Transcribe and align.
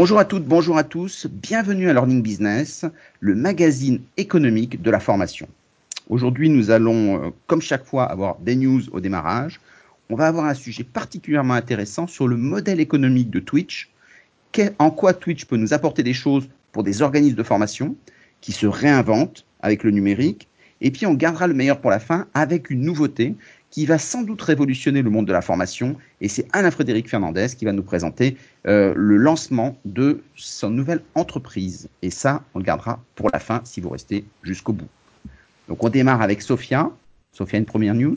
Bonjour 0.00 0.18
à 0.18 0.24
toutes, 0.24 0.46
bonjour 0.46 0.78
à 0.78 0.82
tous, 0.82 1.26
bienvenue 1.30 1.90
à 1.90 1.92
Learning 1.92 2.22
Business, 2.22 2.86
le 3.20 3.34
magazine 3.34 4.00
économique 4.16 4.80
de 4.80 4.90
la 4.90 4.98
formation. 4.98 5.46
Aujourd'hui, 6.08 6.48
nous 6.48 6.70
allons, 6.70 7.22
euh, 7.22 7.30
comme 7.46 7.60
chaque 7.60 7.84
fois, 7.84 8.04
avoir 8.04 8.38
des 8.38 8.56
news 8.56 8.80
au 8.92 9.00
démarrage. 9.00 9.60
On 10.08 10.14
va 10.14 10.26
avoir 10.26 10.46
un 10.46 10.54
sujet 10.54 10.84
particulièrement 10.84 11.52
intéressant 11.52 12.06
sur 12.06 12.28
le 12.28 12.38
modèle 12.38 12.80
économique 12.80 13.28
de 13.28 13.40
Twitch, 13.40 13.90
en 14.78 14.90
quoi 14.90 15.12
Twitch 15.12 15.44
peut 15.44 15.58
nous 15.58 15.74
apporter 15.74 16.02
des 16.02 16.14
choses 16.14 16.48
pour 16.72 16.82
des 16.82 17.02
organismes 17.02 17.36
de 17.36 17.42
formation 17.42 17.94
qui 18.40 18.52
se 18.52 18.66
réinventent 18.66 19.44
avec 19.60 19.84
le 19.84 19.90
numérique. 19.90 20.48
Et 20.80 20.90
puis, 20.90 21.04
on 21.04 21.12
gardera 21.12 21.46
le 21.46 21.52
meilleur 21.52 21.78
pour 21.78 21.90
la 21.90 22.00
fin 22.00 22.26
avec 22.32 22.70
une 22.70 22.80
nouveauté 22.80 23.34
qui 23.70 23.86
va 23.86 23.98
sans 23.98 24.22
doute 24.22 24.42
révolutionner 24.42 25.02
le 25.02 25.10
monde 25.10 25.26
de 25.26 25.32
la 25.32 25.42
formation. 25.42 25.96
Et 26.20 26.28
c'est 26.28 26.46
Alain-Frédéric 26.52 27.08
Fernandez 27.08 27.46
qui 27.56 27.64
va 27.64 27.72
nous 27.72 27.82
présenter 27.82 28.36
euh, 28.66 28.92
le 28.96 29.16
lancement 29.16 29.76
de 29.84 30.22
son 30.34 30.70
nouvelle 30.70 31.02
entreprise. 31.14 31.88
Et 32.02 32.10
ça, 32.10 32.42
on 32.54 32.58
le 32.58 32.64
gardera 32.64 33.00
pour 33.14 33.30
la 33.32 33.38
fin 33.38 33.60
si 33.64 33.80
vous 33.80 33.90
restez 33.90 34.24
jusqu'au 34.42 34.72
bout. 34.72 34.88
Donc 35.68 35.82
on 35.84 35.88
démarre 35.88 36.20
avec 36.20 36.42
Sophia. 36.42 36.90
Sophia, 37.32 37.58
une 37.58 37.66
première 37.66 37.94
news? 37.94 38.16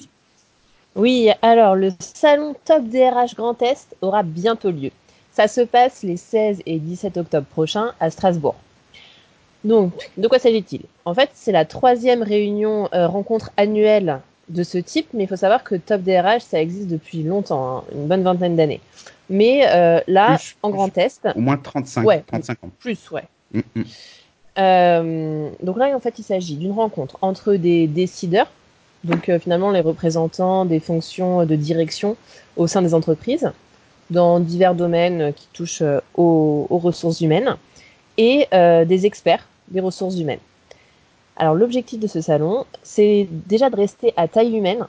Oui, 0.95 1.29
alors 1.41 1.75
le 1.75 1.91
salon 1.99 2.55
Top 2.65 2.87
DRH 2.87 3.35
Grand 3.35 3.59
Est 3.61 3.95
aura 4.01 4.23
bientôt 4.23 4.71
lieu. 4.71 4.91
Ça 5.31 5.47
se 5.47 5.61
passe 5.61 6.03
les 6.03 6.17
16 6.17 6.61
et 6.65 6.77
17 6.77 7.17
octobre 7.17 7.47
prochains 7.47 7.93
à 7.99 8.11
Strasbourg. 8.11 8.55
Donc, 9.63 9.93
de 10.17 10.27
quoi 10.27 10.39
s'agit-il? 10.39 10.81
En 11.05 11.13
fait, 11.13 11.29
c'est 11.33 11.51
la 11.51 11.65
troisième 11.65 12.21
réunion 12.21 12.89
euh, 12.93 13.07
rencontre 13.07 13.49
annuelle 13.57 14.19
de 14.49 14.63
ce 14.63 14.77
type, 14.77 15.07
mais 15.13 15.23
il 15.23 15.27
faut 15.27 15.35
savoir 15.35 15.63
que 15.63 15.75
Top 15.75 16.01
DRH, 16.01 16.41
ça 16.41 16.61
existe 16.61 16.87
depuis 16.87 17.23
longtemps, 17.23 17.77
hein, 17.77 17.83
une 17.93 18.07
bonne 18.07 18.23
vingtaine 18.23 18.55
d'années. 18.55 18.81
Mais 19.29 19.65
euh, 19.67 19.99
là, 20.07 20.37
en 20.61 20.69
Grand 20.69 20.95
Est. 20.97 21.27
Au 21.35 21.39
moins 21.39 21.57
35, 21.57 22.05
ouais, 22.05 22.23
35 22.27 22.63
ans. 22.63 22.69
Plus, 22.79 23.09
ouais. 23.11 23.23
Mm, 23.53 23.59
mm. 23.75 23.83
Euh, 24.59 25.49
donc 25.63 25.77
là, 25.77 25.95
en 25.95 25.99
fait, 25.99 26.19
il 26.19 26.23
s'agit 26.23 26.57
d'une 26.57 26.73
rencontre 26.73 27.17
entre 27.21 27.55
des 27.55 27.87
décideurs, 27.87 28.51
donc 29.03 29.29
euh, 29.29 29.39
finalement 29.39 29.71
les 29.71 29.79
représentants 29.79 30.65
des 30.65 30.79
fonctions 30.79 31.45
de 31.45 31.55
direction 31.55 32.15
au 32.55 32.67
sein 32.67 32.81
des 32.81 32.93
entreprises, 32.93 33.51
dans 34.11 34.39
divers 34.39 34.75
domaines 34.75 35.33
qui 35.33 35.47
touchent 35.53 35.83
aux, 36.15 36.67
aux, 36.69 36.77
ressources 36.77 37.21
humaines, 37.21 37.55
et 38.17 38.47
des 38.51 39.05
experts 39.07 39.47
des 39.69 39.79
ressources 39.79 40.19
humaines. 40.19 40.39
Alors 41.35 41.55
l'objectif 41.55 41.99
de 41.99 42.07
ce 42.07 42.21
salon, 42.21 42.65
c'est 42.83 43.27
déjà 43.47 43.69
de 43.69 43.75
rester 43.75 44.13
à 44.17 44.27
taille 44.27 44.55
humaine 44.55 44.85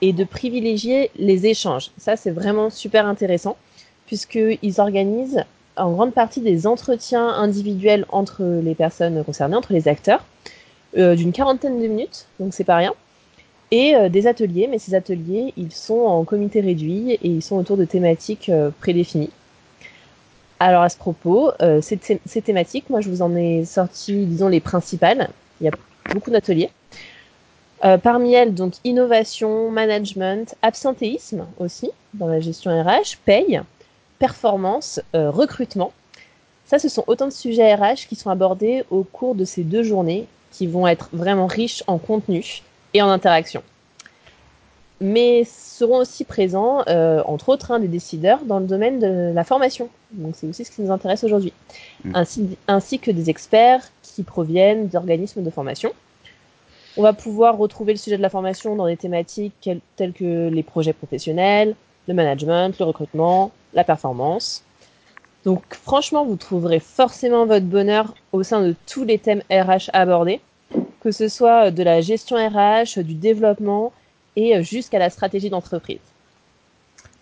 et 0.00 0.12
de 0.12 0.24
privilégier 0.24 1.10
les 1.16 1.46
échanges. 1.46 1.90
Ça, 1.98 2.16
c'est 2.16 2.30
vraiment 2.30 2.70
super 2.70 3.06
intéressant, 3.06 3.56
puisqu'ils 4.06 4.80
organisent 4.80 5.44
en 5.76 5.92
grande 5.92 6.12
partie 6.12 6.40
des 6.40 6.66
entretiens 6.66 7.28
individuels 7.28 8.06
entre 8.10 8.42
les 8.42 8.74
personnes 8.74 9.22
concernées, 9.24 9.56
entre 9.56 9.72
les 9.72 9.86
acteurs, 9.86 10.24
euh, 10.96 11.14
d'une 11.14 11.32
quarantaine 11.32 11.80
de 11.80 11.86
minutes, 11.86 12.26
donc 12.40 12.54
c'est 12.54 12.64
pas 12.64 12.76
rien, 12.76 12.94
et 13.70 13.94
euh, 13.94 14.08
des 14.08 14.26
ateliers, 14.26 14.66
mais 14.68 14.78
ces 14.78 14.94
ateliers, 14.94 15.52
ils 15.56 15.72
sont 15.72 16.00
en 16.00 16.24
comité 16.24 16.60
réduit 16.60 17.12
et 17.12 17.28
ils 17.28 17.42
sont 17.42 17.56
autour 17.56 17.76
de 17.76 17.84
thématiques 17.84 18.48
euh, 18.48 18.70
prédéfinies. 18.80 19.30
Alors 20.60 20.82
à 20.82 20.88
ce 20.88 20.96
propos, 20.96 21.52
ces, 21.80 22.00
ces, 22.26 22.42
thématiques, 22.42 22.90
moi 22.90 23.00
je 23.00 23.08
vous 23.08 23.22
en 23.22 23.36
ai 23.36 23.64
sorti, 23.64 24.26
disons, 24.26 24.48
les 24.48 24.58
principales. 24.58 25.28
Il 25.60 25.64
y 25.64 25.68
a 25.68 25.72
beaucoup 26.12 26.30
d'ateliers. 26.30 26.70
Euh, 27.84 27.96
parmi 27.96 28.34
elles, 28.34 28.54
donc 28.54 28.74
innovation, 28.84 29.70
management, 29.70 30.56
absentéisme 30.62 31.46
aussi 31.58 31.90
dans 32.14 32.26
la 32.26 32.40
gestion 32.40 32.70
RH, 32.82 33.18
paye, 33.24 33.60
performance, 34.18 35.00
euh, 35.14 35.30
recrutement. 35.30 35.92
Ça, 36.66 36.78
ce 36.78 36.88
sont 36.88 37.04
autant 37.06 37.26
de 37.26 37.32
sujets 37.32 37.74
RH 37.74 38.08
qui 38.08 38.16
sont 38.16 38.30
abordés 38.30 38.84
au 38.90 39.04
cours 39.04 39.34
de 39.34 39.44
ces 39.44 39.62
deux 39.62 39.82
journées 39.82 40.26
qui 40.50 40.66
vont 40.66 40.86
être 40.86 41.08
vraiment 41.12 41.46
riches 41.46 41.84
en 41.86 41.98
contenu 41.98 42.62
et 42.94 43.02
en 43.02 43.08
interaction. 43.08 43.62
Mais 45.00 45.44
seront 45.44 45.98
aussi 45.98 46.24
présents, 46.24 46.82
euh, 46.88 47.22
entre 47.24 47.50
autres, 47.50 47.70
hein, 47.70 47.78
des 47.78 47.86
décideurs 47.86 48.40
dans 48.44 48.58
le 48.58 48.66
domaine 48.66 48.98
de 48.98 49.32
la 49.32 49.44
formation. 49.44 49.88
Donc 50.10 50.34
c'est 50.36 50.48
aussi 50.48 50.64
ce 50.64 50.72
qui 50.72 50.82
nous 50.82 50.90
intéresse 50.90 51.22
aujourd'hui. 51.22 51.52
Mmh. 52.04 52.10
Ainsi, 52.14 52.48
ainsi 52.66 52.98
que 52.98 53.12
des 53.12 53.30
experts 53.30 53.88
qui 54.18 54.24
proviennent 54.24 54.88
d'organismes 54.88 55.44
de 55.44 55.50
formation. 55.50 55.92
On 56.96 57.02
va 57.02 57.12
pouvoir 57.12 57.56
retrouver 57.56 57.92
le 57.92 57.98
sujet 57.98 58.16
de 58.16 58.22
la 58.22 58.30
formation 58.30 58.74
dans 58.74 58.88
des 58.88 58.96
thématiques 58.96 59.70
telles 59.94 60.12
que 60.12 60.48
les 60.48 60.64
projets 60.64 60.92
professionnels, 60.92 61.76
le 62.08 62.14
management, 62.14 62.76
le 62.80 62.84
recrutement, 62.84 63.52
la 63.74 63.84
performance. 63.84 64.64
Donc 65.44 65.62
franchement, 65.70 66.24
vous 66.24 66.34
trouverez 66.34 66.80
forcément 66.80 67.46
votre 67.46 67.66
bonheur 67.66 68.16
au 68.32 68.42
sein 68.42 68.60
de 68.60 68.74
tous 68.92 69.04
les 69.04 69.20
thèmes 69.20 69.42
RH 69.52 69.90
abordés, 69.92 70.40
que 71.00 71.12
ce 71.12 71.28
soit 71.28 71.70
de 71.70 71.84
la 71.84 72.00
gestion 72.00 72.36
RH, 72.36 72.98
du 72.98 73.14
développement 73.14 73.92
et 74.34 74.64
jusqu'à 74.64 74.98
la 74.98 75.10
stratégie 75.10 75.48
d'entreprise. 75.48 76.00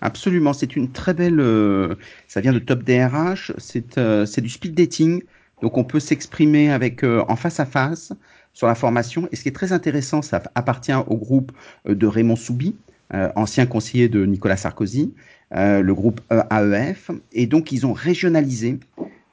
Absolument, 0.01 0.55
c'est 0.55 0.77
une 0.77 0.91
très 0.91 1.13
belle. 1.13 1.41
Euh, 1.41 1.97
ça 2.27 2.41
vient 2.41 2.55
de 2.55 2.59
Top 2.59 2.85
DRH, 2.85 3.53
c'est 3.59 3.99
euh, 3.99 4.25
du 4.39 4.49
speed 4.49 4.75
dating, 4.75 5.23
donc 5.63 5.77
on 5.79 5.85
peut 5.85 6.01
s'exprimer 6.01 6.71
avec 6.71 7.03
euh, 7.03 7.25
en 7.29 7.37
face 7.37 7.61
à 7.61 7.67
face 7.67 8.13
sur 8.53 8.67
la 8.67 8.75
formation. 8.75 9.29
Et 9.33 9.37
ce 9.37 9.43
qui 9.43 9.49
est 9.49 9.53
très 9.53 9.73
intéressant, 9.73 10.23
ça 10.23 10.43
appartient 10.55 10.95
au 10.95 11.17
groupe 11.17 11.53
de 11.87 12.07
Raymond 12.07 12.37
Soubi, 12.37 12.75
ancien 13.13 13.67
conseiller 13.67 14.09
de 14.09 14.25
Nicolas 14.25 14.57
Sarkozy, 14.57 15.13
le 15.51 15.93
groupe 15.93 16.23
AEF, 16.51 17.11
et 17.33 17.47
donc 17.47 17.71
ils 17.71 17.85
ont 17.85 17.93
régionalisé. 17.93 18.81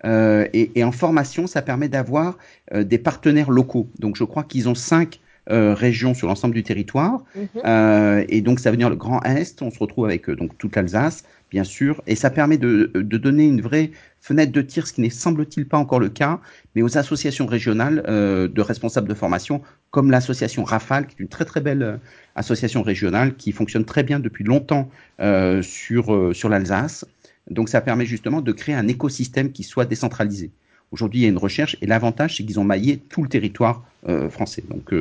Et, 0.03 0.72
et, 0.75 0.83
en 0.83 0.91
formation, 0.91 1.47
ça 1.47 1.62
permet 1.62 1.88
d'avoir 1.88 2.38
des 2.75 2.97
partenaires 2.97 3.50
locaux. 3.50 3.88
Donc 3.97 4.17
je 4.17 4.25
crois 4.25 4.44
qu'ils 4.44 4.67
ont 4.67 4.75
cinq 4.75 5.22
euh, 5.51 5.73
régions 5.73 6.13
sur 6.13 6.29
l'ensemble 6.29 6.53
du 6.53 6.63
territoire. 6.63 7.12
Mm 7.35 7.41
-hmm. 7.41 7.62
euh, 7.66 8.25
et 8.29 8.39
donc, 8.39 8.62
ça 8.62 8.72
veut 8.72 8.78
dire 8.78 8.89
le 8.89 8.95
Grand 8.95 9.22
Est. 9.23 9.62
On 9.62 9.72
se 9.72 9.79
retrouve 9.79 10.06
avec 10.06 10.29
euh, 10.29 10.38
donc 10.38 10.57
toute 10.57 10.73
l'Alsace, 10.75 11.25
bien 11.53 11.63
sûr. 11.63 12.01
Et 12.07 12.15
ça 12.15 12.31
permet 12.31 12.57
de, 12.57 12.91
de, 12.95 13.17
donner 13.17 13.45
une 13.45 13.61
vraie 13.61 13.91
fenêtre 14.21 14.51
de 14.51 14.61
tir, 14.61 14.87
ce 14.87 14.93
qui 14.93 15.01
n'est 15.01 15.11
semble-t-il 15.11 15.67
pas 15.67 15.77
encore 15.77 15.99
le 15.99 16.09
cas, 16.09 16.39
mais 16.73 16.81
aux 16.81 16.97
associations 16.97 17.45
régionales 17.45 18.03
euh, 18.07 18.47
de 18.47 18.61
responsables 18.61 19.07
de 19.07 19.13
formation, 19.13 19.61
comme 19.91 20.09
l'association 20.09 20.63
Rafale, 20.63 21.05
qui 21.05 21.13
est 21.13 21.19
une 21.19 21.27
très 21.27 21.45
très 21.45 21.61
belle 21.61 21.83
euh, 21.83 21.97
association 22.35 22.81
régionale 22.81 23.35
qui 23.35 23.51
fonctionne 23.51 23.85
très 23.85 24.01
bien 24.01 24.19
depuis 24.19 24.43
longtemps 24.43 24.89
euh, 25.19 25.61
sur, 25.61 26.35
sur 26.35 26.49
l'Alsace. 26.49 27.05
Donc, 27.51 27.69
ça 27.69 27.81
permet 27.81 28.07
justement 28.07 28.41
de 28.41 28.51
créer 28.51 28.73
un 28.73 28.87
écosystème 28.87 29.51
qui 29.51 29.61
soit 29.61 29.85
décentralisé. 29.85 30.49
Aujourd'hui, 30.91 31.19
il 31.19 31.23
y 31.23 31.25
a 31.27 31.29
une 31.29 31.37
recherche 31.37 31.77
et 31.81 31.85
l'avantage, 31.85 32.37
c'est 32.37 32.43
qu'ils 32.43 32.59
ont 32.59 32.63
maillé 32.63 32.97
tout 32.97 33.21
le 33.21 33.29
territoire 33.29 33.83
français. 34.29 34.63
Donc, 34.69 34.93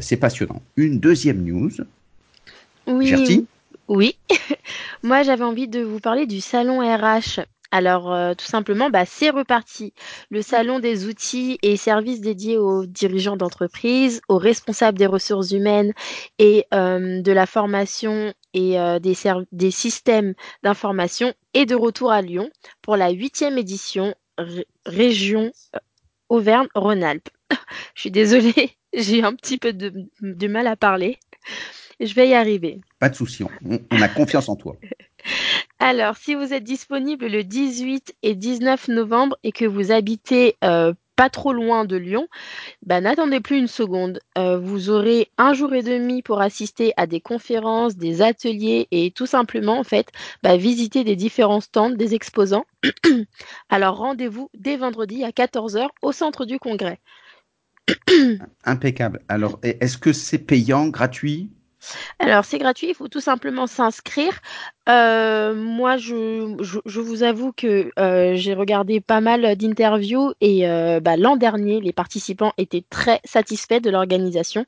c'est 0.00 0.16
passionnant. 0.16 0.62
Une 0.76 1.00
deuxième 1.00 1.42
news. 1.42 1.72
Oui. 2.86 3.06
Gertie? 3.06 3.46
Oui. 3.88 4.18
Moi, 5.02 5.22
j'avais 5.22 5.44
envie 5.44 5.68
de 5.68 5.80
vous 5.80 6.00
parler 6.00 6.26
du 6.26 6.40
salon 6.40 6.80
RH. 6.80 7.40
Alors, 7.70 8.12
euh, 8.14 8.32
tout 8.34 8.46
simplement, 8.46 8.88
bah, 8.88 9.04
c'est 9.04 9.28
reparti. 9.28 9.92
Le 10.30 10.40
salon 10.40 10.78
des 10.78 11.06
outils 11.06 11.58
et 11.62 11.76
services 11.76 12.20
dédiés 12.20 12.56
aux 12.56 12.86
dirigeants 12.86 13.36
d'entreprise, 13.36 14.22
aux 14.28 14.38
responsables 14.38 14.96
des 14.96 15.06
ressources 15.06 15.50
humaines 15.50 15.92
et 16.38 16.66
euh, 16.72 17.20
de 17.20 17.32
la 17.32 17.44
formation 17.44 18.32
et 18.54 18.80
euh, 18.80 18.98
des, 18.98 19.14
des 19.52 19.70
systèmes 19.70 20.34
d'information 20.62 21.34
est 21.52 21.66
de 21.66 21.74
retour 21.74 22.10
à 22.10 22.22
Lyon 22.22 22.50
pour 22.80 22.96
la 22.96 23.10
huitième 23.10 23.58
édition 23.58 24.14
région 24.86 25.52
Auvergne-Rhône-Alpes. 26.28 27.28
Je 27.94 28.00
suis 28.00 28.10
désolée, 28.10 28.76
j'ai 28.94 29.22
un 29.22 29.34
petit 29.34 29.58
peu 29.58 29.72
de, 29.72 29.92
de, 30.20 30.48
mal 30.48 30.66
à 30.66 30.76
parler. 30.76 31.18
Je 32.00 32.14
vais 32.14 32.28
y 32.28 32.34
arriver. 32.34 32.80
Pas 32.98 33.08
de 33.08 33.14
souci, 33.14 33.42
on, 33.44 33.78
on 33.90 34.02
a 34.02 34.08
confiance 34.08 34.48
en 34.48 34.56
toi. 34.56 34.76
Alors, 35.78 36.16
si 36.16 36.34
vous 36.34 36.52
êtes 36.52 36.64
disponible 36.64 37.26
le 37.26 37.44
18 37.44 38.14
et 38.22 38.34
19 38.34 38.88
novembre 38.88 39.36
et 39.44 39.52
que 39.52 39.64
vous 39.64 39.92
habitez 39.92 40.56
euh, 40.64 40.92
pas 41.18 41.30
trop 41.30 41.52
loin 41.52 41.84
de 41.84 41.96
Lyon, 41.96 42.28
bah, 42.86 43.00
n'attendez 43.00 43.40
plus 43.40 43.58
une 43.58 43.66
seconde. 43.66 44.20
Euh, 44.38 44.58
vous 44.58 44.90
aurez 44.90 45.30
un 45.36 45.52
jour 45.52 45.74
et 45.74 45.82
demi 45.82 46.22
pour 46.22 46.40
assister 46.40 46.92
à 46.96 47.06
des 47.08 47.20
conférences, 47.20 47.96
des 47.96 48.22
ateliers 48.22 48.86
et 48.92 49.10
tout 49.10 49.26
simplement 49.26 49.78
en 49.80 49.84
fait 49.84 50.08
bah, 50.44 50.56
visiter 50.56 51.02
des 51.02 51.16
différents 51.16 51.60
stands 51.60 51.90
des 51.90 52.14
exposants. 52.14 52.66
Alors 53.68 53.96
rendez-vous 53.96 54.48
dès 54.54 54.76
vendredi 54.76 55.24
à 55.24 55.30
14h 55.30 55.88
au 56.02 56.12
centre 56.12 56.44
du 56.44 56.60
congrès. 56.60 57.00
Impeccable. 58.64 59.20
Alors 59.28 59.58
est-ce 59.62 59.98
que 59.98 60.12
c'est 60.12 60.38
payant, 60.38 60.86
gratuit? 60.86 61.50
Alors, 62.18 62.44
c'est 62.44 62.58
gratuit, 62.58 62.88
il 62.88 62.94
faut 62.94 63.08
tout 63.08 63.20
simplement 63.20 63.66
s'inscrire. 63.66 64.40
Euh, 64.88 65.54
moi, 65.54 65.96
je, 65.96 67.00
vous 67.00 67.22
avoue 67.22 67.52
que 67.52 67.90
euh, 67.98 68.34
j'ai 68.34 68.54
regardé 68.54 69.00
pas 69.00 69.20
mal 69.20 69.56
d'interviews 69.56 70.32
et 70.40 70.68
euh, 70.68 71.00
bah, 71.00 71.16
l'an 71.16 71.36
dernier, 71.36 71.80
les 71.80 71.92
participants 71.92 72.52
étaient 72.58 72.84
très 72.88 73.20
satisfaits 73.24 73.80
de 73.80 73.90
l'organisation 73.90 74.64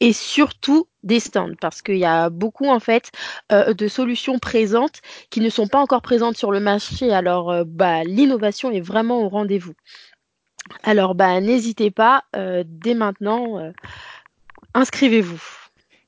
et 0.00 0.12
surtout 0.12 0.86
des 1.02 1.20
stands 1.20 1.56
parce 1.60 1.82
qu'il 1.82 1.98
y 1.98 2.04
a 2.04 2.30
beaucoup 2.30 2.68
en 2.68 2.78
fait 2.78 3.10
de 3.50 3.88
solutions 3.88 4.38
présentes 4.38 5.00
qui 5.30 5.40
ne 5.40 5.50
sont 5.50 5.66
pas 5.66 5.80
encore 5.80 6.02
présentes 6.02 6.36
sur 6.36 6.52
le 6.52 6.60
marché. 6.60 7.12
Alors, 7.12 7.64
bah, 7.66 8.04
l'innovation 8.04 8.70
est 8.70 8.80
vraiment 8.80 9.22
au 9.22 9.28
rendez-vous. 9.28 9.74
Alors, 10.84 11.16
bah, 11.16 11.40
n'hésitez 11.40 11.90
pas, 11.90 12.22
dès 12.64 12.94
maintenant, 12.94 13.72
inscrivez-vous. 14.74 15.61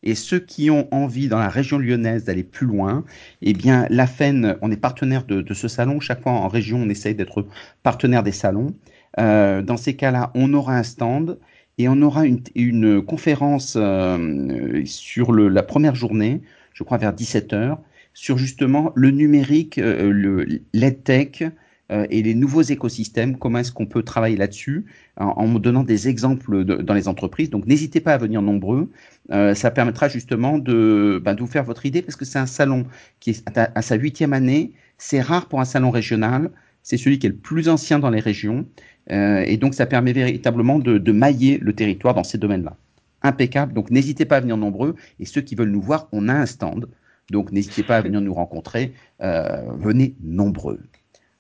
Et 0.05 0.15
ceux 0.15 0.39
qui 0.39 0.71
ont 0.71 0.87
envie 0.93 1.29
dans 1.29 1.39
la 1.39 1.49
région 1.49 1.79
lyonnaise 1.79 2.25
d'aller 2.25 2.45
plus 2.45 2.67
loin, 2.67 3.05
eh 3.41 3.55
bien, 3.55 3.87
la 3.89 4.07
FEN, 4.07 4.57
on 4.61 4.71
est 4.71 4.77
partenaire 4.77 5.25
de, 5.25 5.55
ce 5.55 5.67
salon. 5.67 5.99
Chaque 5.99 6.23
fois 6.23 6.33
en 6.33 6.47
région, 6.47 6.83
on 6.83 6.89
essaye 6.91 7.15
d'être 7.15 7.47
partenaire 7.83 8.23
des 8.23 8.33
salons. 8.33 8.75
Euh, 9.19 9.63
dans 9.63 9.79
ces 9.79 9.97
cas-là, 9.97 10.31
on 10.35 10.53
aura 10.53 10.77
un 10.77 10.83
stand 10.83 11.39
et 11.79 11.89
on 11.89 12.03
aura 12.03 12.25
une, 12.27 13.03
conférence 13.03 13.77
euh, 13.81 14.83
sur 14.85 15.33
la 15.33 15.63
première 15.63 15.95
journée, 15.95 16.43
je 16.75 16.85
crois 16.85 16.99
vers 16.99 17.15
17h, 17.15 17.79
sur 18.13 18.37
justement 18.39 18.93
le 18.95 19.11
numérique, 19.11 19.79
euh, 19.79 20.11
le 20.11 20.47
l'EdTech, 20.73 21.45
euh, 21.93 22.07
et 22.11 22.23
les 22.23 22.35
nouveaux 22.35 22.63
écosystèmes, 22.63 23.37
comment 23.37 23.59
est-ce 23.59 23.73
qu'on 23.73 23.87
peut 23.87 24.03
travailler 24.03 24.37
là-dessus 24.37 24.87
en, 25.17 25.47
me 25.47 25.59
donnant 25.59 25.85
des 25.85 26.09
exemples 26.09 26.65
dans 26.65 26.95
les 26.95 27.09
entreprises. 27.09 27.51
Donc 27.51 27.67
n'hésitez 27.67 28.01
pas 28.01 28.15
à 28.15 28.19
venir 28.19 28.43
nombreux. 28.43 28.91
Euh, 29.31 29.55
ça 29.55 29.71
permettra 29.71 30.09
justement 30.09 30.59
de, 30.59 31.21
ben, 31.23 31.35
de, 31.35 31.41
vous 31.41 31.47
faire 31.47 31.65
votre 31.65 31.87
idée 31.87 32.03
parce 32.03 32.17
que 32.17 32.25
c'est 32.25 32.39
un 32.39 32.47
salon 32.47 32.87
qui 33.21 33.31
est 33.31 33.59
à, 33.59 33.83
sa 33.83 33.97
huitième 33.97 34.33
année. 34.33 34.73
C'est 34.99 35.21
rare 35.21 35.47
pour 35.47 35.61
un 35.61 35.65
salon 35.65 35.91
régional. 35.91 36.51
C'est 36.83 36.97
celui 36.97 37.19
qui 37.19 37.27
est 37.27 37.31
le 37.31 37.37
plus 37.37 37.69
ancien 37.69 37.99
dans 37.99 38.11
les 38.11 38.21
régions. 38.21 38.67
Euh, 39.13 39.45
et 39.47 39.57
donc 39.59 39.75
ça 39.75 39.87
permet 39.87 40.13
véritablement 40.13 40.79
de, 40.79 40.99
de 40.99 41.13
mailler 41.13 41.59
le 41.59 41.75
territoire 41.75 42.15
dans 42.15 42.25
ces 42.25 42.39
domaines-là. 42.39 42.77
Impeccable. 43.23 43.75
Donc 43.75 43.91
n'hésitez 43.91 44.25
pas 44.25 44.39
à 44.39 44.41
venir 44.41 44.57
nombreux. 44.57 44.97
Et 45.21 45.27
ceux 45.27 45.43
qui 45.43 45.55
veulent 45.55 45.71
nous 45.71 45.83
voir, 45.83 46.09
on 46.13 46.29
a 46.29 46.35
un 46.35 46.47
stand. 46.47 46.89
Donc 47.31 47.53
n'hésitez 47.53 47.83
pas 47.83 47.99
à 47.99 48.03
venir 48.03 48.21
nous 48.21 48.35
rencontrer. 48.35 48.95
venez 49.21 50.15
nombreux. 50.23 50.81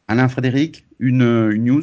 Alain 0.06 0.29
Frédéric, 0.29 0.85
une, 0.99 1.55
news? 1.55 1.83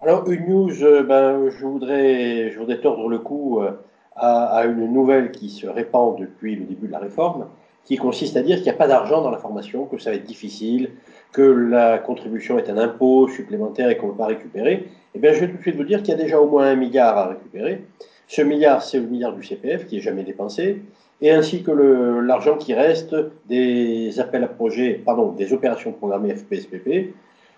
Alors, 0.00 0.28
une 0.28 0.48
news, 0.48 0.82
euh, 0.82 1.04
ben, 1.04 1.48
je, 1.48 1.64
voudrais, 1.64 2.50
je 2.50 2.58
voudrais 2.58 2.80
tordre 2.80 3.08
le 3.08 3.20
cou 3.20 3.60
euh, 3.60 3.70
à, 4.16 4.64
une 4.64 4.92
nouvelle 4.92 5.30
qui 5.30 5.48
se 5.48 5.68
répand 5.68 6.18
depuis 6.18 6.56
le 6.56 6.64
début 6.64 6.88
de 6.88 6.92
la 6.92 6.98
réforme, 6.98 7.46
qui 7.84 7.96
consiste 7.98 8.36
à 8.36 8.42
dire 8.42 8.56
qu'il 8.56 8.64
n'y 8.64 8.70
a 8.70 8.74
pas 8.74 8.88
d'argent 8.88 9.22
dans 9.22 9.30
la 9.30 9.38
formation, 9.38 9.84
que 9.84 9.96
ça 9.96 10.10
va 10.10 10.16
être 10.16 10.24
difficile, 10.24 10.90
que 11.30 11.42
la 11.42 11.98
contribution 11.98 12.58
est 12.58 12.68
un 12.68 12.78
impôt 12.78 13.28
supplémentaire 13.28 13.90
et 13.90 13.96
qu'on 13.96 14.08
ne 14.08 14.12
peut 14.12 14.18
pas 14.18 14.26
récupérer. 14.26 14.88
Eh 15.14 15.20
bien, 15.20 15.32
je 15.32 15.38
vais 15.38 15.48
tout 15.48 15.56
de 15.56 15.62
suite 15.62 15.76
vous 15.76 15.84
dire 15.84 16.02
qu'il 16.02 16.08
y 16.08 16.20
a 16.20 16.20
déjà 16.20 16.40
au 16.40 16.48
moins 16.48 16.66
un 16.66 16.76
milliard 16.76 17.16
à 17.16 17.28
récupérer. 17.28 17.84
Ce 18.26 18.42
milliard, 18.42 18.82
c'est 18.82 18.98
le 18.98 19.06
milliard 19.06 19.32
du 19.32 19.44
CPF 19.44 19.86
qui 19.86 19.96
n'est 19.96 20.02
jamais 20.02 20.24
dépensé, 20.24 20.82
et 21.20 21.30
ainsi 21.30 21.62
que 21.62 21.70
l'argent 21.70 22.56
qui 22.56 22.74
reste 22.74 23.14
des 23.48 24.18
appels 24.18 24.42
à 24.42 24.48
projets, 24.48 24.94
pardon, 24.94 25.30
des 25.30 25.52
opérations 25.52 25.92
programmées 25.92 26.34
FPSPP, 26.34 27.14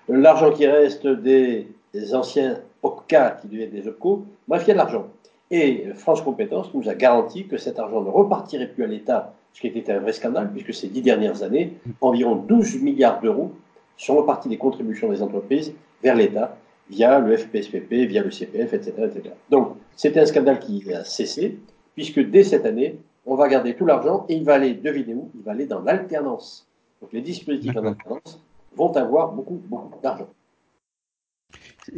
l'argent 0.09 0.53
qui 0.53 0.67
reste 0.67 1.07
des, 1.07 1.69
anciens 2.13 2.59
OPCA 2.83 3.39
qui 3.41 3.49
devaient 3.49 3.65
être 3.65 3.73
des 3.73 3.89
OPCO, 3.89 4.25
bref, 4.47 4.63
il 4.65 4.69
y 4.69 4.71
a 4.71 4.75
de 4.75 4.79
l'argent. 4.79 5.09
Et 5.51 5.87
France 5.95 6.21
Compétences 6.21 6.73
nous 6.75 6.89
a 6.89 6.95
garanti 6.95 7.47
que 7.47 7.57
cet 7.57 7.79
argent 7.79 8.03
ne 8.03 8.11
repartirait 8.11 8.69
plus 8.69 8.85
à 8.85 8.87
l'État, 8.87 9.35
ce 9.53 9.61
qui 9.61 9.69
était 9.69 9.93
un 9.93 9.99
vrai 9.99 10.13
scandale, 10.13 10.51
puisque 10.53 10.75
ces 10.75 10.89
dix 10.89 11.03
dernières 11.03 11.43
années, 11.43 11.75
environ 12.01 12.37
12 12.37 12.83
milliards 12.83 13.21
d'euros 13.21 13.53
sont 13.97 14.17
repartis 14.17 14.49
des 14.49 14.59
contributions 14.59 15.09
des 15.09 15.23
entreprises 15.23 15.73
vers 16.03 16.15
l'État 16.15 16.57
via 16.91 17.19
le 17.19 17.37
FPSPP, 17.37 17.93
via 18.07 18.23
le 18.23 18.31
CPF, 18.31 18.73
etc. 18.75 18.93
etc. 19.05 19.35
Donc, 19.51 19.75
c'était 19.97 20.21
un 20.21 20.27
scandale 20.27 20.59
qui 20.59 20.93
a 20.93 21.05
cessé, 21.05 21.59
puisque 21.95 22.21
dès 22.21 22.45
cette 22.45 22.65
année, 22.65 22.99
on 23.27 23.35
va 23.35 23.49
garder 23.49 23.75
tout 23.75 23.85
l'argent 23.85 24.25
et 24.29 24.35
il 24.35 24.45
va 24.45 24.55
aller, 24.55 24.75
devinez 24.75 25.15
où, 25.15 25.31
il 25.35 25.43
va 25.43 25.53
aller 25.53 25.67
dans 25.67 25.81
l'alternance. 25.81 26.67
Donc, 27.01 27.13
les 27.13 27.21
dispositifs 27.21 27.77
en 27.77 27.85
alternance 27.85 28.41
vont 28.79 28.93
avoir 28.97 29.33
beaucoup, 29.33 29.61
beaucoup 29.69 30.01
d'argent. 30.03 30.29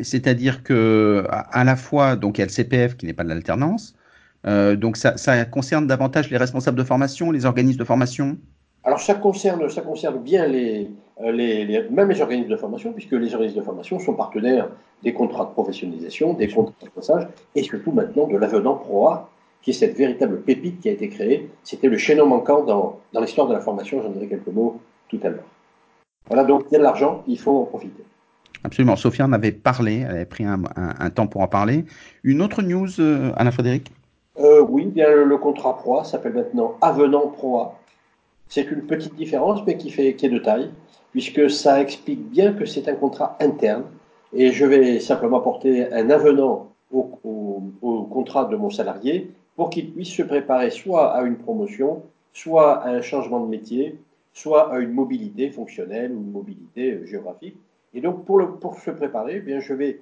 C'est-à-dire 0.02 0.62
que 0.62 1.26
à 1.30 1.64
la 1.64 1.76
fois, 1.76 2.16
donc 2.16 2.38
il 2.38 2.40
y 2.40 2.44
a 2.44 2.46
le 2.46 2.52
CPF 2.52 2.96
qui 2.96 3.06
n'est 3.06 3.12
pas 3.12 3.24
de 3.24 3.28
l'alternance, 3.28 3.94
euh, 4.46 4.76
donc 4.76 4.96
ça, 4.96 5.44
concerne 5.44 5.86
davantage 5.86 6.30
les 6.30 6.36
responsables 6.36 6.78
de 6.78 6.84
formation, 6.84 7.30
les 7.30 7.44
organismes 7.44 7.78
de 7.78 7.84
formation? 7.84 8.38
Alors 8.84 9.00
ça 9.00 9.14
concerne, 9.14 9.68
ça 9.68 9.82
concerne 9.82 10.18
bien 10.18 10.46
les, 10.46 10.90
euh, 11.20 11.32
les, 11.32 11.86
même 11.90 12.08
les 12.08 12.20
organismes 12.22 12.48
de 12.48 12.56
formation, 12.56 12.92
puisque 12.92 13.12
les 13.12 13.34
organismes 13.34 13.58
de 13.58 13.64
formation 13.64 13.98
sont 13.98 14.14
partenaires 14.14 14.70
des 15.02 15.12
contrats 15.12 15.44
de 15.44 15.50
professionnalisation, 15.50 16.32
des 16.32 16.48
contrats 16.48 16.72
de 16.82 16.88
passage, 16.88 17.28
et 17.54 17.62
surtout 17.62 17.92
maintenant 17.92 18.26
de 18.26 18.38
l'avenant 18.38 18.76
ProA, 18.76 19.28
qui 19.60 19.70
est 19.70 19.74
cette 19.74 19.96
véritable 19.96 20.40
pépite 20.40 20.80
qui 20.80 20.88
a 20.88 20.92
été 20.92 21.10
créée. 21.10 21.50
C'était 21.62 21.88
le 21.88 21.98
chaînon 21.98 22.26
manquant 22.26 22.64
dans, 22.64 23.00
dans 23.12 23.20
l'histoire 23.20 23.46
de 23.46 23.52
la 23.52 23.60
formation, 23.60 24.00
j'en 24.02 24.08
dirai 24.10 24.28
quelques 24.28 24.48
mots 24.48 24.80
tout 25.08 25.20
à 25.22 25.28
l'heure. 25.28 25.44
Voilà, 26.28 26.44
donc 26.44 26.64
il 26.70 26.72
y 26.72 26.76
a 26.76 26.78
de 26.78 26.84
l'argent, 26.84 27.22
il 27.26 27.38
faut 27.38 27.56
en 27.58 27.64
profiter. 27.64 28.04
Absolument. 28.62 28.96
Sophia 28.96 29.24
en 29.24 29.32
avait 29.32 29.52
parlé, 29.52 30.04
elle 30.06 30.16
avait 30.16 30.26
pris 30.26 30.44
un, 30.44 31.10
temps 31.10 31.26
pour 31.26 31.40
en 31.40 31.48
parler. 31.48 31.84
Une 32.24 32.42
autre 32.42 32.62
news, 32.62 33.00
euh, 33.00 33.32
Alain 33.36 33.50
Frédéric? 33.50 33.90
Euh, 34.38 34.60
Oui, 34.68 34.86
bien 34.86 35.10
le, 35.10 35.38
contrat 35.38 35.76
PROA 35.78 36.04
s'appelle 36.04 36.34
maintenant 36.34 36.76
Avenant 36.82 37.28
PROA. 37.28 37.74
C'est 38.48 38.70
une 38.70 38.82
petite 38.82 39.14
différence, 39.14 39.60
mais 39.66 39.76
qui, 39.76 39.90
fait, 39.90 40.14
qui 40.14 40.26
est 40.26 40.30
de 40.30 40.38
taille, 40.38 40.70
puisque 41.12 41.50
ça 41.50 41.80
explique 41.80 42.28
bien 42.30 42.52
que 42.52 42.66
c'est 42.66 42.88
un 42.88 42.94
contrat 42.94 43.36
interne. 43.40 43.84
Et 44.32 44.52
je 44.52 44.66
vais 44.66 45.00
simplement 45.00 45.38
apporter 45.38 45.92
un 45.92 46.10
avenant 46.10 46.68
au 46.92 48.08
contrat 48.10 48.44
de 48.44 48.56
mon 48.56 48.70
salarié 48.70 49.30
pour 49.56 49.70
qu'il 49.70 49.92
puisse 49.92 50.12
se 50.12 50.22
préparer 50.22 50.70
soit 50.70 51.12
à 51.12 51.22
une 51.22 51.36
promotion, 51.36 52.02
soit 52.32 52.78
à 52.78 52.90
un 52.90 53.02
changement 53.02 53.40
de 53.40 53.48
métier, 53.48 53.98
soit 54.32 54.72
à 54.72 54.78
une 54.78 54.92
mobilité 54.92 55.50
fonctionnelle 55.50 56.12
ou 56.12 56.20
une 56.20 56.30
mobilité 56.30 56.92
euh, 56.92 57.06
géographique. 57.06 57.56
Et 57.94 58.00
donc, 58.00 58.24
pour, 58.24 58.40
pour 58.58 58.78
se 58.78 58.90
préparer, 58.90 59.36
eh 59.36 59.40
bien, 59.40 59.60
je 59.60 59.74
vais, 59.74 60.00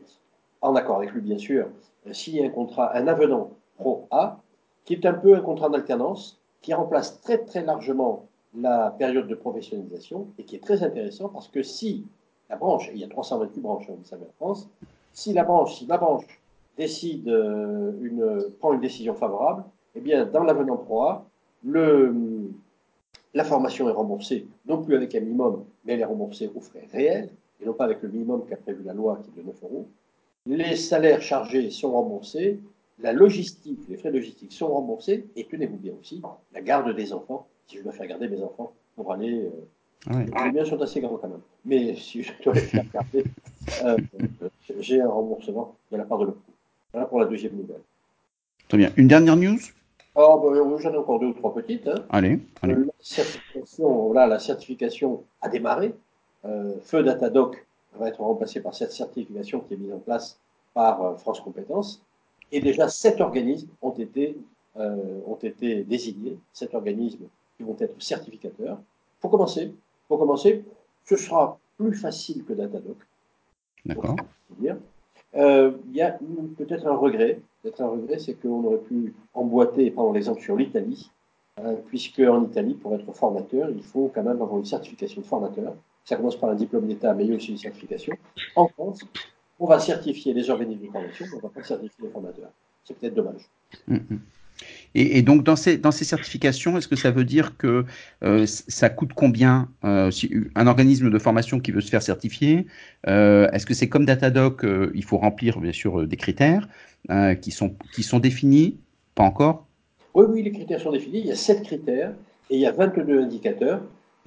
en 0.60 0.74
accord 0.74 0.98
avec 0.98 1.12
lui 1.12 1.20
bien 1.20 1.38
sûr, 1.38 1.68
euh, 2.06 2.12
signer 2.12 2.46
un 2.46 2.50
contrat, 2.50 2.94
un 2.96 3.06
avenant 3.06 3.50
Pro 3.76 4.06
A, 4.10 4.40
qui 4.84 4.94
est 4.94 5.06
un 5.06 5.14
peu 5.14 5.34
un 5.36 5.40
contrat 5.40 5.68
d'alternance, 5.68 6.40
qui 6.60 6.74
remplace 6.74 7.20
très 7.20 7.38
très 7.38 7.62
largement 7.62 8.26
la 8.56 8.90
période 8.98 9.28
de 9.28 9.34
professionnalisation 9.34 10.26
et 10.38 10.44
qui 10.44 10.56
est 10.56 10.62
très 10.62 10.82
intéressant 10.82 11.28
parce 11.28 11.48
que 11.48 11.62
si 11.62 12.04
la 12.50 12.56
branche, 12.56 12.88
et 12.88 12.92
il 12.94 12.98
y 12.98 13.04
a 13.04 13.08
328 13.08 13.60
branches, 13.60 13.86
vous 13.88 14.04
savez, 14.04 14.24
en 14.24 14.32
France, 14.44 14.68
si 15.12 15.32
la 15.32 15.44
branche, 15.44 15.76
si 15.76 15.86
la 15.86 15.98
branche 15.98 16.40
décide 16.76 17.28
euh, 17.28 17.92
une, 18.00 18.50
prend 18.58 18.72
une 18.72 18.80
décision 18.80 19.14
favorable, 19.14 19.64
eh 19.94 20.00
bien, 20.00 20.24
dans 20.24 20.44
l'avenant 20.44 20.76
Pro 20.76 21.02
A, 21.02 21.26
le, 21.64 22.14
la 23.34 23.44
formation 23.44 23.88
est 23.88 23.92
remboursée, 23.92 24.46
non 24.66 24.82
plus 24.82 24.96
avec 24.96 25.14
un 25.14 25.20
minimum, 25.20 25.64
mais 25.84 25.94
elle 25.94 26.00
est 26.00 26.04
remboursée 26.04 26.50
aux 26.54 26.60
frais 26.60 26.86
réels, 26.92 27.30
et 27.60 27.66
non 27.66 27.72
pas 27.72 27.84
avec 27.84 28.02
le 28.02 28.08
minimum 28.08 28.44
qu'a 28.48 28.56
prévu 28.56 28.82
la 28.84 28.94
loi 28.94 29.20
qui 29.22 29.30
est 29.30 29.42
de 29.42 29.46
9 29.46 29.54
euros. 29.64 29.88
Les 30.46 30.76
salaires 30.76 31.22
chargés 31.22 31.70
sont 31.70 31.92
remboursés, 31.92 32.58
la 33.00 33.12
logistique, 33.12 33.80
les 33.88 33.96
frais 33.96 34.10
logistiques 34.10 34.52
sont 34.52 34.68
remboursés, 34.68 35.26
et 35.36 35.44
tenez-vous 35.44 35.76
bien 35.76 35.92
aussi, 36.00 36.22
la 36.52 36.60
garde 36.60 36.94
des 36.94 37.12
enfants, 37.12 37.46
si 37.66 37.78
je 37.78 37.82
dois 37.82 37.92
faire 37.92 38.06
garder 38.06 38.28
mes 38.28 38.42
enfants 38.42 38.72
pour 38.96 39.12
aller. 39.12 39.48
Euh, 40.10 40.24
Les 40.44 40.50
biens 40.52 40.64
sont 40.64 40.80
assez 40.80 41.00
grands 41.00 41.16
quand 41.16 41.28
même, 41.28 41.40
mais 41.64 41.94
si 41.96 42.22
je 42.22 42.32
dois 42.42 42.54
les 42.54 42.60
faire 42.60 42.84
garder, 42.92 43.24
euh, 43.84 43.96
j'ai 44.80 45.00
un 45.00 45.08
remboursement 45.08 45.76
de 45.92 45.96
la 45.96 46.04
part 46.04 46.18
de 46.18 46.26
l'OPCO. 46.26 46.52
Voilà 46.92 47.06
pour 47.06 47.20
la 47.20 47.26
deuxième 47.26 47.54
nouvelle. 47.54 47.82
Très 48.68 48.78
bien. 48.78 48.90
Une 48.96 49.08
dernière 49.08 49.36
news? 49.36 49.58
Oh, 50.20 50.40
ben, 50.40 50.78
J'en 50.78 50.92
ai 50.92 50.96
encore 50.96 51.20
deux 51.20 51.28
ou 51.28 51.32
trois 51.32 51.54
petites. 51.54 51.86
Hein. 51.86 52.04
Allez. 52.10 52.40
allez. 52.62 52.74
La, 52.74 52.92
certification, 52.98 54.12
la 54.12 54.38
certification 54.40 55.22
a 55.40 55.48
démarré. 55.48 55.94
Euh, 56.44 56.72
Feu 56.82 57.04
Datadoc 57.04 57.64
va 57.94 58.08
être 58.08 58.20
remplacé 58.20 58.60
par 58.60 58.74
cette 58.74 58.90
certification 58.90 59.60
qui 59.60 59.74
est 59.74 59.76
mise 59.76 59.92
en 59.92 60.00
place 60.00 60.40
par 60.74 61.02
euh, 61.02 61.14
France 61.14 61.40
Compétences. 61.40 62.02
Et 62.50 62.60
déjà, 62.60 62.88
sept 62.88 63.20
organismes 63.20 63.68
ont 63.80 63.92
été, 63.92 64.36
euh, 64.76 65.20
ont 65.24 65.36
été 65.36 65.84
désignés, 65.84 66.36
sept 66.52 66.74
organismes 66.74 67.26
qui 67.56 67.62
vont 67.62 67.76
être 67.78 67.94
certificateurs. 68.02 68.78
Pour 69.20 69.30
commencer, 69.30 69.72
pour 70.08 70.18
commencer, 70.18 70.64
ce 71.04 71.16
sera 71.16 71.60
plus 71.76 71.94
facile 71.94 72.44
que 72.44 72.54
Datadoc. 72.54 72.96
D'accord. 73.86 74.16
Euh, 75.36 75.72
il 75.88 75.96
y 75.96 76.02
a 76.02 76.18
peut-être 76.56 76.86
un 76.86 76.96
regret. 76.96 77.40
Peut-être 77.62 77.82
un 77.82 77.88
regret, 77.88 78.18
c'est 78.18 78.34
qu'on 78.34 78.64
aurait 78.64 78.78
pu 78.78 79.14
emboîter, 79.34 79.90
prendre 79.90 80.12
l'exemple 80.12 80.40
sur 80.40 80.56
l'Italie, 80.56 81.10
hein, 81.56 81.74
puisque 81.86 82.20
en 82.20 82.44
Italie, 82.44 82.74
pour 82.74 82.94
être 82.94 83.12
formateur, 83.12 83.68
il 83.70 83.82
faut 83.82 84.10
quand 84.14 84.22
même 84.22 84.40
avoir 84.40 84.58
une 84.58 84.64
certification 84.64 85.20
de 85.20 85.26
formateur. 85.26 85.74
Ça 86.04 86.16
commence 86.16 86.36
par 86.36 86.50
un 86.50 86.54
diplôme 86.54 86.86
d'État, 86.86 87.12
mais 87.14 87.24
il 87.24 87.30
y 87.30 87.32
a 87.32 87.36
aussi 87.36 87.52
une 87.52 87.58
certification. 87.58 88.16
En 88.56 88.68
France, 88.68 89.00
on 89.58 89.66
va 89.66 89.78
certifier 89.78 90.32
les 90.32 90.48
organismes 90.48 90.86
de 90.86 90.90
formation, 90.90 91.26
mais 91.26 91.34
on 91.34 91.36
ne 91.36 91.42
va 91.42 91.48
pas 91.48 91.62
certifier 91.62 92.04
les 92.04 92.10
formateurs. 92.10 92.50
C'est 92.84 92.96
peut-être 92.96 93.14
dommage. 93.14 93.42
Mm, 93.86 93.96
mm. 93.96 94.20
Et, 94.94 95.22
donc 95.22 95.44
dans 95.44 95.56
ces, 95.56 95.78
dans 95.78 95.90
ces 95.90 96.04
certifications, 96.04 96.76
est-ce 96.76 96.88
que 96.88 96.96
ça 96.96 97.10
veut 97.10 97.24
dire 97.24 97.56
que 97.56 97.84
euh, 98.24 98.46
ça 98.46 98.88
coûte 98.88 99.12
combien 99.14 99.68
euh, 99.84 100.10
si, 100.10 100.30
un 100.54 100.66
organisme 100.66 101.10
de 101.10 101.18
formation 101.18 101.60
qui 101.60 101.72
veut 101.72 101.80
se 101.80 101.90
faire 101.90 102.02
certifier 102.02 102.66
euh, 103.06 103.50
Est-ce 103.52 103.66
que 103.66 103.74
c'est 103.74 103.88
comme 103.88 104.06
Datadoc, 104.06 104.64
il 104.94 105.04
faut 105.04 105.18
remplir 105.18 105.60
bien 105.60 105.72
sûr 105.72 106.06
des 106.06 106.16
critères 106.16 106.68
qui, 107.40 107.50
sont, 107.50 107.74
qui 107.94 108.02
sont 108.02 108.18
définis 108.18 108.78
Pas 109.14 109.24
encore? 109.24 109.66
Oui, 110.14 110.26
oui, 110.28 110.42
les 110.42 110.52
critères 110.52 110.80
sont 110.80 110.92
définis. 110.92 111.20
Il 111.20 111.26
y 111.26 111.32
a 111.32 111.36
7 111.36 111.62
critères 111.62 112.12
et 112.50 112.56
il 112.56 112.60
y 112.60 112.66
a 112.66 112.72
22 112.72 113.22
indicateurs 113.22 113.82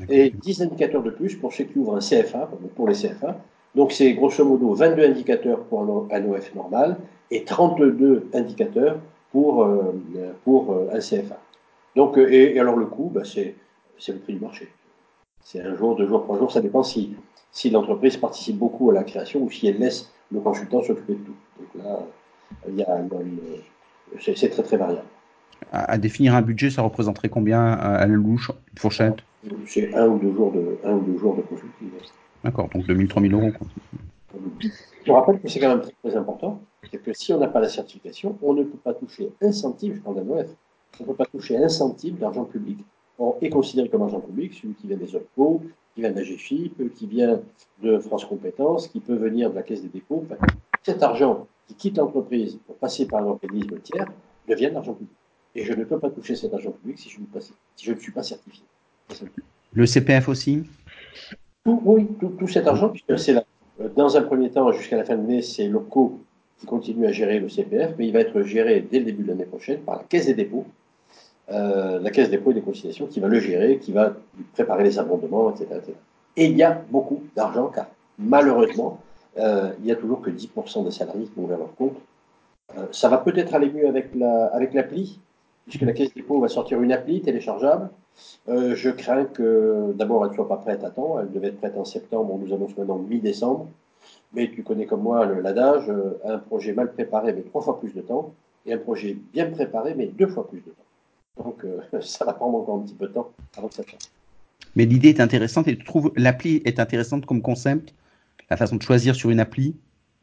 et 0.09 0.31
10 0.31 0.61
indicateurs 0.63 1.03
de 1.03 1.11
plus 1.11 1.35
pour 1.35 1.53
ceux 1.53 1.65
qui 1.65 1.77
ouvrent 1.77 1.97
un 1.97 1.99
CFA, 1.99 2.49
pour 2.75 2.87
les 2.87 2.95
CFA. 2.95 3.39
Donc 3.75 3.91
c'est 3.91 4.13
grosso 4.13 4.43
modo 4.43 4.73
22 4.73 5.03
indicateurs 5.03 5.63
pour 5.65 5.81
un 5.81 6.25
OF 6.25 6.55
normal 6.55 6.97
et 7.29 7.45
32 7.45 8.29
indicateurs 8.33 8.99
pour, 9.31 9.63
euh, 9.63 9.93
pour 10.43 10.73
euh, 10.73 10.89
un 10.93 10.99
CFA. 10.99 11.39
Donc, 11.95 12.17
euh, 12.17 12.31
et, 12.31 12.59
alors 12.59 12.75
le 12.75 12.85
coût, 12.85 13.11
bah, 13.13 13.21
c'est 13.25 13.55
le 14.07 14.19
prix 14.19 14.33
du 14.33 14.39
marché. 14.39 14.67
C'est 15.43 15.61
un 15.61 15.75
jour, 15.75 15.95
deux 15.95 16.07
jours, 16.07 16.23
trois 16.23 16.37
jours, 16.37 16.51
ça 16.51 16.61
dépend 16.61 16.83
si, 16.83 17.15
si 17.51 17.69
l'entreprise 17.69 18.17
participe 18.17 18.57
beaucoup 18.57 18.91
à 18.91 18.93
la 18.93 19.03
création 19.03 19.41
ou 19.41 19.49
si 19.49 19.67
elle 19.67 19.79
laisse 19.79 20.11
le 20.31 20.39
consultant 20.39 20.83
s'occuper 20.83 21.13
de 21.13 21.19
tout. 21.19 21.35
Donc 21.59 21.83
là, 21.83 21.99
il 22.67 22.75
y 22.75 22.83
a 22.83 23.01
c'est 24.19 24.49
très 24.49 24.63
très 24.63 24.77
variable. 24.77 25.07
À, 25.71 25.97
définir 25.97 26.35
un 26.35 26.41
budget, 26.41 26.69
ça 26.69 26.81
représenterait 26.81 27.29
combien 27.29 27.63
à 27.65 28.05
la 28.05 28.13
louche, 28.13 28.51
une 28.73 28.79
fourchette? 28.79 29.19
C'est 29.65 29.93
un 29.95 30.07
ou 30.07 30.19
deux 30.19 30.33
jours 30.33 30.51
de, 30.51 30.77
un 30.83 30.93
ou 30.93 31.01
deux 31.01 31.17
jours 31.17 31.35
de 31.35 31.41
consulting. 31.41 31.89
D'accord, 32.43 32.69
donc 32.73 32.85
2000, 32.87 33.07
3000 33.07 33.33
euros. 33.33 33.51
Je 35.05 35.11
rappelle 35.11 35.39
que 35.39 35.47
c'est 35.47 35.59
quand 35.59 35.75
même 35.75 35.81
très, 36.03 36.15
important, 36.15 36.61
c'est 36.89 37.01
que 37.01 37.13
si 37.13 37.33
on 37.33 37.39
n'a 37.39 37.47
pas 37.47 37.59
la 37.59 37.69
certification, 37.69 38.37
on 38.41 38.53
ne 38.53 38.63
peut 38.63 38.77
pas 38.77 38.93
toucher 38.93 39.31
un 39.41 39.51
centime, 39.51 39.95
je 39.95 40.01
parle 40.01 40.15
d'un 40.15 40.29
OF, 40.29 40.47
on 40.99 41.03
ne 41.03 41.07
peut 41.07 41.15
pas 41.15 41.25
toucher 41.25 41.57
un 41.57 41.69
centime 41.69 42.15
d'argent 42.15 42.45
public. 42.45 42.79
Or, 43.19 43.37
est 43.41 43.49
considéré 43.49 43.89
comme 43.89 44.01
argent 44.01 44.19
public 44.19 44.53
celui 44.53 44.73
qui 44.73 44.87
vient 44.87 44.97
des 44.97 45.15
OPCO, 45.15 45.61
qui 45.93 46.01
vient 46.01 46.11
de 46.11 46.15
la 46.15 46.23
GFIP, 46.23 46.93
qui 46.95 47.07
vient 47.07 47.39
de 47.81 47.99
France 47.99 48.25
Compétences, 48.25 48.87
qui 48.87 48.99
peut 48.99 49.15
venir 49.15 49.51
de 49.51 49.55
la 49.55 49.63
Caisse 49.63 49.81
des 49.81 49.89
dépôts. 49.89 50.25
cet 50.83 51.03
argent 51.03 51.47
qui 51.67 51.75
quitte 51.75 51.97
l'entreprise 51.97 52.59
pour 52.65 52.75
passer 52.77 53.05
par 53.05 53.21
un 53.21 53.27
organisme 53.27 53.79
tiers 53.79 54.07
devient 54.47 54.69
de 54.69 54.73
l'argent 54.73 54.93
public. 54.93 55.15
Et 55.55 55.63
je 55.65 55.73
ne 55.73 55.83
peux 55.83 55.99
pas 55.99 56.09
toucher 56.09 56.35
cet 56.35 56.53
argent 56.53 56.71
public 56.71 56.97
si 56.97 57.09
je 57.09 57.19
ne, 57.19 57.25
si 57.75 57.85
je 57.85 57.93
ne 57.93 57.99
suis 57.99 58.11
pas 58.11 58.23
certifié. 58.23 58.63
Le 59.73 59.85
CPF 59.85 60.29
aussi? 60.29 60.63
Oui, 61.65 62.07
tout, 62.19 62.47
cet 62.47 62.67
argent, 62.67 62.89
puisque 62.89 63.19
c'est 63.19 63.33
là. 63.33 63.43
Euh, 63.81 63.89
dans 63.95 64.17
un 64.17 64.21
premier 64.21 64.49
temps, 64.49 64.71
jusqu'à 64.71 64.97
la 64.97 65.03
fin 65.03 65.15
de 65.15 65.21
l'année, 65.21 65.41
c'est 65.41 65.67
locaux 65.67 66.19
qui 66.59 66.65
continuent 66.65 67.07
à 67.07 67.11
gérer 67.11 67.39
le 67.39 67.49
CPF, 67.49 67.95
mais 67.97 68.07
il 68.07 68.13
va 68.13 68.19
être 68.19 68.41
géré 68.43 68.81
dès 68.81 68.99
le 68.99 69.05
début 69.05 69.23
de 69.23 69.29
l'année 69.29 69.45
prochaine 69.45 69.79
par 69.79 69.97
la 69.97 70.03
Caisse 70.03 70.27
des 70.27 70.33
dépôts, 70.33 70.65
euh, 71.51 71.99
la 71.99 72.11
Caisse 72.11 72.29
des 72.29 72.37
dépôts 72.37 72.51
et 72.51 72.55
des 72.55 72.61
conciliations 72.61 73.07
qui 73.07 73.19
va 73.19 73.27
le 73.27 73.39
gérer, 73.39 73.77
qui 73.77 73.91
va 73.91 74.13
préparer 74.53 74.83
les 74.83 74.99
abondements, 74.99 75.51
etc. 75.51 75.81
Et 76.37 76.45
il 76.45 76.57
y 76.57 76.63
a 76.63 76.81
beaucoup 76.89 77.23
d'argent, 77.35 77.67
car 77.67 77.87
malheureusement, 78.19 78.99
euh, 79.39 79.71
il 79.79 79.85
n'y 79.85 79.91
a 79.91 79.95
toujours 79.95 80.21
que 80.21 80.29
10% 80.29 80.83
des 80.83 80.91
salariés 80.91 81.25
qui 81.25 81.39
ont 81.39 81.43
ouvert 81.43 81.57
leur 81.57 81.75
compte. 81.75 81.97
ça 82.91 83.09
va 83.09 83.17
peut-être 83.17 83.53
aller 83.53 83.69
mieux 83.69 83.87
avec 83.87 84.13
l'appli, 84.13 84.19
la, 84.19 84.45
avec 84.47 84.71
puisque 85.65 85.81
la 85.81 85.93
Caisse 85.93 86.13
des 86.13 86.21
dépôts 86.21 86.39
va 86.39 86.47
sortir 86.47 86.81
une 86.81 86.91
appli 86.91 87.21
téléchargeable 87.21 87.89
euh, 88.49 88.75
je 88.75 88.89
crains 88.89 89.25
que 89.25 89.93
d'abord 89.93 90.25
elle 90.25 90.31
ne 90.31 90.35
soit 90.35 90.47
pas 90.47 90.57
prête 90.57 90.83
à 90.83 90.89
temps. 90.89 91.19
Elle 91.19 91.31
devait 91.31 91.47
être 91.47 91.57
prête 91.57 91.77
en 91.77 91.85
septembre. 91.85 92.33
On 92.33 92.37
nous 92.37 92.53
annonce 92.53 92.75
maintenant 92.77 92.97
mi-décembre. 92.97 93.67
Mais 94.33 94.49
tu 94.49 94.63
connais 94.63 94.85
comme 94.85 95.03
moi 95.03 95.25
l'adage 95.25 95.89
euh, 95.89 96.17
un 96.25 96.39
projet 96.39 96.73
mal 96.73 96.91
préparé 96.91 97.33
met 97.33 97.41
trois 97.41 97.61
fois 97.61 97.79
plus 97.79 97.93
de 97.93 98.01
temps 98.01 98.33
et 98.65 98.73
un 98.73 98.77
projet 98.77 99.17
bien 99.33 99.49
préparé 99.51 99.93
met 99.93 100.07
deux 100.07 100.27
fois 100.27 100.47
plus 100.47 100.59
de 100.59 100.71
temps. 100.71 101.43
Donc 101.43 101.65
euh, 101.65 101.79
ça 102.01 102.25
va 102.25 102.33
prendre 102.33 102.57
encore 102.57 102.77
un 102.77 102.81
petit 102.81 102.95
peu 102.95 103.07
de 103.07 103.13
temps 103.13 103.31
avant 103.57 103.67
que 103.67 103.75
ça 103.75 103.83
change. 103.83 103.99
Mais 104.75 104.85
l'idée 104.85 105.09
est 105.09 105.19
intéressante 105.19 105.67
et 105.67 105.77
tu 105.77 105.83
trouves 105.83 106.11
l'appli 106.15 106.61
est 106.65 106.79
intéressante 106.79 107.25
comme 107.25 107.41
concept? 107.41 107.93
La 108.49 108.57
façon 108.57 108.75
de 108.75 108.81
choisir 108.81 109.15
sur 109.15 109.29
une 109.29 109.39
appli? 109.39 109.75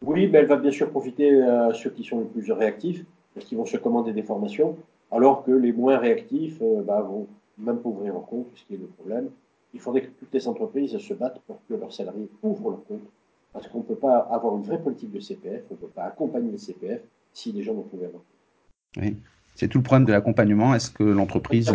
Oui, 0.02 0.28
mais 0.28 0.38
elle 0.38 0.46
va 0.46 0.56
bien 0.56 0.70
sûr 0.70 0.90
profiter 0.90 1.42
à 1.42 1.72
ceux 1.72 1.90
qui 1.90 2.04
sont 2.04 2.20
les 2.20 2.26
plus 2.26 2.52
réactifs, 2.52 3.04
parce 3.34 3.46
qu'ils 3.46 3.56
vont 3.58 3.64
se 3.64 3.78
commander 3.78 4.12
des 4.12 4.22
formations, 4.22 4.76
alors 5.10 5.44
que 5.44 5.50
les 5.50 5.72
moins 5.72 5.96
réactifs 5.96 6.62
bah, 6.86 7.00
vont 7.00 7.26
même 7.58 7.78
pour 7.78 7.96
ouvrir 7.96 8.12
leur 8.14 8.26
compte, 8.26 8.46
ce 8.54 8.64
qui 8.64 8.74
est 8.74 8.78
le 8.78 8.86
problème. 8.86 9.30
Il 9.74 9.80
faudrait 9.80 10.02
que 10.02 10.10
toutes 10.18 10.32
les 10.32 10.48
entreprises 10.48 10.96
se 10.96 11.14
battent 11.14 11.40
pour 11.46 11.58
que 11.68 11.74
leurs 11.74 11.92
salariés 11.92 12.28
ouvrent 12.42 12.70
leur 12.70 12.84
compte. 12.84 13.02
Parce 13.52 13.66
qu'on 13.68 13.78
ne 13.78 13.84
peut 13.84 13.96
pas 13.96 14.18
avoir 14.30 14.56
une 14.56 14.62
vraie 14.62 14.80
politique 14.80 15.12
de 15.12 15.20
CPF, 15.20 15.62
on 15.70 15.74
ne 15.74 15.78
peut 15.78 15.86
pas 15.88 16.04
accompagner 16.04 16.50
les 16.50 16.58
CPF 16.58 17.00
si 17.32 17.52
les 17.52 17.62
gens 17.62 17.74
n'ont 17.74 17.82
pas 17.82 17.96
ouvert 17.96 18.10
leur 18.10 18.20
compte. 18.20 19.04
Oui, 19.04 19.16
c'est 19.54 19.68
tout 19.68 19.78
le 19.78 19.84
problème 19.84 20.06
de 20.06 20.12
l'accompagnement. 20.12 20.74
Est-ce 20.74 20.90
que 20.90 21.02
l'entreprise. 21.02 21.72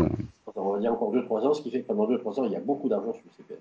On 0.55 0.71
va 0.71 0.79
dire 0.79 0.93
encore 0.93 1.13
2-3 1.13 1.47
ans, 1.47 1.53
ce 1.53 1.61
qui 1.61 1.71
fait 1.71 1.81
que 1.81 1.87
pendant 1.87 2.07
2-3 2.07 2.39
ans, 2.39 2.45
il 2.45 2.51
y 2.51 2.55
a 2.55 2.59
beaucoup 2.59 2.89
d'argent 2.89 3.13
sur 3.13 3.23
le 3.25 3.31
CPF. 3.43 3.59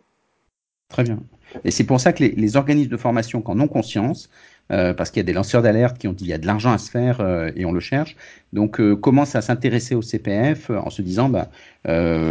Très 0.92 1.04
bien. 1.04 1.18
Et 1.64 1.70
c'est 1.70 1.84
pour 1.84 2.00
ça 2.00 2.12
que 2.12 2.22
les, 2.22 2.56
organismes 2.56 2.90
de 2.90 2.96
formation 2.98 3.40
qui 3.40 3.50
en 3.50 3.58
ont 3.60 3.68
conscience, 3.68 4.28
euh, 4.71 4.95
parce 4.95 5.11
qu'il 5.11 5.21
y 5.21 5.25
a 5.25 5.26
des 5.26 5.33
lanceurs 5.33 5.62
d'alerte 5.62 5.99
qui 5.99 6.09
ont 6.09 6.12
dit 6.12 6.25
il 6.25 6.31
y 6.31 6.33
a 6.33 6.38
de 6.38 6.47
l'argent 6.47 6.73
à 6.73 6.78
se 6.78 6.90
faire 6.90 7.21
euh, 7.21 7.50
et 7.57 7.64
on 7.64 7.73
le 7.73 7.81
cherche, 7.81 8.16
donc 8.52 8.81
euh, 8.81 8.95
commencent 8.95 9.35
à 9.35 9.42
s'intéresser 9.42 9.95
au 9.95 10.02
CPF 10.02 10.71
en 10.71 10.88
se 10.88 11.02
disant 11.02 11.28
bah, 11.28 11.49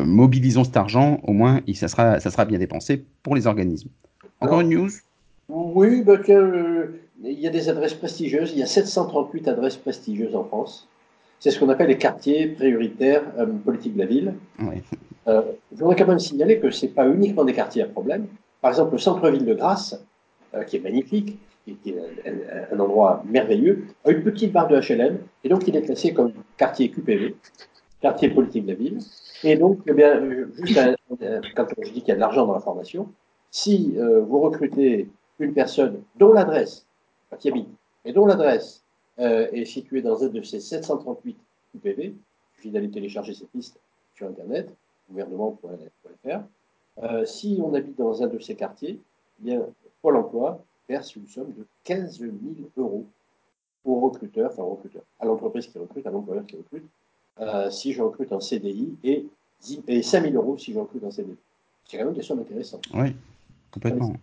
mobilisons 0.05 0.63
cet 0.63 0.77
argent, 0.77 1.19
au 1.23 1.33
moins 1.33 1.61
ça 1.73 1.87
sera, 1.87 2.19
ça 2.19 2.31
sera 2.31 2.45
bien 2.45 2.59
dépensé 2.59 3.03
pour 3.23 3.35
les 3.35 3.47
organismes. 3.47 3.89
Encore 4.39 4.61
une 4.61 4.69
news? 4.69 4.89
Oui, 5.49 6.01
bah, 6.03 6.17
il 6.27 7.39
y 7.39 7.47
a 7.47 7.51
des 7.51 7.69
adresses 7.69 7.93
prestigieuses, 7.93 8.53
il 8.53 8.59
y 8.59 8.63
a 8.63 8.67
738 8.67 9.47
adresses 9.47 9.77
prestigieuses 9.77 10.35
en 10.35 10.45
France. 10.45 10.87
C'est 11.39 11.51
ce 11.51 11.59
qu'on 11.59 11.69
appelle 11.69 11.89
les 11.89 11.97
quartiers 11.97 12.47
prioritaires 12.47 13.23
politiques 13.65 13.95
de 13.95 13.99
la 13.99 14.05
ville. 14.05 14.33
Oui. 14.59 14.75
je 15.27 15.77
voudrais 15.77 15.95
quand 15.95 16.07
même 16.07 16.19
signaler 16.19 16.59
que 16.59 16.69
ce 16.69 16.85
n'est 16.85 16.91
pas 16.91 17.07
uniquement 17.07 17.43
des 17.43 17.53
quartiers 17.53 17.83
à 17.83 17.87
problème. 17.87 18.27
Par 18.61 18.71
exemple, 18.71 18.93
le 18.93 18.99
centre-ville 18.99 19.45
de 19.45 19.53
Grasse, 19.53 19.99
euh, 20.53 20.63
qui 20.63 20.77
est 20.77 20.79
magnifique, 20.79 21.39
qui, 21.65 21.77
est 21.85 22.71
un, 22.71 22.79
endroit 22.79 23.23
merveilleux, 23.25 23.85
a 24.05 24.11
une 24.11 24.23
petite 24.23 24.51
barre 24.51 24.67
de 24.67 24.79
HLM, 24.79 25.19
et 25.43 25.49
donc 25.49 25.67
il 25.67 25.75
est 25.75 25.81
classé 25.81 26.13
comme 26.13 26.33
quartier 26.57 26.89
QPV, 26.89 27.35
quartier 28.01 28.29
politique 28.29 28.65
de 28.65 28.71
la 28.71 28.77
ville. 28.77 28.99
Et 29.43 29.55
donc, 29.55 29.79
eh 29.87 29.93
bien, 29.93 30.21
juste 30.53 30.79
quand 31.55 31.67
je 31.81 31.91
dis 31.91 32.01
qu'il 32.01 32.09
y 32.09 32.11
a 32.11 32.15
de 32.15 32.19
l'argent 32.19 32.45
dans 32.45 32.53
la 32.53 32.59
formation, 32.59 33.09
si 33.49 33.93
euh, 33.97 34.21
vous 34.21 34.39
recrutez 34.39 35.09
une 35.39 35.53
personne 35.53 36.01
dont 36.15 36.33
l'adresse, 36.33 36.85
qui 37.39 37.49
habite, 37.49 37.69
et 38.05 38.13
dont 38.13 38.25
l'adresse 38.25 38.83
euh, 39.19 39.47
est 39.51 39.65
située 39.65 40.01
dans 40.01 40.23
un 40.23 40.27
de 40.27 40.41
ces 40.41 40.59
738 40.59 41.37
QPV, 41.73 42.03
il 42.05 42.15
suffit 42.55 42.71
d'aller 42.71 42.89
télécharger 42.89 43.33
cette 43.33 43.53
liste 43.53 43.79
sur 44.15 44.27
Internet, 44.27 44.73
gouvernement.fr, 45.09 46.39
euh, 47.03 47.25
si 47.25 47.59
on 47.63 47.73
habite 47.73 47.97
dans 47.97 48.21
un 48.21 48.27
de 48.27 48.39
ces 48.39 48.55
quartiers, 48.55 48.99
eh 49.39 49.43
bien, 49.43 49.65
Pôle 50.01 50.15
emploi 50.17 50.63
verse 50.87 51.15
une 51.15 51.27
somme 51.27 51.53
de 51.53 51.65
15 51.83 52.19
000 52.19 52.31
euros 52.77 53.05
au 53.85 53.99
recruteur, 53.99 54.51
enfin 54.51 54.63
au 54.63 54.71
recruteur, 54.71 55.01
à 55.19 55.25
l'entreprise 55.25 55.67
qui 55.67 55.77
recrute, 55.77 56.05
à 56.05 56.11
l'employeur 56.11 56.45
qui 56.45 56.57
recrute, 56.57 56.85
euh, 57.39 57.69
si 57.69 57.93
je 57.93 58.01
recrute 58.01 58.31
en 58.31 58.39
CDI 58.39 58.95
et, 59.03 59.25
et 59.87 60.01
5 60.01 60.23
000 60.23 60.35
euros 60.35 60.57
si 60.57 60.73
je 60.73 60.79
recrute 60.79 61.03
en 61.03 61.11
CDI. 61.11 61.35
C'est 61.85 61.97
quand 61.97 62.05
même 62.05 62.13
des 62.13 62.21
sommes 62.21 62.39
intéressantes. 62.39 62.85
Oui, 62.93 63.15
complètement. 63.71 64.13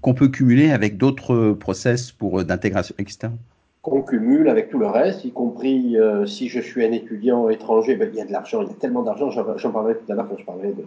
Qu'on 0.00 0.14
peut 0.14 0.28
cumuler 0.28 0.70
avec 0.70 0.96
d'autres 0.96 1.52
process 1.52 2.12
pour 2.12 2.40
euh, 2.40 2.44
d'intégration 2.44 2.94
externe? 2.98 3.36
Qu'on 3.82 4.02
cumule 4.02 4.48
avec 4.48 4.70
tout 4.70 4.78
le 4.78 4.86
reste, 4.86 5.24
y 5.24 5.30
compris 5.30 5.96
si 6.26 6.48
je 6.48 6.60
suis 6.60 6.84
un 6.84 6.90
étudiant 6.92 7.48
étranger, 7.48 7.94
ben, 7.94 8.10
il 8.12 8.18
y 8.18 8.20
a 8.20 8.26
de 8.26 8.32
l'argent, 8.32 8.60
il 8.60 8.68
y 8.68 8.72
a 8.72 8.74
tellement 8.74 9.02
d'argent, 9.02 9.30
j'en 9.30 9.70
parlerai 9.70 9.96
tout 9.96 10.12
à 10.12 10.16
l'heure 10.16 10.28
quand 10.28 10.36
je 10.36 10.44
parlerai 10.44 10.72
de, 10.72 10.84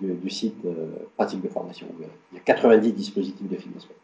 du 0.00 0.30
site 0.30 0.64
euh, 0.64 0.86
pratique 1.16 1.42
de 1.42 1.48
formation. 1.48 1.86
Il 2.32 2.36
y 2.36 2.40
a 2.40 2.42
90 2.44 2.92
dispositifs 2.92 3.48
de 3.48 3.56
financement. 3.56 3.94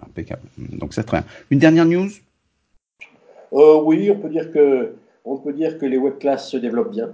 Impeccable. 0.00 0.42
Donc 0.56 0.94
c'est 0.94 1.02
très 1.02 1.18
bien. 1.18 1.26
Une 1.50 1.58
dernière 1.58 1.84
news? 1.84 2.08
Euh, 3.52 3.80
Oui, 3.82 4.10
on 4.10 4.18
peut 4.18 4.30
dire 4.30 4.50
que 4.50 4.94
on 5.24 5.36
peut 5.36 5.52
dire 5.52 5.78
que 5.78 5.86
les 5.86 5.98
webclass 5.98 6.38
se 6.38 6.56
développent 6.56 6.90
bien. 6.92 7.10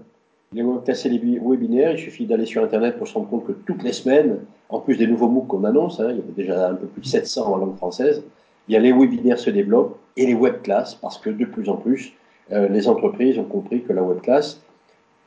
Les 0.52 0.62
webclass 0.62 1.04
et 1.04 1.08
les 1.10 1.18
webinaires, 1.18 1.92
il 1.92 1.98
suffit 1.98 2.24
d'aller 2.24 2.46
sur 2.46 2.62
Internet 2.62 2.96
pour 2.96 3.06
se 3.06 3.14
rendre 3.14 3.28
compte 3.28 3.46
que 3.46 3.52
toutes 3.52 3.82
les 3.82 3.92
semaines, 3.92 4.38
en 4.70 4.80
plus 4.80 4.96
des 4.96 5.06
nouveaux 5.06 5.28
MOOC 5.28 5.46
qu'on 5.46 5.64
annonce, 5.64 6.00
hein, 6.00 6.10
il 6.10 6.16
y 6.16 6.20
a 6.20 6.22
déjà 6.34 6.70
un 6.70 6.74
peu 6.74 6.86
plus 6.86 7.02
de 7.02 7.06
700 7.06 7.52
en 7.52 7.56
langue 7.58 7.76
française, 7.76 8.22
il 8.66 8.72
y 8.72 8.76
a 8.76 8.80
les 8.80 8.92
webinaires 8.92 9.38
se 9.38 9.50
développent 9.50 9.98
et 10.16 10.24
les 10.24 10.34
webclass 10.34 10.94
parce 11.00 11.18
que 11.18 11.28
de 11.28 11.44
plus 11.44 11.68
en 11.68 11.76
plus, 11.76 12.14
euh, 12.52 12.68
les 12.68 12.88
entreprises 12.88 13.38
ont 13.38 13.44
compris 13.44 13.82
que 13.82 13.92
la 13.92 14.02
webclass, 14.02 14.62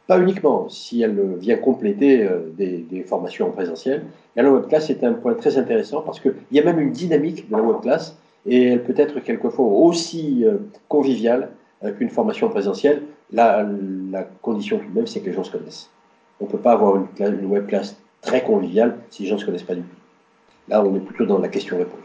pas 0.07 0.19
uniquement 0.19 0.67
si 0.69 1.01
elle 1.01 1.35
vient 1.39 1.57
compléter 1.57 2.23
euh, 2.23 2.39
des, 2.57 3.03
formations 3.07 3.47
en 3.47 3.51
présentiel. 3.51 4.03
Et 4.35 4.41
la 4.41 4.51
webclass 4.51 4.89
est 4.89 5.03
un 5.03 5.13
point 5.13 5.33
très 5.33 5.57
intéressant 5.57 6.01
parce 6.01 6.19
qu'il 6.19 6.33
y 6.51 6.59
a 6.59 6.63
même 6.63 6.79
une 6.79 6.91
dynamique 6.91 7.49
de 7.49 7.55
la 7.55 7.61
webclass 7.61 8.17
et 8.45 8.69
elle 8.69 8.83
peut 8.83 8.95
être 8.97 9.19
quelquefois 9.19 9.65
aussi 9.65 10.43
euh, 10.45 10.57
conviviale 10.87 11.49
euh, 11.83 11.91
qu'une 11.93 12.09
formation 12.09 12.47
en 12.47 12.49
présentiel. 12.49 13.03
La, 13.31 13.65
la 14.11 14.23
condition 14.41 14.79
tout 14.79 14.89
de 14.89 14.95
même, 14.95 15.07
c'est 15.07 15.21
que 15.21 15.27
les 15.27 15.33
gens 15.33 15.43
se 15.43 15.51
connaissent. 15.51 15.89
On 16.39 16.45
ne 16.45 16.49
peut 16.49 16.57
pas 16.57 16.73
avoir 16.73 16.97
une, 16.97 17.07
une 17.19 17.45
webclass 17.45 17.95
très 18.21 18.43
conviviale 18.43 18.97
si 19.09 19.23
les 19.23 19.29
gens 19.29 19.35
ne 19.35 19.41
se 19.41 19.45
connaissent 19.45 19.63
pas 19.63 19.75
du 19.75 19.81
tout. 19.81 19.95
Là, 20.67 20.83
on 20.83 20.95
est 20.95 20.99
plutôt 20.99 21.25
dans 21.25 21.39
la 21.39 21.47
question-réponse. 21.47 21.99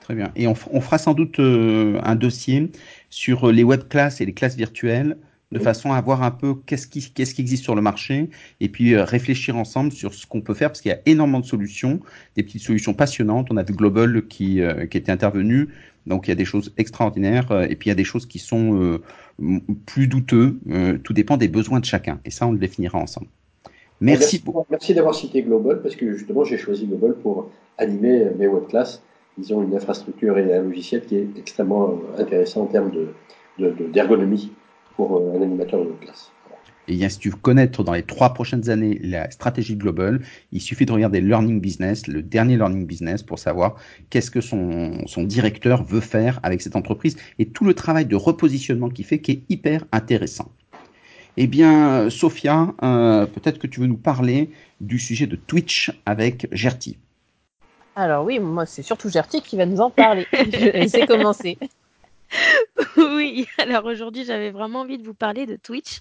Très 0.00 0.14
bien. 0.14 0.32
Et 0.34 0.46
on, 0.48 0.54
fera 0.54 0.98
sans 0.98 1.14
doute 1.14 1.38
un 1.38 2.16
dossier 2.16 2.72
sur 3.08 3.52
les 3.52 3.62
webclass 3.62 4.20
et 4.20 4.26
les 4.26 4.34
classes 4.34 4.56
virtuelles 4.56 5.16
de 5.52 5.58
façon 5.58 5.92
à 5.92 6.00
voir 6.00 6.22
un 6.22 6.30
peu 6.30 6.54
qu'est-ce 6.66 6.86
qui, 6.86 7.12
qu'est-ce 7.12 7.34
qui 7.34 7.42
existe 7.42 7.62
sur 7.62 7.74
le 7.74 7.82
marché 7.82 8.30
et 8.60 8.68
puis 8.68 8.94
euh, 8.94 9.04
réfléchir 9.04 9.56
ensemble 9.56 9.92
sur 9.92 10.14
ce 10.14 10.26
qu'on 10.26 10.40
peut 10.40 10.54
faire 10.54 10.70
parce 10.70 10.80
qu'il 10.80 10.90
y 10.90 10.94
a 10.94 11.00
énormément 11.04 11.40
de 11.40 11.44
solutions, 11.44 12.00
des 12.36 12.42
petites 12.42 12.62
solutions 12.62 12.94
passionnantes. 12.94 13.48
On 13.50 13.56
a 13.58 13.62
vu 13.62 13.74
Global 13.74 14.26
qui, 14.28 14.60
euh, 14.60 14.86
qui 14.86 14.96
était 14.96 15.12
intervenu, 15.12 15.68
donc 16.06 16.26
il 16.26 16.30
y 16.30 16.32
a 16.32 16.36
des 16.36 16.46
choses 16.46 16.72
extraordinaires 16.78 17.52
euh, 17.52 17.66
et 17.68 17.76
puis 17.76 17.88
il 17.88 17.90
y 17.90 17.92
a 17.92 17.96
des 17.96 18.04
choses 18.04 18.26
qui 18.26 18.38
sont 18.38 18.98
plus 19.86 20.06
douteux. 20.06 20.58
tout 21.04 21.12
dépend 21.12 21.36
des 21.36 21.48
besoins 21.48 21.80
de 21.80 21.84
chacun 21.84 22.20
et 22.24 22.30
ça 22.30 22.46
on 22.46 22.52
le 22.52 22.58
définira 22.58 22.98
ensemble. 22.98 23.28
Merci. 24.00 24.42
Merci, 24.70 24.94
d'avoir 24.94 25.14
cité 25.14 25.42
Global 25.42 25.80
parce 25.82 25.96
que 25.96 26.16
justement 26.16 26.44
j'ai 26.44 26.56
choisi 26.56 26.86
Global 26.86 27.14
pour 27.14 27.50
animer 27.78 28.26
mes 28.38 28.48
web 28.48 28.66
classes. 28.68 29.02
Ils 29.38 29.54
ont 29.54 29.62
une 29.62 29.74
infrastructure 29.74 30.38
et 30.38 30.54
un 30.54 30.62
logiciel 30.62 31.04
qui 31.04 31.16
est 31.16 31.28
extrêmement 31.38 31.98
intéressant 32.18 32.62
en 32.62 32.66
termes 32.66 32.90
d'ergonomie. 33.58 34.46
De, 34.46 34.61
pour 34.96 35.16
euh, 35.16 35.38
un 35.38 35.42
animateur 35.42 35.84
de 35.84 35.92
classe. 36.00 36.30
Et 36.88 36.96
bien, 36.96 37.08
si 37.08 37.18
tu 37.18 37.30
veux 37.30 37.36
connaître 37.36 37.84
dans 37.84 37.92
les 37.92 38.02
trois 38.02 38.34
prochaines 38.34 38.68
années 38.68 38.98
la 39.02 39.30
stratégie 39.30 39.76
globale, 39.76 40.20
il 40.50 40.60
suffit 40.60 40.84
de 40.84 40.92
regarder 40.92 41.20
Learning 41.20 41.60
Business, 41.60 42.08
le 42.08 42.22
dernier 42.22 42.56
Learning 42.56 42.86
Business, 42.86 43.22
pour 43.22 43.38
savoir 43.38 43.76
qu'est-ce 44.10 44.30
que 44.30 44.40
son, 44.40 45.06
son 45.06 45.22
directeur 45.22 45.84
veut 45.84 46.00
faire 46.00 46.40
avec 46.42 46.60
cette 46.60 46.74
entreprise 46.74 47.16
et 47.38 47.46
tout 47.46 47.64
le 47.64 47.74
travail 47.74 48.06
de 48.06 48.16
repositionnement 48.16 48.88
qu'il 48.88 49.04
fait 49.04 49.20
qui 49.20 49.30
est 49.30 49.42
hyper 49.48 49.84
intéressant. 49.92 50.50
Eh 51.36 51.46
bien, 51.46 52.10
Sophia, 52.10 52.74
euh, 52.82 53.26
peut-être 53.26 53.58
que 53.58 53.66
tu 53.66 53.80
veux 53.80 53.86
nous 53.86 53.96
parler 53.96 54.50
du 54.80 54.98
sujet 54.98 55.26
de 55.26 55.36
Twitch 55.36 55.92
avec 56.04 56.46
Gertie. 56.52 56.98
Alors 57.94 58.24
oui, 58.24 58.38
moi 58.38 58.66
c'est 58.66 58.82
surtout 58.82 59.08
Gertie 59.08 59.40
qui 59.42 59.56
va 59.56 59.66
nous 59.66 59.80
en 59.80 59.90
parler. 59.90 60.26
Je 60.32 60.86
sais 60.88 61.06
commencer. 61.06 61.58
oui, 62.96 63.46
alors 63.58 63.84
aujourd'hui 63.84 64.24
j'avais 64.24 64.50
vraiment 64.50 64.80
envie 64.80 64.98
de 64.98 65.04
vous 65.04 65.14
parler 65.14 65.46
de 65.46 65.56
Twitch. 65.56 66.00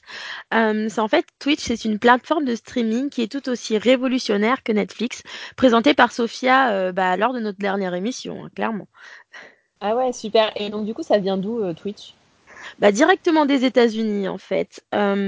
Euh, 0.54 0.88
c'est 0.90 1.02
en 1.02 1.08
fait 1.08 1.26
Twitch, 1.40 1.62
c'est 1.62 1.86
une 1.86 2.00
plateforme 2.00 2.46
de 2.46 2.56
streaming 2.56 3.10
qui 3.10 3.22
est 3.22 3.32
tout 3.32 3.50
aussi 3.50 3.78
révolutionnaire 3.78 4.64
que 4.64 4.72
Netflix, 4.72 5.24
présentée 5.56 5.94
par 5.94 6.12
Sophia 6.12 6.72
euh, 6.72 6.92
bah, 6.92 7.18
lors 7.18 7.34
de 7.34 7.40
notre 7.40 7.60
dernière 7.60 7.94
émission, 7.94 8.46
hein, 8.46 8.50
clairement. 8.56 8.88
Ah 9.82 9.96
ouais, 9.96 10.14
super. 10.14 10.52
Et 10.56 10.70
donc 10.70 10.86
du 10.86 10.94
coup, 10.94 11.04
ça 11.04 11.18
vient 11.18 11.38
d'où 11.38 11.64
euh, 11.64 11.74
Twitch? 11.74 12.14
Bah, 12.78 12.92
directement 12.92 13.48
des 13.48 13.66
États-Unis 13.66 14.28
en 14.28 14.38
fait. 14.38 14.84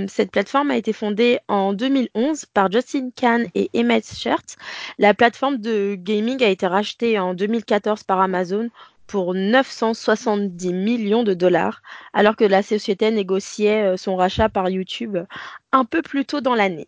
cette 0.08 0.30
plateforme 0.32 0.70
a 0.70 0.78
été 0.78 0.94
fondée 0.94 1.40
en 1.48 1.74
2011 1.74 2.46
par 2.46 2.72
Justin 2.72 3.10
Kahn 3.16 3.48
et 3.56 3.72
Emmett 3.76 4.06
Shert. 4.06 4.56
La 5.00 5.16
plateforme 5.16 5.58
de 5.58 5.96
gaming 5.96 6.44
a 6.44 6.50
été 6.50 6.68
rachetée 6.68 7.18
en 7.18 7.34
2014 7.34 8.04
par 8.04 8.22
Amazon 8.22 8.70
pour 9.08 9.34
970 9.34 10.74
millions 10.74 11.24
de 11.24 11.34
dollars, 11.34 11.82
alors 12.14 12.36
que 12.36 12.44
la 12.44 12.64
société 12.64 13.12
négociait 13.12 13.84
euh, 13.84 13.98
son 13.98 14.16
rachat 14.16 14.50
par 14.50 14.70
YouTube 14.70 15.18
un 15.72 15.86
peu 15.86 16.02
plus 16.02 16.26
tôt 16.26 16.42
dans 16.42 16.56
l'année. 16.56 16.88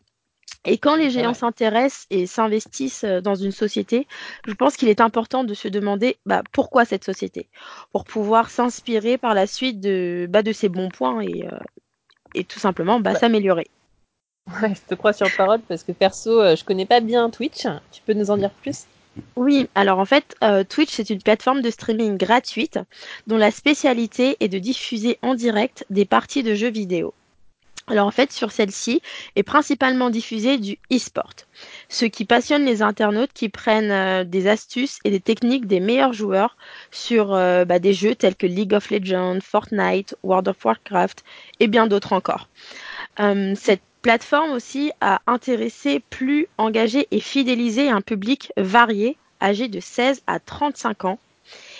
Et 0.68 0.78
quand 0.78 0.96
les 0.96 1.12
géants 1.12 1.34
s'intéressent 1.34 2.08
et 2.10 2.26
s'investissent 2.26 3.04
euh, 3.04 3.22
dans 3.22 3.36
une 3.36 3.52
société, 3.52 4.08
je 4.48 4.54
pense 4.54 4.78
qu'il 4.78 4.90
est 4.90 5.02
important 5.02 5.44
de 5.44 5.54
se 5.54 5.68
demander 5.68 6.18
bah, 6.26 6.42
pourquoi 6.52 6.86
cette 6.86 7.04
société, 7.04 7.48
pour 7.92 8.04
pouvoir 8.06 8.50
s'inspirer 8.50 9.18
par 9.18 9.34
la 9.34 9.48
suite 9.48 9.80
de, 9.80 10.28
bah, 10.30 10.42
de 10.42 10.52
ses 10.52 10.70
bons 10.70 10.90
points 10.90 11.22
et, 11.22 11.46
euh, 11.46 11.58
et 12.34 12.44
tout 12.44 12.60
simplement 12.60 13.00
bah, 13.00 13.16
s'améliorer. 13.16 13.68
Ouais, 14.62 14.74
je 14.76 14.82
te 14.82 14.96
crois 14.96 15.14
sur 15.14 15.28
parole 15.36 15.62
parce 15.62 15.84
que 15.84 15.92
perso, 15.92 16.56
je 16.56 16.64
connais 16.64 16.86
pas 16.86 17.00
bien 17.00 17.32
Twitch. 17.32 17.66
Tu 17.92 18.02
peux 18.04 18.14
nous 18.14 18.30
en 18.30 18.38
dire 18.38 18.52
plus? 18.52 18.86
Oui, 19.36 19.68
alors 19.76 20.00
en 20.00 20.06
fait, 20.06 20.36
euh, 20.44 20.64
Twitch, 20.64 20.92
c'est 20.92 21.10
une 21.10 21.22
plateforme 21.22 21.62
de 21.62 21.70
streaming 21.70 22.18
gratuite 22.18 22.80
dont 23.28 23.38
la 23.38 23.52
spécialité 23.52 24.38
est 24.40 24.50
de 24.50 24.60
diffuser 24.60 25.18
en 25.22 25.36
direct 25.36 25.86
des 25.90 26.06
parties 26.06 26.44
de 26.44 26.54
jeux 26.54 26.70
vidéo. 26.70 27.14
Alors 27.88 28.08
en 28.08 28.12
fait, 28.12 28.32
sur 28.32 28.52
celle-ci 28.52 29.02
est 29.36 29.44
principalement 29.44 30.10
diffusé 30.10 30.58
du 30.58 30.80
e-sport, 30.92 31.34
ce 31.88 32.06
qui 32.06 32.26
passionne 32.26 32.66
les 32.66 32.82
internautes 32.82 33.32
qui 33.32 33.48
prennent 33.48 33.92
euh, 33.92 34.24
des 34.24 34.48
astuces 34.48 34.98
et 35.04 35.12
des 35.12 35.20
techniques 35.20 35.68
des 35.68 35.80
meilleurs 35.80 36.14
joueurs 36.14 36.58
sur 36.90 37.36
euh, 37.36 37.64
bah, 37.64 37.78
des 37.78 37.94
jeux 37.94 38.16
tels 38.16 38.36
que 38.36 38.48
League 38.48 38.74
of 38.74 38.90
Legends, 38.90 39.40
Fortnite, 39.40 40.16
World 40.24 40.48
of 40.48 40.66
Warcraft 40.66 41.24
et 41.60 41.68
bien 41.68 41.86
d'autres 41.86 42.14
encore. 42.14 42.50
cette 43.56 43.84
plateforme 44.06 44.52
aussi 44.52 44.92
a 45.02 45.20
intéressé, 45.26 46.00
plus 46.00 46.48
engagé 46.60 47.08
et 47.10 47.20
fidélisé 47.20 47.90
un 47.90 48.02
public 48.02 48.52
varié, 48.56 49.18
âgé 49.42 49.68
de 49.68 49.80
16 49.80 50.22
à 50.28 50.40
35 50.40 51.06
ans. 51.06 51.20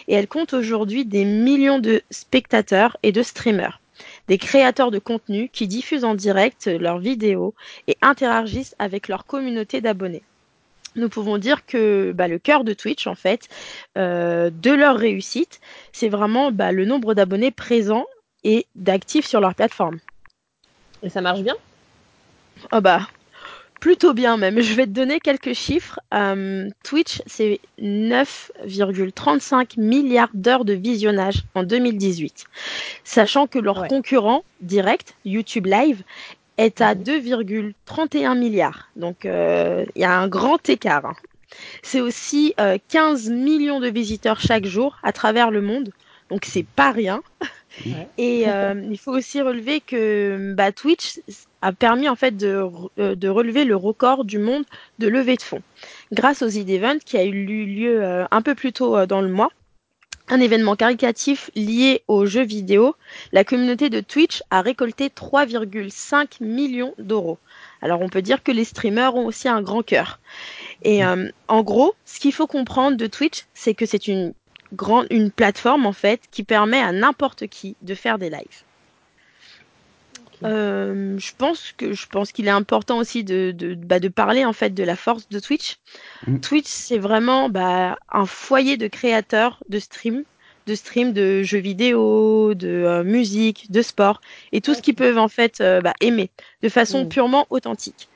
Et 0.08 0.16
elle 0.16 0.28
compte 0.28 0.56
aujourd'hui 0.56 1.06
des 1.06 1.24
millions 1.24 1.78
de 1.78 2.02
spectateurs 2.10 2.98
et 3.04 3.12
de 3.12 3.22
streamers, 3.22 3.80
des 4.28 4.40
créateurs 4.40 4.90
de 4.90 4.98
contenu 4.98 5.50
qui 5.50 5.68
diffusent 5.68 6.04
en 6.04 6.16
direct 6.16 6.66
leurs 6.66 6.98
vidéos 6.98 7.54
et 7.88 7.96
interagissent 8.02 8.76
avec 8.80 9.08
leur 9.08 9.28
communauté 9.28 9.80
d'abonnés. 9.80 10.24
Nous 10.96 11.10
pouvons 11.10 11.38
dire 11.38 11.64
que 11.68 12.12
bah, 12.12 12.28
le 12.28 12.40
cœur 12.40 12.64
de 12.64 12.74
Twitch, 12.74 13.06
en 13.06 13.14
fait, 13.14 13.50
euh, 14.00 14.50
de 14.50 14.72
leur 14.72 14.98
réussite, 14.98 15.62
c'est 15.94 16.10
vraiment 16.10 16.52
bah, 16.52 16.72
le 16.72 16.86
nombre 16.86 17.14
d'abonnés 17.14 17.52
présents 17.52 18.08
et 18.44 18.66
d'actifs 18.74 19.28
sur 19.28 19.42
leur 19.42 19.54
plateforme. 19.54 20.00
Et 21.04 21.10
ça 21.10 21.22
marche 21.22 21.42
bien? 21.42 21.56
Oh 22.72 22.82
bah, 22.82 23.08
plutôt 23.80 24.14
bien 24.14 24.38
même. 24.38 24.62
Je 24.62 24.74
vais 24.74 24.86
te 24.86 24.92
donner 24.92 25.20
quelques 25.20 25.54
chiffres. 25.54 26.00
Euh, 26.14 26.70
Twitch, 26.84 27.22
c'est 27.28 27.60
9,35 27.80 29.80
milliards 29.80 30.32
d'heures 30.34 30.66
de 30.66 30.74
visionnage 30.74 31.44
en 31.54 31.64
2018. 31.64 32.46
Sachant 33.04 33.48
que 33.48 33.60
leur 33.60 33.88
concurrent 33.88 34.44
direct, 34.62 35.16
YouTube 35.24 35.68
Live, 35.68 36.02
est 36.58 36.82
à 36.82 36.96
2,31 36.96 38.38
milliards. 38.38 38.90
Donc 38.96 39.26
euh, 39.26 39.86
il 39.96 40.02
y 40.02 40.06
a 40.06 40.18
un 40.18 40.28
grand 40.28 40.68
écart. 40.68 41.06
Hein. 41.06 41.14
C'est 41.84 42.02
aussi 42.02 42.56
15 42.90 43.30
euh, 43.30 43.36
millions 43.36 43.80
de 43.80 43.90
visiteurs 43.90 44.40
chaque 44.40 44.66
jour 44.66 44.98
à 45.04 45.12
travers 45.12 45.52
le 45.52 45.62
monde. 45.62 45.92
Donc 46.30 46.46
c'est 46.46 46.66
pas 46.66 46.92
rien. 46.92 47.22
Et 48.18 48.46
il 48.46 48.98
faut 48.98 49.12
aussi 49.12 49.42
relever 49.42 49.82
que 49.82 50.54
bah, 50.56 50.72
Twitch 50.72 51.20
a 51.66 51.72
permis 51.72 52.08
en 52.08 52.16
fait 52.16 52.38
de, 52.38 52.64
euh, 53.00 53.16
de, 53.16 53.28
relever 53.28 53.66
le 53.66 53.76
record 53.76 54.24
du 54.24 54.38
monde 54.38 54.66
de 55.00 55.08
levée 55.08 55.36
de 55.36 55.42
fonds 55.42 55.64
grâce 56.12 56.44
aux 56.44 56.48
e-event 56.48 57.00
qui 57.04 57.18
a 57.18 57.24
eu 57.26 57.66
lieu 57.66 58.04
euh, 58.04 58.26
un 58.30 58.44
peu 58.44 58.54
plus 58.54 58.72
tôt 58.72 58.96
euh, 58.96 59.08
dans 59.08 59.22
le 59.22 59.30
mois. 59.30 59.50
Un 60.28 60.40
événement 60.40 60.76
caricatif 60.76 61.50
lié 61.56 62.04
aux 62.08 62.28
jeux 62.28 62.44
vidéo, 62.44 62.96
la 63.32 63.44
communauté 63.44 63.90
de 63.90 64.00
Twitch 64.00 64.44
a 64.52 64.62
récolté 64.62 65.10
3,5 65.10 66.44
millions 66.44 66.94
d'euros. 67.00 67.40
Alors 67.82 68.02
on 68.02 68.10
peut 68.10 68.22
dire 68.22 68.44
que 68.44 68.52
les 68.52 68.64
streamers 68.64 69.16
ont 69.16 69.26
aussi 69.26 69.48
un 69.48 69.62
grand 69.62 69.84
cœur. 69.84 70.20
Et 70.84 71.02
en 71.04 71.62
gros, 71.62 71.94
ce 72.06 72.20
qu'il 72.20 72.34
faut 72.34 72.48
comprendre 72.48 72.98
de 72.98 73.06
Twitch, 73.06 73.46
c'est 73.54 73.76
que 73.76 73.86
c'est 73.86 74.08
une 74.08 74.34
grande, 74.74 75.08
une 75.10 75.32
plateforme 75.32 75.86
en 75.86 75.94
fait 75.94 76.22
qui 76.32 76.44
permet 76.44 76.80
à 76.80 76.92
n'importe 76.92 77.48
qui 77.48 77.76
de 77.82 77.96
faire 77.96 78.18
des 78.18 78.30
lives. 78.30 78.64
Euh, 80.44 81.18
je 81.18 81.32
pense 81.38 81.74
que 81.78 81.94
je 81.94 82.08
pense 82.08 82.32
qu'il 82.32 82.48
est 82.48 82.52
important 82.52 82.98
aussi 82.98 83.24
de, 83.24 83.52
de, 83.52 83.74
bah, 83.74 84.00
de, 84.00 84.10
parler 84.10 84.44
en 84.44 84.54
fait 84.54 84.74
de 84.74 84.84
la 84.84 84.96
force 84.96 85.30
de 85.30 85.40
Twitch. 85.40 85.78
Mm. 86.28 86.40
Twitch, 86.40 86.68
c'est 86.68 86.98
vraiment 86.98 87.50
bah, 87.50 87.98
un 88.12 88.26
foyer 88.26 88.78
de 88.78 88.88
créateurs 88.88 89.64
de 89.70 89.80
stream, 89.80 90.24
de 90.68 90.76
stream 90.76 91.14
de 91.14 91.44
jeux 91.44 91.60
vidéo, 91.60 92.54
de 92.54 92.68
euh, 92.68 93.04
musique, 93.04 93.72
de 93.72 93.82
sport 93.82 94.20
et 94.52 94.62
tout 94.62 94.74
ce 94.74 94.82
qu'ils 94.82 94.96
peuvent 94.96 95.18
en 95.18 95.30
fait 95.30 95.62
euh, 95.62 95.82
bah, 95.82 95.94
aimer 96.02 96.30
de 96.62 96.70
façon 96.70 97.06
mm. 97.06 97.10
purement 97.10 97.48
authentique. 97.50 98.10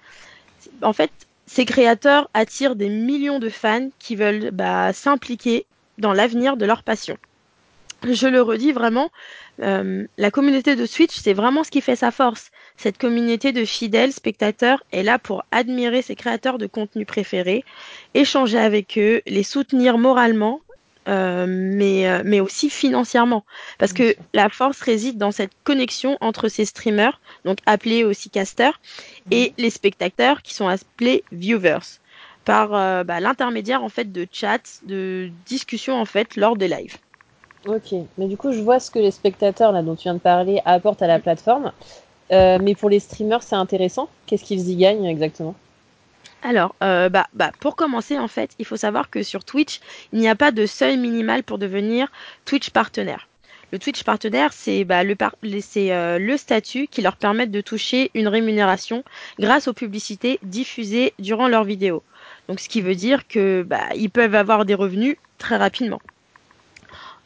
En 0.82 0.94
fait, 0.94 1.12
ces 1.46 1.66
créateurs 1.66 2.30
attirent 2.34 2.76
des 2.76 2.90
millions 2.90 3.40
de 3.40 3.50
fans 3.50 3.90
qui 3.98 4.16
veulent 4.16 4.52
bah, 4.52 4.92
s'impliquer 4.94 5.66
dans 6.00 6.14
l'avenir 6.14 6.58
de 6.58 6.66
leur 6.66 6.84
passion. 6.84 7.18
Je 8.08 8.28
le 8.28 8.42
redis 8.42 8.72
vraiment, 8.72 9.12
euh, 9.62 10.06
la 10.18 10.32
communauté 10.32 10.78
de 10.78 10.86
Switch, 10.86 11.16
c'est 11.18 11.34
vraiment 11.34 11.66
ce 11.66 11.72
qui 11.72 11.82
fait 11.82 11.98
sa 11.98 12.12
force. 12.12 12.50
Cette 12.78 12.98
communauté 12.98 13.52
de 13.52 13.66
fidèles 13.66 14.14
spectateurs 14.14 14.84
est 14.94 15.04
là 15.04 15.20
pour 15.20 15.44
admirer 15.52 16.02
ses 16.02 16.16
créateurs 16.16 16.58
de 16.58 16.66
contenu 16.66 17.06
préférés, 17.06 17.66
échanger 18.14 18.58
avec 18.58 18.98
eux, 18.98 19.22
les 19.28 19.44
soutenir 19.44 19.98
moralement, 19.98 20.62
euh, 21.10 21.46
mais, 21.48 22.08
euh, 22.08 22.22
mais 22.24 22.40
aussi 22.40 22.70
financièrement. 22.70 23.44
Parce 23.80 23.92
que 23.92 24.16
la 24.34 24.48
force 24.48 24.80
réside 24.80 25.18
dans 25.18 25.32
cette 25.32 25.52
connexion 25.66 26.18
entre 26.22 26.48
ces 26.48 26.64
streamers, 26.66 27.20
donc 27.44 27.58
appelés 27.66 28.06
aussi 28.06 28.30
casters, 28.30 28.80
et 29.30 29.54
les 29.58 29.72
spectateurs 29.72 30.42
qui 30.42 30.54
sont 30.54 30.70
appelés 30.70 31.26
viewers, 31.34 31.99
par 32.50 32.70
bah, 33.06 33.20
l'intermédiaire 33.20 33.84
en 33.84 33.90
fait 33.90 34.12
de 34.12 34.26
chats, 34.32 34.80
de 34.84 35.30
discussions 35.46 36.00
en 36.02 36.06
fait 36.06 36.36
lors 36.36 36.56
des 36.58 36.68
lives. 36.68 36.98
Ok, 37.68 37.94
mais 38.18 38.28
du 38.28 38.38
coup, 38.38 38.54
je 38.54 38.62
vois 38.62 38.80
ce 38.80 38.90
que 38.90 39.00
les 39.00 39.12
spectateurs 39.12 39.72
là 39.72 39.84
dont 39.84 39.96
tu 39.96 40.04
viens 40.04 40.14
de 40.14 40.20
parler 40.20 40.62
apportent 40.66 41.02
à 41.02 41.08
la 41.08 41.20
plateforme. 41.20 41.72
Euh, 42.32 42.58
mais 42.62 42.76
pour 42.76 42.90
les 42.90 43.00
streamers, 43.00 43.44
c'est 43.44 43.56
intéressant. 43.56 44.08
Qu'est-ce 44.26 44.44
qu'ils 44.44 44.70
y 44.70 44.76
gagnent 44.76 45.06
exactement? 45.06 45.56
Alors, 46.42 46.76
euh, 46.84 47.10
bah, 47.10 47.28
bah, 47.34 47.52
pour 47.60 47.76
commencer, 47.76 48.18
en 48.18 48.28
fait, 48.28 48.52
il 48.60 48.66
faut 48.66 48.78
savoir 48.78 49.10
que 49.10 49.24
sur 49.24 49.44
Twitch, 49.44 49.82
il 50.14 50.20
n'y 50.20 50.30
a 50.30 50.36
pas 50.36 50.52
de 50.52 50.66
seuil 50.66 50.98
minimal 50.98 51.44
pour 51.44 51.58
devenir 51.58 52.12
Twitch 52.46 52.70
partenaire. 52.70 53.28
Le 53.72 53.80
Twitch 53.80 54.04
partenaire, 54.04 54.54
c'est 54.54 54.84
bah, 54.84 55.04
le, 55.04 55.16
euh, 55.22 56.20
le 56.20 56.38
statut 56.38 56.88
qui 56.88 57.02
leur 57.02 57.18
permet 57.18 57.46
de 57.46 57.62
toucher 57.62 58.10
une 58.14 58.28
rémunération 58.28 59.04
grâce 59.38 59.68
aux 59.68 59.74
publicités 59.74 60.40
diffusées 60.44 61.14
durant 61.20 61.48
leurs 61.48 61.66
vidéos. 61.66 62.04
Donc, 62.50 62.60
ce 62.60 62.68
qui 62.68 62.82
veut 62.82 62.96
dire 62.96 63.28
que 63.28 63.62
bah, 63.62 63.84
ils 63.96 64.10
peuvent 64.10 64.34
avoir 64.34 64.66
des 64.66 64.74
revenus 64.74 65.18
très 65.38 65.56
rapidement. 65.56 66.02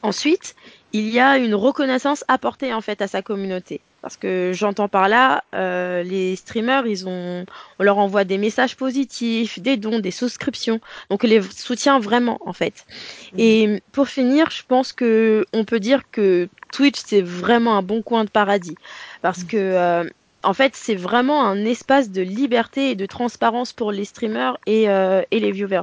Ensuite, 0.02 0.54
il 0.92 1.08
y 1.08 1.20
a 1.22 1.38
une 1.38 1.56
reconnaissance 1.56 2.26
apportée 2.28 2.74
en 2.74 2.82
fait 2.82 3.02
à 3.02 3.08
sa 3.08 3.22
communauté. 3.22 3.80
Parce 4.02 4.18
que 4.18 4.52
j'entends 4.54 4.90
par 4.90 5.08
là, 5.08 5.46
euh, 5.56 6.04
les 6.04 6.36
streamers, 6.36 6.86
ils 6.88 7.08
ont, 7.08 7.46
on 7.80 7.84
leur 7.84 8.00
envoie 8.00 8.26
des 8.26 8.38
messages 8.38 8.76
positifs, 8.76 9.60
des 9.60 9.78
dons, 9.78 10.00
des 10.00 10.12
souscriptions. 10.12 10.82
Donc, 11.10 11.24
on 11.24 11.28
les 11.28 11.42
soutient 11.42 12.02
vraiment, 12.02 12.38
en 12.46 12.52
fait. 12.52 12.86
Mhm. 13.32 13.40
Et 13.40 13.82
pour 13.94 14.10
finir, 14.10 14.52
je 14.52 14.64
pense 14.68 14.92
que 14.92 15.46
on 15.54 15.64
peut 15.64 15.80
dire 15.80 16.02
que 16.12 16.50
Twitch, 16.74 17.00
c'est 17.06 17.22
vraiment 17.22 17.78
un 17.78 17.82
bon 17.82 18.02
coin 18.02 18.26
de 18.26 18.30
paradis. 18.30 18.76
Parce 19.22 19.44
mhm. 19.44 19.48
que, 19.48 19.58
euh, 19.58 20.04
en 20.44 20.54
fait, 20.54 20.76
c'est 20.76 20.96
vraiment 20.96 21.46
un 21.46 21.66
espace 21.66 22.12
de 22.12 22.22
liberté 22.22 22.92
et 22.92 22.96
de 22.96 23.06
transparence 23.06 23.74
pour 23.74 23.92
les 23.92 24.06
streamers 24.06 24.58
et, 24.66 24.90
euh, 24.90 25.22
et 25.32 25.40
les 25.40 25.52
viewers. 25.52 25.82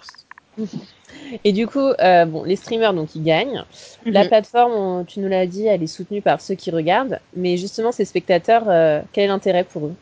Et 1.45 1.53
du 1.53 1.67
coup, 1.67 1.79
euh, 1.79 2.25
bon, 2.25 2.45
les 2.45 2.57
streamers, 2.57 2.95
donc, 2.95 3.15
ils 3.15 3.23
gagnent. 3.23 3.65
La 4.05 4.23
mhm. 4.23 4.29
plateforme, 4.29 5.05
tu 5.07 5.21
nous 5.21 5.29
l'as 5.29 5.47
dit, 5.47 5.67
elle 5.67 5.83
est 5.83 5.89
soutenue 5.89 6.23
par 6.23 6.41
ceux 6.41 6.55
qui 6.55 6.71
regardent. 6.71 7.21
Mais 7.37 7.57
justement, 7.57 7.93
ces 7.93 8.05
spectateurs, 8.05 8.65
euh, 8.69 9.01
quel 9.13 9.25
est 9.25 9.29
l'intérêt 9.29 9.65
pour 9.65 9.87
eux? 9.87 9.95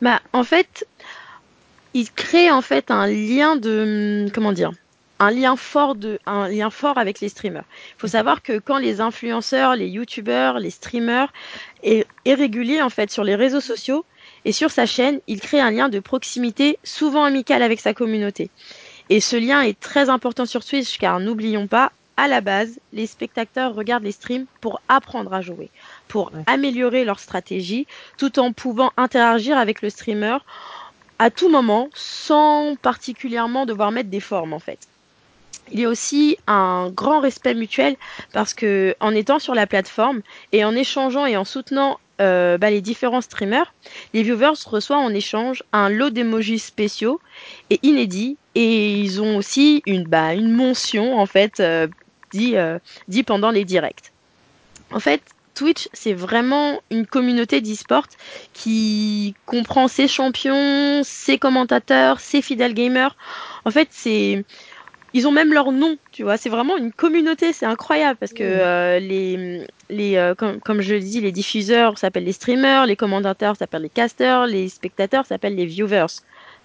Bah, 0.00 0.20
en 0.32 0.44
fait, 0.44 0.86
ils 1.94 2.10
créent 2.10 2.50
en 2.50 2.62
fait 2.62 2.90
un 2.90 3.06
lien 3.06 3.56
de, 3.56 4.28
comment 4.32 4.52
dire, 4.52 4.72
un 5.18 5.30
lien 5.30 5.54
fort 5.56 5.94
de, 5.94 6.18
un 6.26 6.48
lien 6.48 6.70
fort 6.70 6.98
avec 6.98 7.20
les 7.20 7.28
streamers. 7.28 7.64
Il 7.96 8.00
faut 8.00 8.08
savoir 8.08 8.42
que 8.42 8.58
quand 8.58 8.78
les 8.78 9.00
influenceurs, 9.00 9.76
les 9.76 9.88
youtubeurs, 9.88 10.58
les 10.58 10.70
streamers 10.70 11.32
est, 11.82 12.06
est 12.24 12.34
régulier 12.34 12.82
en 12.82 12.90
fait 12.90 13.10
sur 13.10 13.24
les 13.24 13.34
réseaux 13.34 13.60
sociaux 13.60 14.04
et 14.44 14.52
sur 14.52 14.70
sa 14.70 14.86
chaîne, 14.86 15.20
il 15.26 15.40
crée 15.40 15.60
un 15.60 15.70
lien 15.70 15.88
de 15.88 16.00
proximité 16.00 16.78
souvent 16.82 17.24
amical 17.24 17.62
avec 17.62 17.80
sa 17.80 17.94
communauté. 17.94 18.50
Et 19.08 19.20
ce 19.20 19.36
lien 19.36 19.60
est 19.62 19.78
très 19.78 20.08
important 20.08 20.46
sur 20.46 20.64
Twitch 20.64 20.98
car 20.98 21.20
n'oublions 21.20 21.66
pas, 21.66 21.92
à 22.16 22.28
la 22.28 22.40
base, 22.40 22.78
les 22.92 23.06
spectateurs 23.06 23.74
regardent 23.74 24.04
les 24.04 24.12
streams 24.12 24.46
pour 24.60 24.80
apprendre 24.88 25.32
à 25.32 25.40
jouer, 25.40 25.70
pour 26.08 26.30
améliorer 26.46 27.04
leur 27.04 27.20
stratégie, 27.20 27.86
tout 28.18 28.38
en 28.38 28.52
pouvant 28.52 28.92
interagir 28.96 29.56
avec 29.58 29.82
le 29.82 29.90
streamer 29.90 30.38
à 31.18 31.30
tout 31.30 31.48
moment, 31.48 31.88
sans 31.94 32.74
particulièrement 32.76 33.64
devoir 33.64 33.92
mettre 33.92 34.10
des 34.10 34.20
formes 34.20 34.52
en 34.52 34.58
fait. 34.58 34.88
Il 35.70 35.80
y 35.80 35.84
a 35.84 35.88
aussi 35.88 36.36
un 36.46 36.90
grand 36.90 37.20
respect 37.20 37.54
mutuel 37.54 37.96
parce 38.32 38.52
que 38.52 38.94
en 39.00 39.14
étant 39.14 39.38
sur 39.38 39.54
la 39.54 39.66
plateforme 39.66 40.20
et 40.52 40.64
en 40.64 40.74
échangeant 40.74 41.24
et 41.24 41.36
en 41.36 41.44
soutenant 41.44 41.98
euh, 42.20 42.58
bah, 42.58 42.70
les 42.70 42.80
différents 42.80 43.20
streamers, 43.20 43.72
les 44.12 44.22
viewers 44.22 44.52
reçoivent 44.66 44.98
en 44.98 45.10
échange 45.14 45.62
un 45.72 45.88
lot 45.88 46.10
d'emojis 46.10 46.58
spéciaux 46.58 47.20
et 47.70 47.80
inédits 47.82 48.36
et 48.54 48.98
ils 48.98 49.22
ont 49.22 49.36
aussi 49.36 49.82
une, 49.86 50.04
bah, 50.04 50.34
une 50.34 50.52
mention 50.52 51.18
en 51.18 51.26
fait 51.26 51.60
euh, 51.60 51.86
dit, 52.32 52.56
euh, 52.56 52.78
dit 53.08 53.22
pendant 53.22 53.50
les 53.50 53.64
directs. 53.64 54.12
En 54.92 55.00
fait, 55.00 55.22
Twitch, 55.54 55.88
c'est 55.92 56.14
vraiment 56.14 56.80
une 56.90 57.06
communauté 57.06 57.60
d'e-sport 57.60 58.06
qui 58.52 59.34
comprend 59.46 59.88
ses 59.88 60.08
champions, 60.08 61.02
ses 61.04 61.38
commentateurs, 61.38 62.20
ses 62.20 62.40
fidèles 62.42 62.74
gamers. 62.74 63.16
En 63.64 63.70
fait, 63.70 63.88
c'est 63.90 64.44
ils 65.14 65.26
ont 65.26 65.32
même 65.32 65.52
leur 65.52 65.72
nom, 65.72 65.96
tu 66.10 66.22
vois. 66.22 66.36
C'est 66.36 66.48
vraiment 66.48 66.76
une 66.76 66.92
communauté, 66.92 67.52
c'est 67.52 67.66
incroyable 67.66 68.16
parce 68.18 68.32
que 68.32 68.42
euh, 68.42 68.98
les, 68.98 69.66
les 69.90 70.16
euh, 70.16 70.34
comme, 70.34 70.60
comme, 70.60 70.80
je 70.80 70.94
le 70.94 71.00
dis, 71.00 71.20
les 71.20 71.32
diffuseurs 71.32 71.98
s'appellent 71.98 72.24
les 72.24 72.32
streamers, 72.32 72.86
les 72.86 72.96
commentateurs 72.96 73.56
s'appellent 73.56 73.82
les 73.82 73.88
casters, 73.90 74.46
les 74.46 74.68
spectateurs 74.68 75.26
s'appellent 75.26 75.56
les 75.56 75.66
viewers. 75.66 76.06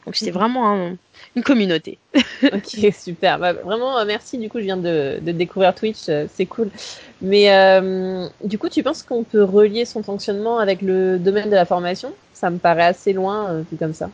Donc 0.05 0.15
c'est 0.15 0.31
vraiment 0.31 0.95
une 1.35 1.43
communauté. 1.43 1.97
ok, 2.43 2.93
super. 2.97 3.39
Bah, 3.39 3.51
vraiment, 3.51 3.97
euh, 3.97 4.05
merci. 4.05 4.37
Du 4.37 4.49
coup, 4.49 4.59
je 4.59 4.63
viens 4.63 4.77
de, 4.77 5.19
de 5.21 5.31
découvrir 5.33 5.75
Twitch, 5.75 6.09
c'est 6.33 6.45
cool. 6.45 6.69
Mais 7.21 7.49
du 8.43 8.57
coup, 8.57 8.69
tu 8.69 8.83
penses 8.83 9.03
qu'on 9.03 9.23
peut 9.23 9.43
relier 9.43 9.83
son 9.83 10.03
fonctionnement 10.03 10.59
avec 10.59 10.81
le 10.81 11.19
domaine 11.19 11.49
de 11.49 11.55
la 11.55 11.65
formation? 11.65 12.13
Ça 12.33 12.49
me 12.49 12.57
paraît 12.57 12.85
assez 12.85 13.11
loin, 13.11 13.65
vu 13.69 13.77
comme 13.77 13.93
ça. 13.93 14.09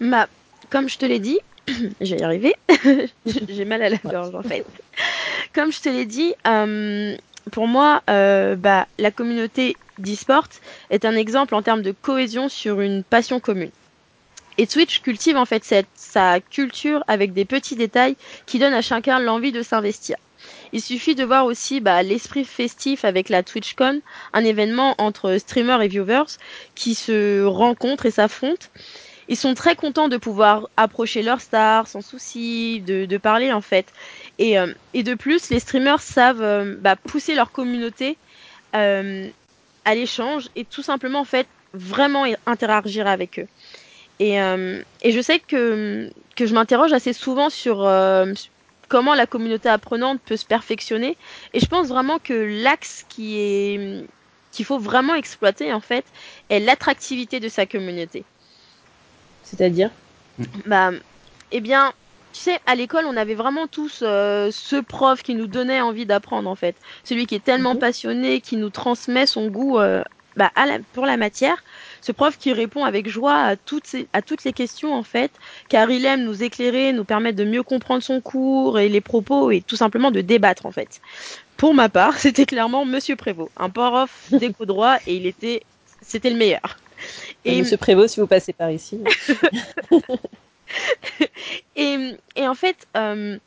Bah, 0.00 0.26
comme 0.68 0.88
je 0.88 0.98
te 0.98 1.06
l'ai 1.06 1.18
dit, 1.18 1.38
je 2.00 2.14
vais 2.14 2.20
y 2.20 2.22
arriver. 2.22 2.54
J'ai 3.26 3.64
mal 3.64 3.82
à 3.82 3.88
la 3.88 3.96
gorge 3.98 4.34
en 4.34 4.42
fait. 4.42 4.64
Comme 5.54 5.72
je 5.72 5.80
te 5.80 5.88
l'ai 5.88 6.06
dit, 6.06 6.34
euh, 6.46 7.16
pour 7.50 7.66
moi, 7.66 8.02
euh, 8.08 8.56
bah, 8.56 8.86
la 8.98 9.10
communauté 9.10 9.76
d'e-sport 9.98 10.48
est 10.90 11.04
un 11.04 11.14
exemple 11.14 11.54
en 11.54 11.62
termes 11.62 11.82
de 11.82 11.92
cohésion 11.92 12.48
sur 12.48 12.80
une 12.80 13.02
passion 13.02 13.40
commune. 13.40 13.70
Et 14.58 14.66
Twitch 14.66 15.00
cultive 15.00 15.36
en 15.36 15.46
fait 15.46 15.64
cette, 15.64 15.86
sa 15.94 16.40
culture 16.40 17.02
avec 17.06 17.32
des 17.32 17.44
petits 17.44 17.76
détails 17.76 18.16
qui 18.46 18.58
donnent 18.58 18.74
à 18.74 18.82
chacun 18.82 19.18
l'envie 19.18 19.52
de 19.52 19.62
s'investir. 19.62 20.16
Il 20.72 20.80
suffit 20.80 21.14
de 21.14 21.24
voir 21.24 21.46
aussi 21.46 21.80
bah, 21.80 22.02
l'esprit 22.02 22.44
festif 22.44 23.04
avec 23.04 23.28
la 23.28 23.42
TwitchCon, 23.42 24.00
un 24.32 24.44
événement 24.44 24.94
entre 24.98 25.36
streamers 25.38 25.82
et 25.82 25.88
viewers 25.88 26.36
qui 26.74 26.94
se 26.94 27.44
rencontrent 27.44 28.06
et 28.06 28.10
s'affrontent 28.10 28.66
ils 29.30 29.36
sont 29.36 29.54
très 29.54 29.76
contents 29.76 30.08
de 30.08 30.16
pouvoir 30.16 30.68
approcher 30.76 31.22
leur 31.22 31.40
star 31.40 31.86
sans 31.86 32.00
souci, 32.02 32.80
de, 32.80 33.16
parler 33.16 33.52
en 33.52 33.60
fait. 33.60 33.86
Et, 34.38 34.58
euh, 34.58 34.74
et, 34.92 35.04
de 35.04 35.14
plus, 35.14 35.50
les 35.50 35.60
streamers 35.60 36.02
savent 36.02 36.42
euh, 36.42 36.74
bah, 36.80 36.96
pousser 36.96 37.36
leur 37.36 37.52
communauté 37.52 38.18
euh, 38.74 39.28
à 39.84 39.94
l'échange 39.94 40.48
et 40.56 40.64
tout 40.64 40.82
simplement 40.82 41.20
en 41.20 41.24
fait 41.24 41.46
vraiment 41.72 42.24
interagir 42.44 43.06
avec 43.06 43.38
eux. 43.38 43.46
Et, 44.18 44.34
je 44.36 45.20
sais 45.22 45.38
que, 45.38 46.10
je 46.36 46.52
m'interroge 46.52 46.92
assez 46.92 47.12
souvent 47.12 47.50
sur 47.50 47.88
comment 48.88 49.14
la 49.14 49.26
communauté 49.26 49.68
apprenante 49.68 50.20
peut 50.26 50.36
se 50.36 50.44
perfectionner. 50.44 51.16
Et 51.54 51.60
je 51.60 51.66
pense 51.66 51.86
vraiment 51.86 52.18
que 52.18 52.34
l'axe 52.34 53.06
qu'il 53.08 54.08
faut 54.64 54.78
vraiment 54.80 55.14
exploiter 55.14 55.72
en 55.72 55.80
fait 55.80 56.04
est 56.48 56.58
l'attractivité 56.58 57.38
de 57.38 57.48
sa 57.48 57.64
communauté. 57.64 58.24
C'est-à-dire 59.50 59.90
Bah, 60.66 60.90
eh 61.52 61.60
bien, 61.60 61.92
tu 62.32 62.40
sais, 62.40 62.58
à 62.66 62.74
l'école, 62.74 63.06
on 63.06 63.16
avait 63.16 63.34
vraiment 63.34 63.66
tous 63.66 64.00
euh, 64.02 64.50
ce 64.52 64.76
prof 64.76 65.22
qui 65.22 65.34
nous 65.34 65.46
donnait 65.46 65.80
envie 65.80 66.06
d'apprendre, 66.06 66.48
en 66.48 66.54
fait. 66.54 66.76
Celui 67.04 67.26
qui 67.26 67.34
est 67.34 67.44
tellement 67.44 67.74
mhm. 67.74 67.80
passionné, 67.80 68.40
qui 68.40 68.56
nous 68.56 68.70
transmet 68.70 69.26
son 69.26 69.48
goût 69.48 69.78
euh, 69.78 70.02
bah, 70.36 70.52
pour 70.92 71.06
la 71.06 71.16
matière. 71.16 71.62
Ce 72.00 72.12
prof 72.12 72.38
qui 72.38 72.52
répond 72.52 72.84
avec 72.84 73.08
joie 73.08 73.34
à 73.34 73.56
toutes, 73.56 73.96
à 74.12 74.22
toutes 74.22 74.44
les 74.44 74.52
questions, 74.52 74.94
en 74.94 75.02
fait, 75.02 75.32
car 75.68 75.90
il 75.90 76.06
aime 76.06 76.24
nous 76.24 76.42
éclairer, 76.42 76.92
nous 76.92 77.04
permettre 77.04 77.36
de 77.36 77.44
mieux 77.44 77.62
comprendre 77.62 78.02
son 78.02 78.20
cours 78.20 78.78
et 78.78 78.88
les 78.88 79.00
propos 79.00 79.50
et 79.50 79.60
tout 79.60 79.76
simplement 79.76 80.10
de 80.10 80.20
débattre, 80.20 80.66
en 80.66 80.72
fait. 80.72 81.00
Pour 81.56 81.74
ma 81.74 81.88
part, 81.88 82.18
c'était 82.18 82.46
clairement 82.46 82.84
Monsieur 82.84 83.16
Prévost, 83.16 83.50
un 83.56 83.70
prof 83.70 84.28
d'éco 84.30 84.64
droit 84.64 84.96
et 85.06 85.16
il 85.16 85.26
était, 85.26 85.62
c'était 86.00 86.30
le 86.30 86.36
meilleur. 86.36 86.79
Et 87.44 87.58
Monsieur 87.60 87.76
Prévost, 87.76 88.14
si 88.14 88.20
vous 88.20 88.26
passez 88.26 88.52
par 88.52 88.70
ici. 88.70 89.00
et, 91.76 92.16
et, 92.36 92.48
en 92.48 92.54
fait, 92.54 92.86
euh, 92.96 93.38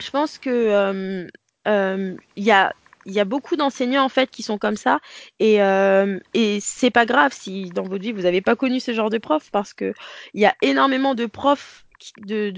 je 0.00 0.10
pense 0.10 0.38
que 0.38 0.50
euh, 0.50 1.26
euh, 1.68 2.16
il 2.36 2.44
y 2.44 2.50
a 2.50 2.72
il 3.06 3.14
y 3.14 3.20
a 3.20 3.24
beaucoup 3.24 3.56
d'enseignants 3.56 4.04
en 4.04 4.10
fait 4.10 4.30
qui 4.30 4.42
sont 4.42 4.58
comme 4.58 4.76
ça 4.76 5.00
et 5.38 5.62
euh, 5.62 6.18
et 6.34 6.58
c'est 6.60 6.90
pas 6.90 7.06
grave 7.06 7.32
si 7.32 7.70
dans 7.70 7.82
votre 7.82 8.02
vie 8.02 8.12
vous 8.12 8.22
n'avez 8.22 8.42
pas 8.42 8.56
connu 8.56 8.78
ce 8.78 8.92
genre 8.92 9.08
de 9.08 9.16
prof 9.16 9.48
parce 9.50 9.72
que 9.72 9.94
il 10.34 10.40
y 10.40 10.46
a 10.46 10.54
énormément 10.60 11.14
de 11.14 11.24
profs 11.24 11.86
de 12.18 12.50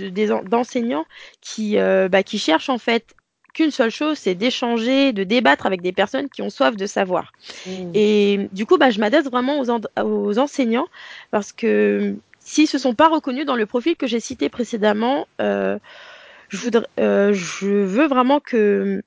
d'enseignants 0.49 1.05
qui 1.41 1.77
bah, 1.77 2.23
qui 2.25 2.39
cherchent 2.39 2.71
en 2.71 2.79
fait 2.79 3.15
qu'une 3.53 3.71
seule 3.71 3.91
chose, 3.91 4.19
c'est 4.19 4.35
d'échanger, 4.35 5.13
de 5.13 5.25
débattre 5.25 5.67
avec 5.67 5.83
des 5.83 5.93
personnes 5.93 6.29
qui 6.29 6.43
ont 6.43 6.51
soif 6.51 6.77
de 6.77 6.87
savoir. 6.87 7.33
Mmh. 7.67 7.71
Et 7.95 8.49
du 8.53 8.67
coup, 8.67 8.79
bah, 8.79 8.91
je 8.91 9.01
m'adresse 9.01 9.27
vraiment 9.27 9.61
aux, 9.61 10.39
enseignants 10.39 10.89
parce 11.31 11.53
que 11.53 12.17
s'ils 12.41 12.69
se 12.69 12.79
sont 12.79 12.95
pas 12.95 13.09
reconnus 13.09 13.47
dans 13.47 13.57
le 13.57 13.67
profil 13.67 13.97
que 13.97 14.07
j'ai 14.07 14.21
cité 14.21 14.49
précédemment, 14.49 15.27
euh, 15.41 15.79
je, 16.49 16.57
voudrais, 16.59 16.87
euh, 16.99 17.33
je 17.33 17.69
veux 17.69 18.07
vraiment 18.07 18.41
que 18.41 19.03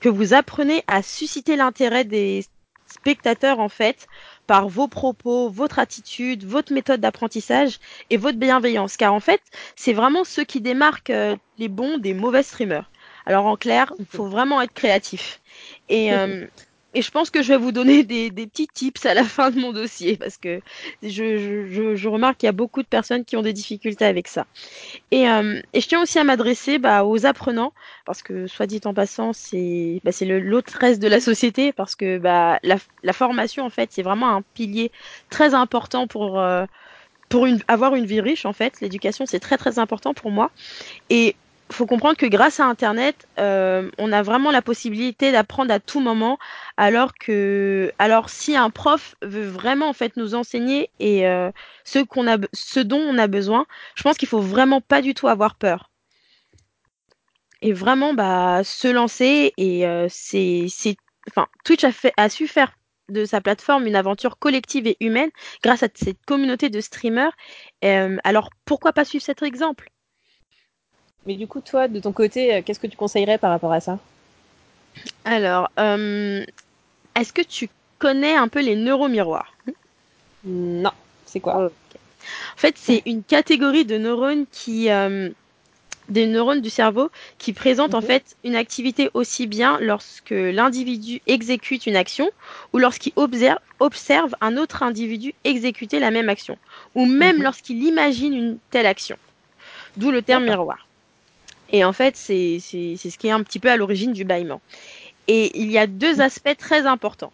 que 0.00 0.08
vous 0.08 0.34
apprenez 0.34 0.82
à 0.88 1.00
susciter 1.00 1.54
l'intérêt 1.54 2.04
des 2.04 2.44
spectateurs 2.92 3.60
en 3.60 3.68
fait 3.68 4.08
par 4.46 4.68
vos 4.68 4.88
propos, 4.88 5.48
votre 5.48 5.78
attitude, 5.78 6.44
votre 6.44 6.72
méthode 6.72 7.00
d'apprentissage 7.00 7.78
et 8.10 8.16
votre 8.16 8.38
bienveillance. 8.38 8.96
Car 8.96 9.14
en 9.14 9.20
fait, 9.20 9.40
c'est 9.76 9.92
vraiment 9.92 10.24
ce 10.24 10.40
qui 10.40 10.60
démarque 10.60 11.10
euh, 11.10 11.36
les 11.58 11.68
bons 11.68 11.98
des 11.98 12.14
mauvais 12.14 12.42
streamers. 12.42 12.90
Alors 13.26 13.46
en 13.46 13.56
clair, 13.56 13.92
il 13.98 14.06
faut 14.10 14.26
vraiment 14.26 14.60
être 14.60 14.74
créatif. 14.74 15.40
Et, 15.88 16.12
euh, 16.12 16.46
et 16.94 17.02
je 17.02 17.10
pense 17.10 17.30
que 17.30 17.42
je 17.42 17.48
vais 17.48 17.56
vous 17.56 17.72
donner 17.72 18.04
des, 18.04 18.30
petits 18.30 18.68
tips 18.68 19.06
à 19.06 19.14
la 19.14 19.24
fin 19.24 19.50
de 19.50 19.58
mon 19.58 19.72
dossier 19.72 20.16
parce 20.16 20.36
que 20.36 20.60
je, 21.02 22.08
remarque 22.08 22.38
qu'il 22.38 22.46
y 22.46 22.50
a 22.50 22.52
beaucoup 22.52 22.82
de 22.82 22.86
personnes 22.86 23.24
qui 23.24 23.36
ont 23.36 23.42
des 23.42 23.52
difficultés 23.52 24.04
avec 24.04 24.28
ça. 24.28 24.46
Et, 25.10 25.28
euh, 25.28 25.60
je 25.74 25.86
tiens 25.86 26.02
aussi 26.02 26.18
à 26.18 26.24
m'adresser 26.24 26.78
bah, 26.78 27.04
aux 27.04 27.24
apprenants 27.24 27.72
parce 28.04 28.22
que, 28.22 28.46
soit 28.46 28.66
dit 28.66 28.80
en 28.84 28.92
passant, 28.92 29.32
c'est 29.32 30.00
bah, 30.04 30.10
l'autre 30.20 30.76
reste 30.78 31.00
de 31.00 31.08
la 31.08 31.20
société 31.20 31.72
parce 31.72 31.96
que 31.96 32.18
bah, 32.18 32.58
la, 32.62 33.12
formation, 33.12 33.64
en 33.64 33.70
fait, 33.70 33.90
c'est 33.92 34.02
vraiment 34.02 34.34
un 34.36 34.42
pilier 34.54 34.90
très 35.30 35.54
important 35.54 36.06
pour. 36.06 36.40
Euh, 36.40 36.66
pour 37.28 37.46
avoir 37.66 37.94
une 37.94 38.04
vie 38.04 38.20
riche, 38.20 38.44
en 38.44 38.52
fait, 38.52 38.82
l'éducation, 38.82 39.24
c'est 39.24 39.40
très 39.40 39.56
très 39.56 39.78
important 39.78 40.12
pour 40.12 40.30
moi. 40.30 40.50
Et 41.08 41.34
faut 41.72 41.86
comprendre 41.86 42.16
que 42.16 42.26
grâce 42.26 42.60
à 42.60 42.66
Internet, 42.66 43.26
euh, 43.38 43.90
on 43.98 44.12
a 44.12 44.22
vraiment 44.22 44.50
la 44.50 44.62
possibilité 44.62 45.32
d'apprendre 45.32 45.72
à 45.72 45.80
tout 45.80 46.00
moment. 46.00 46.38
Alors 46.76 47.14
que, 47.14 47.92
alors 47.98 48.30
si 48.30 48.56
un 48.56 48.70
prof 48.70 49.14
veut 49.22 49.46
vraiment 49.46 49.88
en 49.88 49.92
fait 49.92 50.16
nous 50.16 50.34
enseigner 50.34 50.90
et 51.00 51.26
euh, 51.26 51.50
ce 51.84 51.98
qu'on 52.00 52.28
a, 52.28 52.38
ce 52.52 52.80
dont 52.80 53.00
on 53.00 53.18
a 53.18 53.26
besoin, 53.26 53.66
je 53.94 54.02
pense 54.02 54.16
qu'il 54.16 54.28
faut 54.28 54.40
vraiment 54.40 54.80
pas 54.80 55.02
du 55.02 55.14
tout 55.14 55.28
avoir 55.28 55.56
peur. 55.56 55.90
Et 57.62 57.72
vraiment, 57.72 58.12
bah, 58.14 58.62
se 58.64 58.88
lancer 58.88 59.52
et 59.56 59.86
euh, 59.86 60.06
c'est, 60.10 60.66
enfin, 61.30 61.46
Twitch 61.64 61.84
a 61.84 61.92
fait, 61.92 62.12
a 62.16 62.28
su 62.28 62.48
faire 62.48 62.72
de 63.08 63.24
sa 63.24 63.40
plateforme 63.40 63.86
une 63.86 63.96
aventure 63.96 64.38
collective 64.38 64.86
et 64.86 64.96
humaine 65.00 65.30
grâce 65.62 65.82
à 65.82 65.88
cette 65.94 66.24
communauté 66.26 66.70
de 66.70 66.80
streamers. 66.80 67.32
alors 68.24 68.50
pourquoi 68.64 68.92
pas 68.92 69.04
suivre 69.04 69.24
cet 69.24 69.42
exemple? 69.42 69.90
Mais 71.26 71.34
du 71.34 71.46
coup, 71.46 71.60
toi, 71.60 71.88
de 71.88 72.00
ton 72.00 72.12
côté, 72.12 72.54
euh, 72.54 72.62
qu'est-ce 72.64 72.80
que 72.80 72.86
tu 72.86 72.96
conseillerais 72.96 73.38
par 73.38 73.50
rapport 73.50 73.72
à 73.72 73.80
ça? 73.80 73.98
Alors, 75.24 75.70
euh, 75.78 76.44
est-ce 77.14 77.32
que 77.32 77.42
tu 77.42 77.68
connais 77.98 78.34
un 78.34 78.48
peu 78.48 78.60
les 78.60 78.76
neuromiroirs? 78.76 79.54
Non, 80.44 80.92
c'est 81.26 81.40
quoi? 81.40 81.66
En 81.66 81.70
fait, 82.56 82.74
c'est 82.76 83.02
une 83.06 83.22
catégorie 83.22 83.84
de 83.84 83.98
neurones 83.98 84.46
qui, 84.50 84.90
euh, 84.90 85.30
des 86.08 86.26
neurones 86.26 86.60
du 86.60 86.70
cerveau 86.70 87.10
qui 87.38 87.52
présentent 87.52 87.94
en 87.94 88.00
mhm. 88.00 88.06
fait 88.06 88.36
une 88.44 88.56
activité 88.56 89.10
aussi 89.14 89.46
bien 89.46 89.78
lorsque 89.80 90.30
l'individu 90.30 91.20
exécute 91.26 91.86
une 91.86 91.96
action 91.96 92.30
ou 92.72 92.78
lorsqu'il 92.78 93.12
observe, 93.16 93.58
observe, 93.78 94.34
un 94.40 94.56
autre 94.56 94.82
individu 94.82 95.34
exécuter 95.44 96.00
la 96.00 96.10
même 96.10 96.28
action, 96.28 96.58
ou 96.94 97.06
même 97.06 97.36
mhm. 97.36 97.42
lorsqu'il 97.44 97.82
imagine 97.84 98.34
une 98.34 98.58
telle 98.70 98.86
action. 98.86 99.16
D'où 99.96 100.10
le 100.10 100.22
terme 100.22 100.44
miroir. 100.44 100.86
Et 101.72 101.84
en 101.84 101.92
fait, 101.92 102.16
c'est 102.16 102.58
ce 102.60 103.18
qui 103.18 103.26
est 103.26 103.32
un 103.32 103.42
petit 103.42 103.58
peu 103.58 103.70
à 103.70 103.76
l'origine 103.76 104.12
du 104.12 104.24
bâillement. 104.24 104.60
Et 105.28 105.58
il 105.58 105.70
y 105.70 105.78
a 105.78 105.86
deux 105.86 106.20
aspects 106.20 106.56
très 106.56 106.86
importants. 106.86 107.32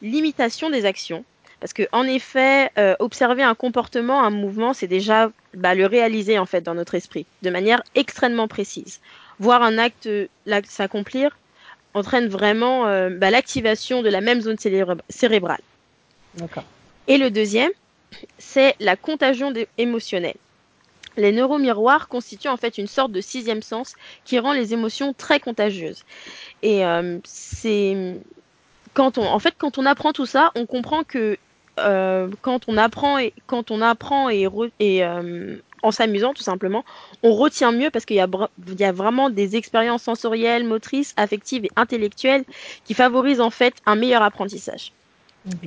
L'imitation 0.00 0.70
des 0.70 0.86
actions, 0.86 1.24
parce 1.60 1.72
que 1.72 1.82
en 1.92 2.04
effet, 2.04 2.70
euh, 2.78 2.94
observer 2.98 3.42
un 3.42 3.54
comportement, 3.54 4.22
un 4.22 4.30
mouvement, 4.30 4.72
c'est 4.72 4.86
déjà 4.86 5.30
bah, 5.54 5.74
le 5.74 5.86
réaliser 5.86 6.38
en 6.38 6.46
fait 6.46 6.60
dans 6.60 6.74
notre 6.74 6.94
esprit, 6.94 7.26
de 7.42 7.50
manière 7.50 7.82
extrêmement 7.94 8.48
précise. 8.48 9.00
Voir 9.38 9.62
un 9.62 9.78
acte 9.78 10.08
s'accomplir 10.68 11.36
entraîne 11.94 12.28
vraiment 12.28 12.86
euh, 12.86 13.10
bah, 13.10 13.30
l'activation 13.30 14.02
de 14.02 14.08
la 14.08 14.20
même 14.20 14.40
zone 14.40 14.56
cérébrale. 15.08 15.60
Et 17.08 17.18
le 17.18 17.30
deuxième, 17.30 17.70
c'est 18.38 18.74
la 18.80 18.96
contagion 18.96 19.52
émotionnelle. 19.78 20.36
Les 21.16 21.32
neuromiroirs 21.32 22.08
constituent 22.08 22.48
en 22.48 22.56
fait 22.56 22.78
une 22.78 22.86
sorte 22.86 23.12
de 23.12 23.20
sixième 23.20 23.62
sens 23.62 23.94
qui 24.24 24.38
rend 24.38 24.52
les 24.52 24.72
émotions 24.74 25.14
très 25.14 25.40
contagieuses. 25.40 26.04
Et 26.62 26.84
euh, 26.84 27.18
c'est 27.24 28.16
quand 28.94 29.18
on, 29.18 29.24
en 29.24 29.38
fait, 29.38 29.54
quand 29.56 29.78
on 29.78 29.86
apprend 29.86 30.12
tout 30.12 30.26
ça, 30.26 30.52
on 30.54 30.66
comprend 30.66 31.04
que 31.04 31.38
euh, 31.78 32.28
quand 32.42 32.64
on 32.68 32.76
apprend 32.76 33.18
et 33.18 33.34
quand 33.46 33.70
on 33.70 33.82
apprend 33.82 34.30
et, 34.30 34.48
et 34.80 35.04
euh, 35.04 35.56
en 35.82 35.90
s'amusant 35.90 36.32
tout 36.32 36.42
simplement, 36.42 36.84
on 37.22 37.34
retient 37.34 37.72
mieux 37.72 37.90
parce 37.90 38.04
qu'il 38.04 38.16
y 38.16 38.20
a, 38.20 38.28
il 38.66 38.80
y 38.80 38.84
a 38.84 38.92
vraiment 38.92 39.28
des 39.30 39.56
expériences 39.56 40.02
sensorielles, 40.02 40.64
motrices, 40.64 41.14
affectives 41.16 41.64
et 41.64 41.70
intellectuelles 41.76 42.44
qui 42.84 42.94
favorisent 42.94 43.42
en 43.42 43.50
fait 43.50 43.74
un 43.84 43.94
meilleur 43.96 44.22
apprentissage. 44.22 44.92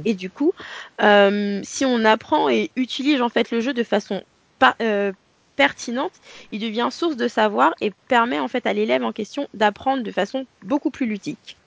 Et 0.03 0.13
du 0.13 0.29
coup, 0.29 0.51
si 0.99 1.85
on 1.85 2.03
apprend 2.03 2.49
et 2.49 2.69
utilise 2.75 3.21
en 3.21 3.29
fait 3.29 3.49
le 3.51 3.61
jeu 3.61 3.73
de 3.73 3.83
façon 3.83 4.23
pas, 4.57 4.75
pertinente, 5.59 6.13
il 6.53 6.61
devient 6.61 6.87
source 6.89 7.17
de 7.17 7.27
savoir 7.27 7.73
et 7.81 7.91
permet 8.07 8.39
en 8.39 8.47
fait 8.47 8.65
à 8.65 8.71
l'élève 8.71 9.03
en 9.03 9.11
question 9.11 9.49
d'apprendre 9.53 10.03
de 10.03 10.11
façon 10.11 10.45
beaucoup 10.63 10.89
plus 10.89 11.05
ludique. 11.05 11.57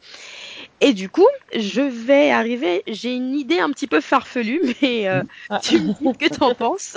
Et 0.81 0.95
du 0.95 1.11
coup, 1.11 1.29
je 1.55 1.83
vais 1.83 2.31
arriver, 2.31 2.85
j'ai 2.87 3.15
une 3.15 3.35
idée 3.35 3.59
un 3.59 3.69
petit 3.69 3.87
peu 3.87 4.01
farfelue, 4.01 4.63
mais 4.81 5.09
euh, 5.09 5.23
ah. 5.51 5.61
tu 5.63 5.79
me 5.79 5.93
dis 5.93 6.17
que 6.17 6.35
t'en 6.35 6.55
penses. 6.55 6.97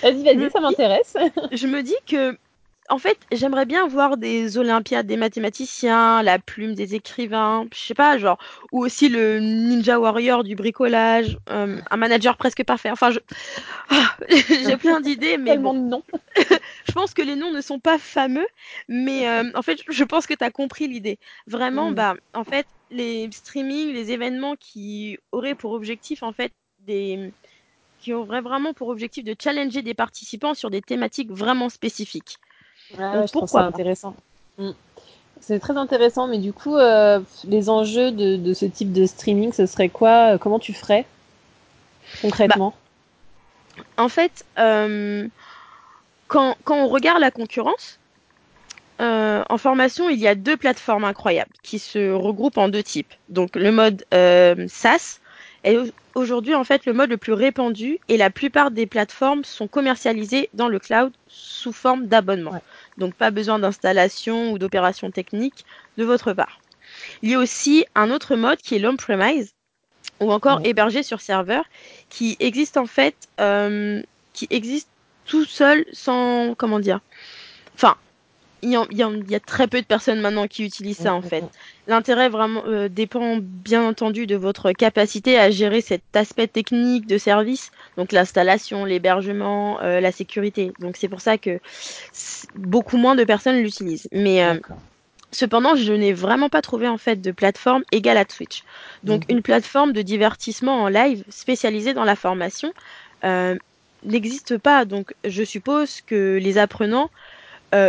Vas-y, 0.00 0.22
vas-y, 0.22 0.48
ça 0.48 0.60
m'intéresse. 0.60 1.16
je 1.50 1.66
me 1.66 1.82
dis 1.82 1.96
que 2.06 2.38
en 2.88 2.98
fait, 2.98 3.18
j'aimerais 3.32 3.66
bien 3.66 3.86
voir 3.86 4.16
des 4.16 4.58
Olympiades 4.58 5.06
des 5.06 5.16
mathématiciens, 5.16 6.22
la 6.22 6.38
plume 6.38 6.74
des 6.74 6.94
écrivains, 6.94 7.66
je 7.72 7.78
sais 7.78 7.94
pas, 7.94 8.18
genre, 8.18 8.38
ou 8.72 8.84
aussi 8.84 9.08
le 9.08 9.40
Ninja 9.40 9.98
Warrior 9.98 10.44
du 10.44 10.54
bricolage, 10.54 11.38
euh, 11.50 11.80
un 11.90 11.96
manager 11.96 12.36
presque 12.36 12.64
parfait. 12.64 12.90
Enfin, 12.90 13.10
je... 13.10 13.18
J'ai 14.66 14.76
plein 14.76 15.00
d'idées, 15.00 15.38
mais 15.38 15.52
tellement 15.52 15.74
de 15.74 15.80
noms. 15.80 16.02
je 16.36 16.92
pense 16.92 17.14
que 17.14 17.22
les 17.22 17.36
noms 17.36 17.52
ne 17.52 17.60
sont 17.60 17.78
pas 17.78 17.98
fameux, 17.98 18.46
mais 18.88 19.28
euh, 19.28 19.50
en 19.54 19.62
fait, 19.62 19.80
je 19.88 20.04
pense 20.04 20.26
que 20.26 20.34
tu 20.34 20.44
as 20.44 20.50
compris 20.50 20.88
l'idée. 20.88 21.18
Vraiment, 21.46 21.90
mm. 21.90 21.94
bah, 21.94 22.14
en 22.34 22.44
fait, 22.44 22.66
les 22.90 23.28
streamings, 23.32 23.92
les 23.92 24.12
événements 24.12 24.56
qui 24.56 25.18
auraient 25.32 25.54
pour 25.54 25.72
objectif, 25.72 26.22
en 26.22 26.32
fait, 26.32 26.52
des 26.86 27.32
qui 27.98 28.12
auraient 28.12 28.42
vraiment 28.42 28.72
pour 28.72 28.88
objectif 28.88 29.24
de 29.24 29.34
challenger 29.40 29.82
des 29.82 29.94
participants 29.94 30.54
sur 30.54 30.70
des 30.70 30.82
thématiques 30.82 31.30
vraiment 31.30 31.68
spécifiques. 31.68 32.36
Ah 32.98 33.24
je 33.26 33.46
ça 33.46 33.60
intéressant. 33.60 34.14
Mm. 34.58 34.70
C'est 35.40 35.58
très 35.58 35.76
intéressant, 35.76 36.26
mais 36.26 36.38
du 36.38 36.52
coup, 36.52 36.76
euh, 36.76 37.20
les 37.44 37.68
enjeux 37.68 38.10
de, 38.10 38.54
ce 38.54 38.64
type 38.64 38.92
de 38.92 39.06
streaming, 39.06 39.52
ce 39.52 39.66
serait 39.66 39.88
quoi 39.88 40.34
euh, 40.34 40.38
Comment 40.38 40.58
tu 40.58 40.72
ferais 40.72 41.04
concrètement? 42.22 42.74
Bah, 43.76 43.82
En 43.98 44.08
fait, 44.08 44.44
euh, 44.58 45.28
quand, 46.26 46.56
on 46.68 46.88
regarde 46.88 47.20
la 47.20 47.30
concurrence, 47.30 47.98
en 48.98 49.58
formation, 49.58 50.08
il 50.08 50.18
y 50.18 50.26
a 50.26 50.34
deux 50.34 50.56
plateformes 50.56 51.04
incroyables 51.04 51.52
qui 51.62 51.78
se 51.78 52.12
regroupent 52.12 52.58
en 52.58 52.68
deux 52.68 52.82
types. 52.82 53.12
Donc 53.28 53.54
le 53.54 53.70
mode 53.70 54.04
SaaS 54.10 55.20
est 55.64 55.76
aujourd'hui 56.14 56.54
en 56.54 56.64
fait 56.64 56.86
le 56.86 56.94
mode 56.94 57.10
le 57.10 57.18
plus 57.18 57.34
répandu 57.34 57.98
et 58.08 58.16
la 58.16 58.30
plupart 58.30 58.70
des 58.70 58.86
plateformes 58.86 59.44
sont 59.44 59.68
commercialisées 59.68 60.48
dans 60.54 60.68
le 60.68 60.78
cloud 60.78 61.12
sous 61.28 61.72
forme 61.72 62.06
d'abonnement 62.06 62.52
donc 62.98 63.14
pas 63.14 63.30
besoin 63.30 63.58
d'installation 63.58 64.52
ou 64.52 64.58
d'opération 64.58 65.10
technique 65.10 65.64
de 65.96 66.04
votre 66.04 66.32
part. 66.32 66.60
Il 67.22 67.30
y 67.30 67.34
a 67.34 67.38
aussi 67.38 67.84
un 67.94 68.10
autre 68.10 68.36
mode 68.36 68.58
qui 68.58 68.76
est 68.76 68.78
l'on-premise 68.78 69.54
ou 70.20 70.32
encore 70.32 70.60
hébergé 70.64 71.02
sur 71.02 71.20
serveur 71.20 71.64
qui 72.08 72.36
existe 72.40 72.76
en 72.76 72.86
fait, 72.86 73.14
euh, 73.40 74.02
qui 74.32 74.46
existe 74.50 74.88
tout 75.26 75.44
seul 75.44 75.84
sans, 75.92 76.54
comment 76.54 76.78
dire, 76.78 77.00
enfin, 77.74 77.96
il 78.66 79.28
y, 79.28 79.34
a, 79.34 79.40
très 79.40 79.68
peu 79.68 79.80
de 79.80 79.86
personnes 79.86 80.20
maintenant 80.20 80.46
qui 80.46 80.64
utilisent 80.64 80.98
ça 80.98 81.14
en 81.14 81.22
fait. 81.22 81.44
L'intérêt 81.86 82.28
vraiment 82.28 82.64
euh, 82.66 82.88
dépend 82.88 83.38
bien 83.40 83.86
entendu 83.86 84.26
de 84.26 84.34
votre 84.34 84.72
capacité 84.72 85.38
à 85.38 85.50
gérer 85.50 85.80
cet 85.80 86.02
aspect 86.14 86.48
technique 86.48 87.06
de 87.06 87.16
service, 87.16 87.70
donc 87.96 88.12
l'installation, 88.12 88.84
l'hébergement, 88.84 89.80
euh, 89.82 90.00
la 90.00 90.10
sécurité. 90.10 90.72
Donc 90.80 90.96
c'est 90.96 91.08
pour 91.08 91.20
ça 91.20 91.38
que 91.38 91.60
beaucoup 92.56 92.96
moins 92.96 93.14
de 93.14 93.24
personnes 93.24 93.58
l'utilisent. 93.58 94.08
Mais 94.10 94.44
euh, 94.44 94.58
cependant, 95.30 95.76
je 95.76 95.92
n'ai 95.92 96.12
vraiment 96.12 96.48
pas 96.48 96.62
trouvé 96.62 96.88
en 96.88 96.98
fait 96.98 97.20
de 97.20 97.30
plateforme 97.30 97.84
égale 97.92 98.16
à 98.16 98.24
Twitch. 98.24 98.64
Donc 99.04 99.22
une 99.28 99.42
plateforme 99.42 99.92
de 99.92 100.02
divertissement 100.02 100.82
en 100.82 100.88
live 100.88 101.22
spécialisée 101.28 101.94
dans 101.94 102.04
la 102.04 102.16
formation 102.16 102.72
n'existe 104.04 104.58
pas. 104.58 104.84
Donc 104.84 105.14
je 105.24 105.42
suppose 105.42 106.00
que 106.00 106.38
les 106.40 106.58
apprenants 106.58 107.10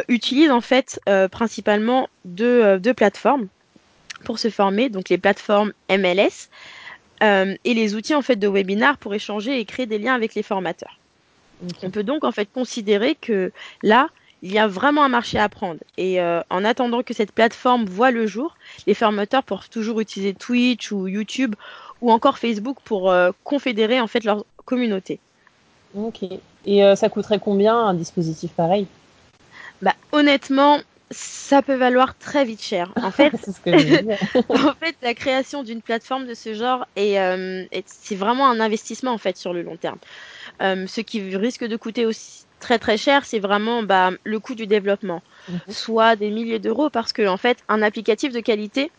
utilisent 0.08 0.52
en 0.52 0.62
fait 0.62 1.00
euh, 1.08 1.28
principalement 1.28 2.10
euh, 2.40 2.80
deux, 2.80 2.94
plateformes 2.94 3.48
pour 4.24 4.40
se 4.40 4.50
former, 4.50 4.90
donc 4.90 5.10
les 5.10 5.18
plateformes 5.18 5.74
MLS 5.90 6.50
et 7.22 7.74
les 7.74 7.96
outils 7.96 8.14
en 8.14 8.22
fait 8.22 8.36
de 8.36 8.48
webinar 8.48 8.98
pour 8.98 9.14
échanger 9.14 9.60
et 9.60 9.66
créer 9.66 9.86
des 9.86 9.98
liens 9.98 10.14
avec 10.14 10.36
les 10.36 10.44
formateurs. 10.44 11.00
On 11.82 11.90
peut 11.90 12.04
donc 12.04 12.24
en 12.24 12.32
fait 12.32 12.48
considérer 12.52 13.16
que 13.16 13.52
là, 13.82 14.10
il 14.44 14.52
y 14.52 14.60
a 14.60 14.68
vraiment 14.68 15.04
un 15.04 15.10
marché 15.10 15.40
à 15.40 15.50
prendre. 15.50 15.80
Et 15.98 16.22
en 16.22 16.64
attendant 16.64 17.02
que 17.02 17.16
cette 17.16 17.32
plateforme 17.32 17.86
voit 17.86 18.12
le 18.12 18.28
jour, 18.28 18.56
les 18.86 18.94
formateurs 18.94 19.42
peuvent 19.42 19.68
toujours 19.72 20.00
utiliser 20.00 20.36
Twitch 20.36 20.92
ou 20.92 21.08
YouTube 21.08 21.56
ou 22.02 22.12
encore 22.12 22.38
Facebook 22.38 22.78
pour 22.84 23.12
confédérer 23.44 24.00
en 24.00 24.08
fait 24.08 24.24
leur 24.24 24.46
communauté. 24.66 25.20
Ok. 25.96 26.20
Et 26.68 26.84
ça 26.96 27.10
coûterait 27.10 27.40
combien 27.40 27.76
un 27.76 27.96
dispositif 27.96 28.52
pareil? 28.52 28.86
Bah, 29.82 29.94
honnêtement, 30.12 30.80
ça 31.12 31.62
peut 31.62 31.76
valoir 31.76 32.18
très 32.18 32.44
vite 32.46 32.62
cher. 32.62 32.92
En 33.02 33.12
fait, 33.12 33.34
en 34.50 34.74
fait, 34.74 34.96
la 35.02 35.14
création 35.14 35.64
d'une 35.64 35.82
plateforme 35.82 36.26
de 36.28 36.34
ce 36.34 36.54
genre 36.54 36.86
est, 36.96 37.20
euh, 37.20 37.66
c'est 37.86 38.16
vraiment 38.16 38.50
un 38.50 38.60
investissement 38.60 39.12
en 39.12 39.18
fait 39.18 39.38
sur 39.38 39.54
le 39.54 39.62
long 39.62 39.78
terme. 39.78 40.00
Euh, 40.62 40.88
ce 40.88 41.02
qui 41.02 41.36
risque 41.36 41.66
de 41.66 41.76
coûter 41.78 42.06
aussi 42.06 42.46
très 42.60 42.80
très 42.80 42.98
cher, 42.98 43.26
c'est 43.26 43.40
vraiment 43.40 43.84
bah, 43.84 44.12
le 44.24 44.40
coût 44.40 44.56
du 44.56 44.68
développement, 44.68 45.22
mhm. 45.48 45.60
soit 45.70 46.16
des 46.16 46.32
milliers 46.32 46.60
d'euros, 46.60 46.90
parce 46.90 47.14
que 47.14 47.28
en 47.28 47.38
fait, 47.38 47.58
un 47.70 47.82
applicatif 47.82 48.34
de 48.34 48.40
qualité 48.40 48.92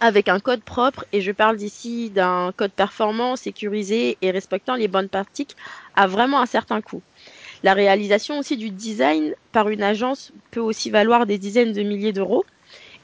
avec 0.00 0.28
un 0.28 0.40
code 0.40 0.62
propre, 0.62 1.04
et 1.12 1.20
je 1.20 1.32
parle 1.32 1.56
d'ici 1.56 2.10
d'un 2.10 2.52
code 2.56 2.72
performant, 2.72 3.36
sécurisé 3.36 4.18
et 4.20 4.30
respectant 4.30 4.74
les 4.74 4.88
bonnes 4.88 5.08
pratiques, 5.08 5.56
a 5.94 6.06
vraiment 6.06 6.40
un 6.40 6.46
certain 6.46 6.80
coût. 6.80 7.02
La 7.66 7.74
réalisation 7.74 8.38
aussi 8.38 8.56
du 8.56 8.70
design 8.70 9.34
par 9.50 9.68
une 9.70 9.82
agence 9.82 10.30
peut 10.52 10.60
aussi 10.60 10.88
valoir 10.88 11.26
des 11.26 11.36
dizaines 11.36 11.72
de 11.72 11.82
milliers 11.82 12.12
d'euros. 12.12 12.44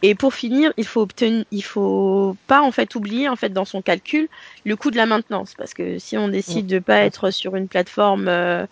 Et 0.02 0.14
pour 0.14 0.34
finir, 0.34 0.72
il 0.76 0.86
faut 0.86 1.00
obtenir, 1.00 1.44
il 1.50 1.64
faut 1.64 2.36
pas 2.46 2.62
en 2.62 2.70
fait 2.70 2.94
oublier 2.94 3.28
en 3.28 3.34
fait 3.34 3.48
dans 3.48 3.64
son 3.64 3.82
calcul 3.82 4.28
le 4.64 4.76
coût 4.76 4.92
de 4.92 4.96
la 4.96 5.06
maintenance, 5.06 5.54
parce 5.58 5.74
que 5.74 5.98
si 5.98 6.16
on 6.16 6.28
décide 6.28 6.68
de 6.68 6.78
pas 6.78 6.98
être 6.98 7.32
sur 7.32 7.56
une 7.56 7.66
plateforme 7.66 8.28
euh, 8.28 8.64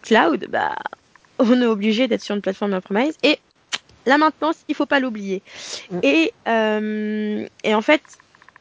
cloud, 0.00 0.46
bah 0.48 0.76
on 1.38 1.60
est 1.60 1.66
obligé 1.66 2.08
d'être 2.08 2.22
sur 2.22 2.34
une 2.34 2.40
plateforme 2.40 2.72
on-premise. 2.72 3.18
Et 3.22 3.38
la 4.06 4.16
maintenance, 4.16 4.56
il 4.68 4.74
faut 4.74 4.86
pas 4.86 4.98
l'oublier. 4.98 5.42
Et, 6.02 6.32
euh, 6.48 7.46
et 7.64 7.74
en 7.74 7.82
fait, 7.82 8.00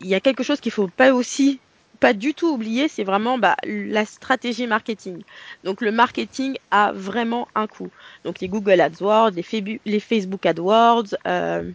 il 0.02 0.08
y 0.08 0.16
a 0.16 0.20
quelque 0.20 0.44
chose 0.44 0.60
qu'il 0.60 0.74
faut 0.74 0.90
pas 0.90 1.14
aussi 1.14 1.62
pas 2.04 2.12
du 2.12 2.34
tout 2.34 2.48
oublier, 2.48 2.90
c'est 2.90 3.06
vraiment 3.06 3.38
bah, 3.38 3.56
la 3.66 4.04
stratégie 4.04 4.68
marketing. 4.68 5.22
Donc 5.64 5.80
le 5.80 5.90
marketing 5.90 6.58
a 6.70 6.92
vraiment 6.92 7.48
un 7.56 7.66
coût. 7.66 7.88
Donc 8.26 8.42
les 8.42 8.50
Google 8.50 8.82
AdWords, 8.82 9.32
les, 9.32 10.00
Facebook 10.02 10.46
AdWords, 10.46 11.16
euh, 11.26 11.72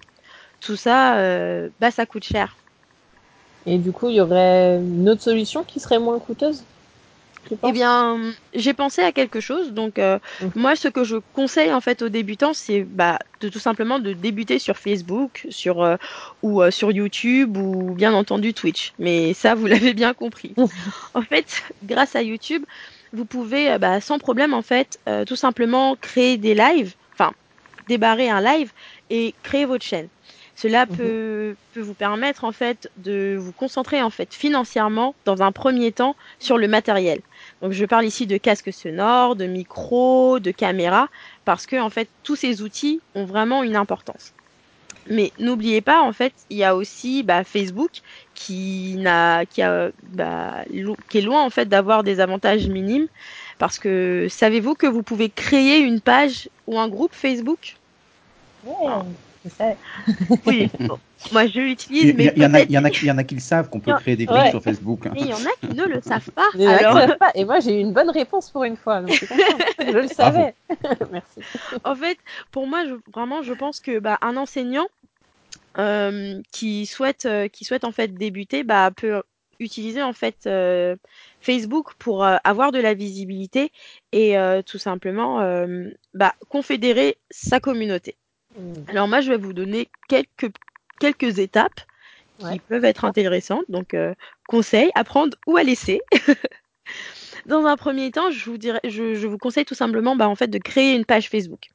tout 0.61 0.77
ça, 0.77 1.17
euh, 1.17 1.71
bah, 1.81 1.91
ça 1.91 2.05
coûte 2.05 2.25
cher. 2.25 2.55
Et 3.65 3.79
du 3.79 3.91
coup, 3.91 4.11
il 4.11 4.17
y 4.17 4.21
aurait 4.21 4.77
une 4.77 5.09
autre 5.09 5.23
solution 5.23 5.65
qui 5.65 5.81
serait 5.81 5.99
moins 5.99 6.19
coûteuse? 6.19 6.63
Eh 7.67 7.73
bien, 7.73 8.19
j'ai 8.55 8.75
pensé 8.75 9.03
à 9.03 9.13
quelque 9.13 9.41
chose. 9.41 9.73
Donc, 9.73 9.99
euh, 9.99 10.19
mhm. 10.41 10.53
moi, 10.57 10.77
ce 10.77 10.89
que 10.89 11.05
je 11.05 11.17
conseille 11.35 11.73
en 11.73 11.81
fait 11.81 12.03
aux 12.03 12.09
débutants, 12.09 12.55
c'est 12.55 12.83
bah, 12.83 13.19
de 13.41 13.49
tout 13.49 13.59
simplement 13.59 13.99
de 13.99 14.13
débuter 14.13 14.59
sur 14.59 14.77
Facebook, 14.77 15.47
sur 15.51 15.83
euh, 15.83 15.97
ou 16.43 16.63
euh, 16.63 16.71
sur 16.71 16.91
YouTube 16.93 17.57
ou 17.57 17.95
bien 17.95 18.13
entendu 18.15 18.55
Twitch. 18.55 18.93
Mais 18.99 19.35
ça, 19.35 19.55
vous 19.55 19.67
l'avez 19.75 19.95
bien 19.95 20.15
compris. 20.15 20.55
en 21.15 21.23
fait, 21.23 21.63
grâce 21.85 22.17
à 22.17 22.23
YouTube, 22.23 22.65
vous 23.13 23.25
pouvez 23.25 23.79
bah, 23.79 24.01
sans 24.01 24.19
problème 24.19 24.53
en 24.53 24.61
fait 24.61 24.99
tout 25.27 25.37
simplement 25.37 25.97
créer 25.97 26.37
des 26.37 26.55
lives, 26.55 26.95
enfin 27.15 27.33
débarrer 27.89 28.29
un 28.29 28.43
live 28.43 28.71
et 29.09 29.35
créer 29.43 29.65
votre 29.65 29.85
chaîne. 29.85 30.09
Cela 30.57 30.85
mhm. 30.85 30.97
peut, 30.97 31.57
peut, 31.73 31.81
vous 31.81 31.95
permettre 31.95 32.45
en 32.45 32.53
fait 32.53 32.91
de 32.99 33.37
vous 33.39 33.53
concentrer 33.53 34.03
en 34.03 34.11
fait 34.11 34.35
financièrement 34.35 35.15
dans 35.25 35.41
un 35.41 35.53
premier 35.53 35.91
temps 35.91 36.17
sur 36.39 36.59
le 36.59 36.69
matériel. 36.69 37.21
Donc 37.63 37.73
je 37.73 37.85
parle 37.85 38.07
ici 38.07 38.27
de 38.27 38.37
casques 38.37 38.73
sonores, 38.73 39.37
de 39.37 39.47
micros, 39.47 40.39
de 40.39 40.51
caméras, 40.51 41.09
parce 41.45 41.67
que 41.67 41.77
en 41.77 41.91
fait 41.91 42.09
tous 42.23 42.37
ces 42.37 42.63
outils 42.63 43.01
ont 43.15 43.25
vraiment 43.25 43.63
une 43.63 43.77
importance. 43.77 44.33
Mais 45.11 45.33
n'oubliez 45.39 45.81
pas, 45.81 46.03
en 46.03 46.13
fait, 46.13 46.35
il 46.51 46.59
y 46.59 46.65
a 46.65 46.77
aussi 46.77 47.23
bah, 47.23 47.43
Facebook 47.43 48.03
qui, 48.35 48.95
n'a, 48.99 49.47
qui, 49.47 49.63
a, 49.63 49.91
bah, 50.13 50.65
qui 51.09 51.19
est 51.19 51.23
loin 51.23 51.43
en 51.43 51.51
fait 51.51 51.67
d'avoir 51.67 52.05
des 52.05 52.21
avantages 52.21 52.69
minimes. 52.69 53.07
Parce 53.59 53.79
que 53.79 54.27
savez-vous 54.29 54.75
que 54.75 54.87
vous 54.87 55.03
pouvez 55.03 55.31
créer 55.31 55.79
une 55.79 56.01
page 56.01 56.49
ou 56.67 56.79
un 56.79 56.89
groupe 56.89 57.15
Facebook? 57.15 57.77
Oui, 60.47 60.71
moi 61.33 61.47
je 61.47 61.61
l'utilise, 61.61 62.15
mais 62.15 62.33
il 62.37 62.43
y, 62.43 62.47
en 62.47 62.55
a, 62.55 62.61
il 62.61 62.71
y 62.71 62.79
en 62.79 62.85
a, 62.85 62.89
il 62.89 63.05
y 63.05 63.11
en 63.11 63.19
a 63.19 63.25
qui 63.25 63.35
le 63.35 63.41
savent 63.41 63.69
qu'on 63.69 63.81
peut 63.81 63.95
créer 63.95 64.17
des 64.17 64.27
groupes 64.27 64.51
sur 64.51 64.63
Facebook. 64.63 65.09
Mais 65.13 65.21
il 65.21 65.29
y 65.29 65.35
en 65.35 65.37
a 65.37 65.51
qui 65.61 65.75
ne 65.75 65.85
le 65.85 66.01
savent 66.01 66.31
pas. 66.31 66.49
Et 67.35 67.45
moi 67.45 67.61
j'ai 67.61 67.79
eu 67.79 67.81
une 67.81 67.93
bonne 67.93 68.11
réponse 68.11 68.51
pour 68.51 68.65
une 68.65 68.77
fois, 68.77 69.01
donc 69.01 69.25
je 69.79 69.99
le 69.99 70.09
savais. 70.09 70.55
Merci. 71.13 71.41
En 71.85 71.95
fait, 71.95 72.19
pour 72.51 72.67
moi, 72.67 72.85
je, 72.87 72.95
vraiment, 73.13 73.43
je 73.43 73.53
pense 73.53 73.81
que 73.81 73.99
bah, 73.99 74.19
un 74.23 74.37
enseignant 74.37 74.87
euh, 75.79 76.41
qui 76.53 76.87
souhaite, 76.87 77.27
euh, 77.27 77.49
qui 77.49 77.65
souhaite 77.65 77.85
en 77.85 77.93
fait 77.93 78.09
débuter, 78.09 78.65
bah, 78.65 78.91
peut 78.95 79.23
utiliser 79.61 80.03
en 80.03 80.13
fait 80.13 80.47
euh, 80.47 80.97
Facebook 81.41 81.95
pour 81.99 82.25
euh, 82.25 82.37
avoir 82.45 82.73
de 82.73 82.79
la 82.79 82.95
visibilité 82.95 83.73
et 84.13 84.39
euh, 84.39 84.63
tout 84.63 84.79
simplement 84.79 85.41
bah, 86.15 86.35
confédérer 86.49 87.19
sa 87.31 87.61
communauté. 87.61 88.17
Mm. 88.59 88.73
Alors 88.89 89.09
moi, 89.09 89.21
je 89.21 89.31
vais 89.31 89.39
vous 89.39 89.53
donner 89.53 89.89
quelques, 90.09 90.53
quelques 91.01 91.39
étapes 91.39 91.81
qui 92.39 92.59
peuvent 92.61 92.85
être 92.85 93.05
intéressantes. 93.05 93.65
Donc, 93.69 93.95
euh, 93.95 94.15
conseil, 94.47 94.91
apprendre 94.95 95.37
ou 95.47 95.57
à 95.57 95.63
laisser. 95.63 96.01
Dans 97.47 97.65
un 97.67 97.77
premier 97.77 98.11
temps, 98.11 98.31
je 98.31 98.45
vous, 98.51 98.59
dirais, 98.59 98.81
je, 98.85 99.27
vous 99.27 99.39
conseille 99.39 99.65
tout 99.65 99.75
simplement 99.75 100.17
bah, 100.17 100.29
en 100.29 100.35
fait, 100.35 100.49
de 100.49 100.59
créer 100.59 100.95
une 100.95 101.05
page 101.05 101.29
Facebook. 101.29 101.69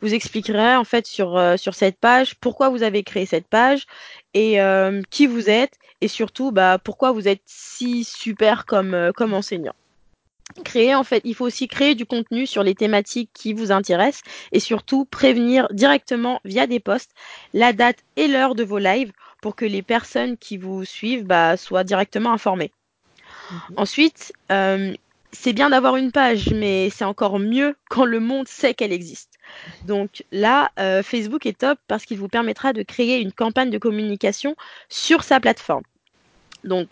Vous 0.00 0.14
expliquerez 0.14 0.76
en 0.76 0.84
fait 0.84 1.06
sur, 1.06 1.36
euh, 1.36 1.56
sur 1.56 1.74
cette 1.74 1.98
page 1.98 2.36
pourquoi 2.36 2.68
vous 2.68 2.84
avez 2.84 3.02
créé 3.02 3.26
cette 3.26 3.48
page 3.48 3.86
et 4.32 4.60
euh, 4.60 5.02
qui 5.10 5.26
vous 5.26 5.50
êtes 5.50 5.74
et 6.00 6.06
surtout 6.06 6.52
bah, 6.52 6.78
pourquoi 6.82 7.10
vous 7.10 7.26
êtes 7.26 7.42
si 7.44 8.04
super 8.04 8.64
comme, 8.64 9.10
comme 9.16 9.34
enseignant 9.34 9.74
créer 10.62 10.94
en 10.94 11.04
fait, 11.04 11.20
il 11.24 11.34
faut 11.34 11.44
aussi 11.44 11.68
créer 11.68 11.94
du 11.94 12.06
contenu 12.06 12.46
sur 12.46 12.62
les 12.62 12.74
thématiques 12.74 13.30
qui 13.32 13.52
vous 13.52 13.72
intéressent 13.72 14.22
et 14.52 14.60
surtout 14.60 15.04
prévenir 15.04 15.68
directement 15.72 16.40
via 16.44 16.66
des 16.66 16.80
posts 16.80 17.10
la 17.54 17.72
date 17.72 17.98
et 18.16 18.28
l'heure 18.28 18.54
de 18.54 18.64
vos 18.64 18.78
lives 18.78 19.12
pour 19.40 19.56
que 19.56 19.64
les 19.64 19.82
personnes 19.82 20.36
qui 20.36 20.56
vous 20.56 20.84
suivent 20.84 21.24
bah, 21.24 21.56
soient 21.56 21.84
directement 21.84 22.32
informées. 22.32 22.72
Mhm. 23.50 23.60
Ensuite, 23.76 24.32
euh, 24.50 24.94
c'est 25.32 25.52
bien 25.52 25.70
d'avoir 25.70 25.96
une 25.96 26.12
page, 26.12 26.50
mais 26.50 26.90
c'est 26.90 27.04
encore 27.04 27.38
mieux 27.38 27.76
quand 27.88 28.04
le 28.04 28.20
monde 28.20 28.48
sait 28.48 28.74
qu'elle 28.74 28.92
existe. 28.92 29.38
Donc 29.86 30.24
là, 30.32 30.70
euh, 30.78 31.02
Facebook 31.02 31.46
est 31.46 31.58
top 31.58 31.78
parce 31.86 32.04
qu'il 32.04 32.18
vous 32.18 32.28
permettra 32.28 32.72
de 32.72 32.82
créer 32.82 33.20
une 33.20 33.32
campagne 33.32 33.70
de 33.70 33.78
communication 33.78 34.56
sur 34.88 35.22
sa 35.22 35.40
plateforme. 35.40 35.84
Donc 36.64 36.88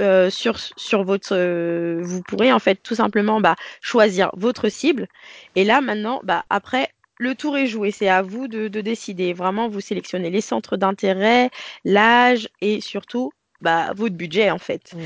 euh, 0.00 0.30
sur, 0.30 0.58
sur 0.58 1.04
votre, 1.04 1.34
euh, 1.34 2.00
vous 2.02 2.22
pourrez 2.22 2.52
en 2.52 2.58
fait 2.58 2.76
tout 2.76 2.94
simplement 2.94 3.40
bah, 3.40 3.56
choisir 3.80 4.30
votre 4.34 4.68
cible. 4.68 5.08
Et 5.56 5.64
là 5.64 5.80
maintenant, 5.80 6.20
bah, 6.22 6.44
après, 6.50 6.90
le 7.18 7.34
tour 7.34 7.56
est 7.56 7.66
joué. 7.66 7.90
C'est 7.90 8.08
à 8.08 8.22
vous 8.22 8.48
de, 8.48 8.68
décider. 8.68 9.32
Vraiment, 9.32 9.68
vous 9.68 9.80
sélectionnez 9.80 10.30
les 10.30 10.40
centres 10.40 10.76
d'intérêt, 10.76 11.50
l'âge 11.84 12.48
et 12.60 12.80
surtout 12.80 13.32
bah, 13.60 13.92
votre 13.94 14.14
budget 14.14 14.50
en 14.50 14.58
fait. 14.58 14.92
Mmh. 14.94 15.00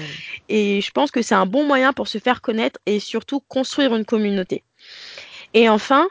Et 0.50 0.80
je 0.82 0.90
pense 0.90 1.10
que 1.10 1.22
c'est 1.22 1.34
un 1.34 1.46
bon 1.46 1.64
moyen 1.64 1.92
pour 1.92 2.08
se 2.08 2.18
faire 2.18 2.42
connaître 2.42 2.78
et 2.86 3.00
surtout 3.00 3.40
construire 3.40 3.94
une 3.96 4.04
communauté. 4.04 4.62
Et 5.54 5.68
enfin, 5.68 6.06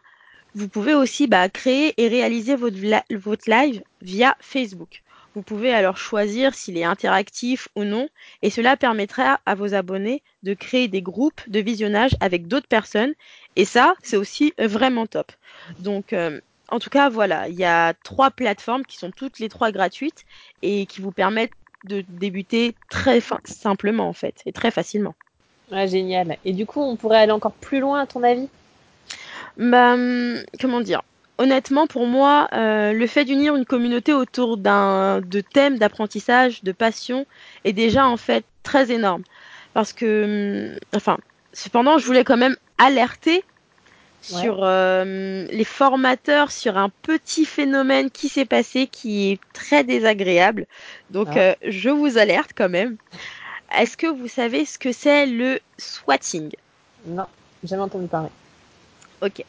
vous 0.56 0.68
pouvez 0.68 0.94
aussi 0.94 1.28
bah, 1.28 1.50
créer 1.50 1.94
et 2.02 2.08
réaliser 2.08 2.56
votre, 2.56 2.78
votre 3.12 3.50
live 3.50 3.82
via 4.02 4.36
Facebook. 4.40 5.04
Vous 5.34 5.44
pouvez 5.44 5.74
alors 5.74 5.98
choisir 5.98 6.54
s'il 6.54 6.78
est 6.78 6.84
interactif 6.84 7.70
ou 7.76 7.84
non 7.86 8.10
et 8.42 8.50
cela 8.50 8.76
permettra 8.76 9.40
à 9.46 9.56
vos 9.56 9.74
abonnés 9.74 10.24
de 10.44 10.54
créer 10.54 10.90
des 10.90 11.02
groupes 11.02 11.42
de 11.48 11.60
visionnage 11.60 12.12
avec 12.20 12.48
d'autres 12.48 12.68
personnes 12.68 13.14
et 13.56 13.64
ça, 13.64 13.96
c'est 14.04 14.18
aussi 14.18 14.54
vraiment 14.60 15.06
top. 15.08 15.32
Donc, 15.80 16.12
euh, 16.12 16.42
en 16.70 16.80
tout 16.80 16.90
cas, 16.90 17.10
voilà, 17.10 17.48
il 17.48 17.56
y 17.56 17.64
a 17.64 17.94
trois 18.04 18.32
plateformes 18.32 18.86
qui 18.86 18.98
sont 18.98 19.12
toutes 19.12 19.40
les 19.40 19.50
trois 19.50 19.72
gratuites 19.72 20.26
et 20.62 20.86
qui 20.86 21.02
vous 21.02 21.12
permettent 21.12 21.54
de 21.84 22.04
débuter 22.10 22.76
très 22.90 23.22
simplement 23.46 24.08
en 24.08 24.14
fait 24.14 24.36
et 24.46 24.52
très 24.52 24.72
facilement. 24.72 25.16
génial. 25.88 26.38
Et 26.46 26.54
du 26.54 26.66
coup, 26.66 26.82
on 26.82 26.96
pourrait 26.96 27.20
aller 27.20 27.32
encore 27.32 27.54
plus 27.54 27.80
loin 27.80 28.02
à 28.02 28.06
ton 28.06 28.24
avis? 28.24 28.48
Bah, 29.58 29.94
hum, 29.94 30.44
comment 30.60 30.82
dire? 30.82 31.02
Honnêtement, 31.42 31.88
pour 31.88 32.06
moi, 32.06 32.48
euh, 32.54 32.94
le 32.94 33.08
fait 33.08 33.26
d'unir 33.26 33.56
une 33.56 33.66
communauté 33.66 34.14
autour 34.14 34.58
d'un 34.58 35.22
de 35.22 35.42
thèmes 35.42 35.80
d'apprentissage, 35.80 36.64
de 36.64 36.72
passion, 36.72 37.26
est 37.66 37.74
déjà 37.74 38.08
en 38.08 38.18
fait 38.18 38.46
très 38.62 38.92
énorme. 38.92 39.24
Parce 39.74 39.92
que, 39.92 40.70
hum, 40.74 40.80
enfin, 40.96 41.18
cependant, 41.52 41.98
je 41.98 42.06
voulais 42.06 42.24
quand 42.24 42.38
même 42.38 42.56
alerter 42.78 43.44
sur 44.22 44.60
euh, 44.62 45.48
les 45.52 45.64
formateurs 45.64 46.52
sur 46.52 46.78
un 46.78 46.90
petit 47.02 47.46
phénomène 47.46 48.12
qui 48.12 48.30
s'est 48.30 48.46
passé 48.46 48.86
qui 48.86 49.32
est 49.32 49.40
très 49.52 49.84
désagréable. 49.84 50.68
Donc, 51.10 51.30
ah. 51.32 51.40
euh, 51.40 51.56
je 51.68 51.90
vous 51.90 52.20
alerte 52.20 52.52
quand 52.56 52.70
même. 52.70 52.98
Est-ce 53.76 53.98
que 53.98 54.06
vous 54.06 54.28
savez 54.28 54.66
ce 54.66 54.78
que 54.78 54.92
c'est 54.92 55.26
le 55.26 55.60
swatting 55.80 56.52
Non, 57.08 57.26
jamais 57.64 57.82
entendu 57.82 58.06
parler. 58.06 58.30
Ok. 59.22 59.44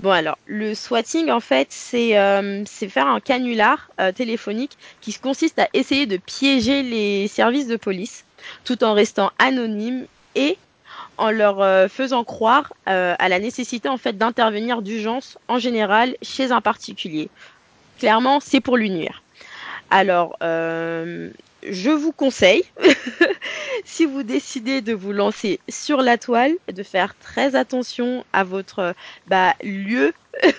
Bon 0.00 0.10
alors, 0.10 0.38
le 0.46 0.74
swatting 0.74 1.30
en 1.30 1.40
fait, 1.40 1.68
c'est 1.70 2.18
euh, 2.18 2.64
faire 2.64 3.06
un 3.06 3.20
canular 3.20 3.90
euh, 4.00 4.10
téléphonique 4.10 4.78
qui 5.02 5.12
consiste 5.12 5.58
à 5.58 5.68
essayer 5.74 6.06
de 6.06 6.16
piéger 6.16 6.82
les 6.82 7.28
services 7.28 7.66
de 7.66 7.76
police 7.76 8.24
tout 8.64 8.82
en 8.84 8.94
restant 8.94 9.30
anonyme 9.38 10.06
et 10.34 10.56
en 11.18 11.30
leur 11.30 11.60
euh, 11.60 11.88
faisant 11.88 12.24
croire 12.24 12.72
à 12.86 13.28
la 13.28 13.38
nécessité 13.38 13.88
en 13.88 13.98
fait 13.98 14.16
d'intervenir 14.16 14.80
d'urgence 14.80 15.36
en 15.48 15.58
général 15.58 16.16
chez 16.22 16.50
un 16.50 16.62
particulier. 16.62 17.28
clairement, 17.98 18.40
c'est 18.40 18.60
pour 18.60 18.78
lui 18.78 18.88
nuire. 18.88 19.22
Alors, 19.90 20.36
je 21.62 21.90
vous 21.90 22.12
conseille, 22.12 22.64
si 23.84 24.06
vous 24.06 24.22
décidez 24.22 24.80
de 24.80 24.94
vous 24.94 25.12
lancer 25.12 25.60
sur 25.68 25.98
la 25.98 26.18
toile, 26.18 26.52
de 26.72 26.82
faire 26.82 27.16
très 27.18 27.54
attention 27.54 28.24
à 28.32 28.44
votre 28.44 28.94
bah, 29.26 29.54
lieu 29.62 30.12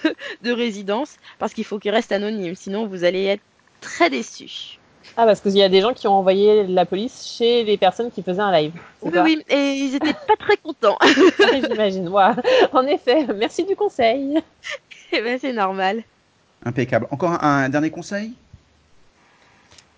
de 0.43 0.52
résidence, 0.52 1.18
parce 1.38 1.54
qu'il 1.54 1.66
faut 1.66 1.80
qu'il 1.80 1.91
reste 1.91 2.12
anonyme, 2.12 2.56
sinon 2.56 2.88
vous 2.88 3.04
allez 3.04 3.26
être 3.26 3.43
très 3.82 4.10
déçus. 4.10 4.80
Ah, 5.18 5.26
parce 5.26 5.41
qu'il 5.41 5.58
y 5.58 5.64
a 5.64 5.70
des 5.70 5.82
gens 5.82 5.93
qui 5.93 6.08
ont 6.08 6.14
envoyé 6.14 6.66
la 6.68 6.86
police 6.86 7.36
chez 7.38 7.64
les 7.64 7.78
personnes 7.78 8.12
qui 8.12 8.22
faisaient 8.22 8.41
un 8.41 8.52
live. 8.52 8.74
Oui, 9.02 9.12
oui, 9.24 9.43
et 9.50 9.74
ils 9.74 9.95
étaient 9.95 10.14
pas 10.14 10.36
très 10.38 10.56
contents. 10.58 10.97
J'imagine, 11.70 12.08
moi. 12.08 12.36
En 12.74 12.86
effet, 12.86 13.26
merci 13.36 13.66
du 13.66 13.76
conseil. 13.76 14.39
Eh 15.12 15.22
ben, 15.22 15.39
c'est 15.39 15.54
normal. 15.54 16.04
Impeccable. 16.64 17.08
Encore 17.12 17.43
un 17.43 17.68
dernier 17.70 17.89
conseil? 17.89 18.34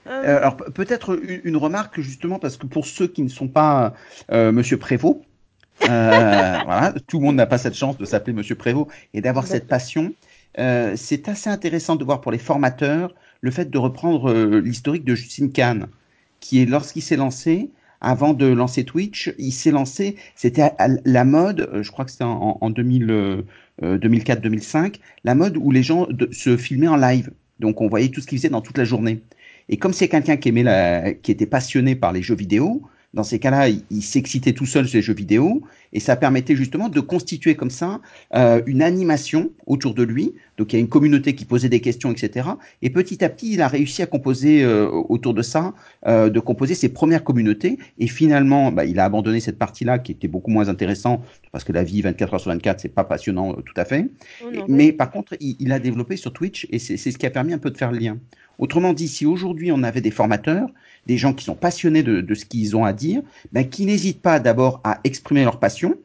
Euh, 0.08 0.10
euh, 0.10 0.38
alors 0.38 0.58
peut-être 0.58 1.20
une, 1.44 1.58
remarque 1.58 2.02
justement 2.02 2.40
parce 2.40 2.58
que 2.58 2.66
pour 2.66 2.86
ceux 2.86 3.08
qui 3.08 3.22
ne 3.22 3.30
sont 3.30 3.48
pas 3.48 3.94
euh, 4.32 4.52
Monsieur 4.52 4.78
Prévost, 4.78 5.20
voilà, 5.82 6.94
tout 7.08 7.20
le 7.20 7.26
monde 7.26 7.36
n'a 7.36 7.46
pas 7.46 7.58
cette 7.58 7.76
chance 7.76 7.98
de 7.98 8.06
s'appeler 8.06 8.34
Monsieur 8.34 8.56
Prévost 8.56 8.90
et 9.14 9.22
d'avoir 9.22 9.48
cette 9.48 9.68
passion. 9.68 10.14
c'est 10.58 11.28
assez 11.28 11.50
intéressant 11.50 11.96
de 11.96 12.04
voir 12.04 12.22
pour 12.22 12.32
les 12.32 12.38
formateurs 12.38 13.14
le 13.42 13.52
fait 13.52 13.72
de 13.72 13.78
reprendre 13.78 14.32
l'historique 14.60 15.04
de 15.04 15.16
Justine 15.16 15.52
Kahn, 15.52 15.88
qui 16.40 16.62
est 16.62 16.66
lorsqu'il 16.66 17.02
s'est 17.02 17.16
lancé, 17.16 17.72
avant 18.00 18.34
de 18.34 18.46
lancer 18.46 18.84
Twitch, 18.84 19.34
il 19.40 19.52
s'est 19.52 19.72
lancé, 19.72 20.18
c'était 20.36 20.72
la 21.06 21.26
mode, 21.26 21.68
je 21.82 21.92
crois 21.92 22.06
que 22.06 22.12
c'était 22.12 22.26
en, 22.26 22.72
2004-2005, 22.72 24.98
la 25.24 25.34
mode 25.34 25.58
où 25.58 25.72
les 25.72 25.82
gens 25.82 26.08
se 26.32 26.58
filmaient 26.58 26.88
en 26.88 26.98
live. 26.98 27.32
Donc 27.60 27.82
on 27.82 27.88
voyait 27.88 28.10
tout 28.10 28.22
ce 28.22 28.28
qu'ils 28.28 28.38
faisaient 28.38 28.50
dans 28.50 28.62
toute 28.62 28.78
la 28.78 28.86
journée. 28.86 29.24
Et 29.70 29.78
comme 29.78 29.94
c'est 29.94 30.08
quelqu'un 30.08 30.38
qui 30.38 30.50
aimait 30.50 30.64
la, 30.64 31.14
qui 31.14 31.32
était 31.32 31.46
passionné 31.46 31.96
par 31.96 32.12
les 32.12 32.22
jeux 32.22 32.36
vidéo, 32.36 32.84
dans 33.14 33.24
ces 33.24 33.40
cas-là, 33.40 33.68
il, 33.68 34.02
s'excitait 34.02 34.54
tout 34.54 34.66
seul 34.66 34.88
sur 34.88 34.98
les 34.98 35.02
jeux 35.02 35.14
vidéo 35.14 35.64
et 35.92 36.00
ça 36.00 36.16
permettait 36.16 36.56
justement 36.56 36.88
de 36.88 37.02
constituer 37.02 37.56
comme 37.56 37.70
ça 37.70 38.00
euh, 38.36 38.62
une 38.66 38.82
animation 38.82 39.52
autour 39.66 39.94
de 39.94 40.04
lui. 40.04 40.34
Donc 40.58 40.72
il 40.72 40.78
y 40.78 40.80
a 40.80 40.80
une 40.80 40.88
communauté 40.88 41.36
qui 41.36 41.44
posait 41.44 41.68
des 41.68 41.82
questions, 41.82 42.12
etc. 42.12 42.52
Et 42.82 42.90
petit 42.90 43.24
à 43.26 43.30
petit, 43.30 43.54
il 43.54 43.62
a 43.62 43.68
réussi 43.68 44.02
à 44.02 44.06
composer 44.06 44.64
euh, 44.64 44.88
autour 44.88 45.34
de 45.34 45.42
ça, 45.42 45.74
euh, 46.08 46.30
de 46.30 46.40
composer 46.40 46.74
ses 46.74 46.88
premières 46.88 47.26
communautés. 47.26 47.78
Et 48.00 48.08
finalement, 48.08 48.72
bah, 48.72 48.86
il 48.86 48.98
a 48.98 49.04
abandonné 49.04 49.42
cette 49.42 49.60
partie-là 49.60 50.00
qui 50.00 50.14
était 50.14 50.30
beaucoup 50.30 50.52
moins 50.52 50.70
intéressante 50.70 51.22
parce 51.52 51.66
que 51.66 51.74
la 51.74 51.84
vie 51.84 52.02
24 52.02 52.34
heures 52.34 52.40
sur 52.40 52.52
24, 52.52 52.80
c'est 52.80 52.90
pas 52.90 53.04
passionnant 53.04 53.56
tout 53.56 53.74
à 53.76 53.84
fait. 53.84 54.10
Oh 54.42 54.48
mais 54.70 54.94
par 54.94 55.12
contre, 55.12 55.36
il, 55.42 55.58
il, 55.60 55.74
a 55.74 55.80
développé 55.80 56.16
sur 56.16 56.32
Twitch 56.32 56.66
et 56.72 56.80
c'est 56.80 56.96
ce 56.96 57.18
qui 57.18 57.26
a 57.26 57.30
permis 57.30 57.52
un 57.52 57.58
peu 57.58 57.72
de 57.72 57.78
faire 57.78 57.92
le 57.92 58.00
lien. 58.00 58.18
Autrement 58.60 58.94
dit, 58.94 59.08
si 59.08 59.26
aujourd'hui 59.26 59.72
on 59.72 59.84
avait 59.84 60.02
des 60.02 60.12
formateurs, 60.12 60.70
des 61.08 61.18
gens 61.18 61.34
qui 61.34 61.44
sont 61.46 61.56
passionnés 61.56 62.04
de, 62.04 62.34
ce 62.34 62.46
qu'ils 62.46 62.76
ont 62.76 62.86
à 62.86 62.94
dire, 62.94 63.22
ben, 63.52 63.68
qui 63.68 63.86
n'hésitent 63.86 64.22
pas 64.22 64.40
d'abord 64.40 64.82
à 64.84 65.00
exprimer 65.04 65.44
leur 65.44 65.60
passion 65.60 65.96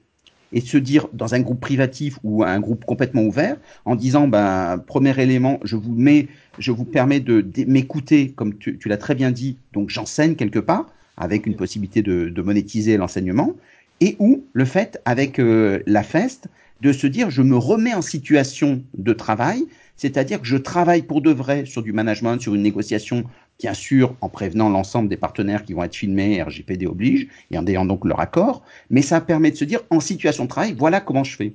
et 0.52 0.60
se 0.60 0.78
dire 0.78 1.08
dans 1.12 1.34
un 1.34 1.40
groupe 1.40 1.60
privatif 1.60 2.18
ou 2.22 2.44
un 2.44 2.60
groupe 2.60 2.84
complètement 2.84 3.22
ouvert, 3.22 3.56
en 3.84 3.96
disant, 3.96 4.28
ben, 4.28 4.78
premier 4.78 5.20
élément, 5.20 5.58
je 5.64 5.76
vous 5.76 5.92
mets, 5.92 6.28
je 6.58 6.72
vous 6.72 6.84
permets 6.84 7.20
de, 7.20 7.44
m'écouter, 7.66 8.30
comme 8.30 8.56
tu, 8.56 8.78
l'as 8.86 8.96
très 8.96 9.14
bien 9.14 9.30
dit, 9.30 9.58
donc 9.72 9.90
j'enseigne 9.90 10.34
quelque 10.34 10.60
part, 10.60 10.86
avec 11.16 11.46
une 11.46 11.56
possibilité 11.56 12.02
de, 12.02 12.42
monétiser 12.42 12.96
l'enseignement, 12.96 13.54
et 14.00 14.16
ou 14.18 14.44
le 14.52 14.64
fait, 14.64 15.00
avec 15.04 15.38
euh, 15.38 15.80
la 15.86 16.02
FEST, 16.02 16.48
de 16.82 16.92
se 16.92 17.06
dire, 17.06 17.30
je 17.30 17.42
me 17.42 17.56
remets 17.56 17.94
en 17.94 18.02
situation 18.02 18.82
de 18.96 19.12
travail, 19.12 19.64
c'est-à-dire 19.96 20.40
que 20.40 20.46
je 20.46 20.56
travaille 20.56 21.02
pour 21.02 21.20
de 21.20 21.30
vrai 21.30 21.64
sur 21.64 21.82
du 21.82 21.92
management, 21.92 22.38
sur 22.38 22.54
une 22.54 22.62
négociation, 22.62 23.24
bien 23.58 23.74
sûr, 23.74 24.14
en 24.20 24.28
prévenant 24.28 24.68
l'ensemble 24.68 25.08
des 25.08 25.16
partenaires 25.16 25.64
qui 25.64 25.72
vont 25.72 25.84
être 25.84 25.96
filmés, 25.96 26.42
RGPD 26.42 26.86
oblige, 26.86 27.28
et 27.50 27.58
en 27.58 27.66
ayant 27.66 27.86
donc 27.86 28.04
leur 28.04 28.20
accord, 28.20 28.62
mais 28.90 29.02
ça 29.02 29.20
permet 29.20 29.50
de 29.50 29.56
se 29.56 29.64
dire, 29.64 29.80
en 29.90 30.00
situation 30.00 30.44
de 30.44 30.48
travail, 30.48 30.74
voilà 30.76 31.00
comment 31.00 31.24
je 31.24 31.36
fais. 31.36 31.52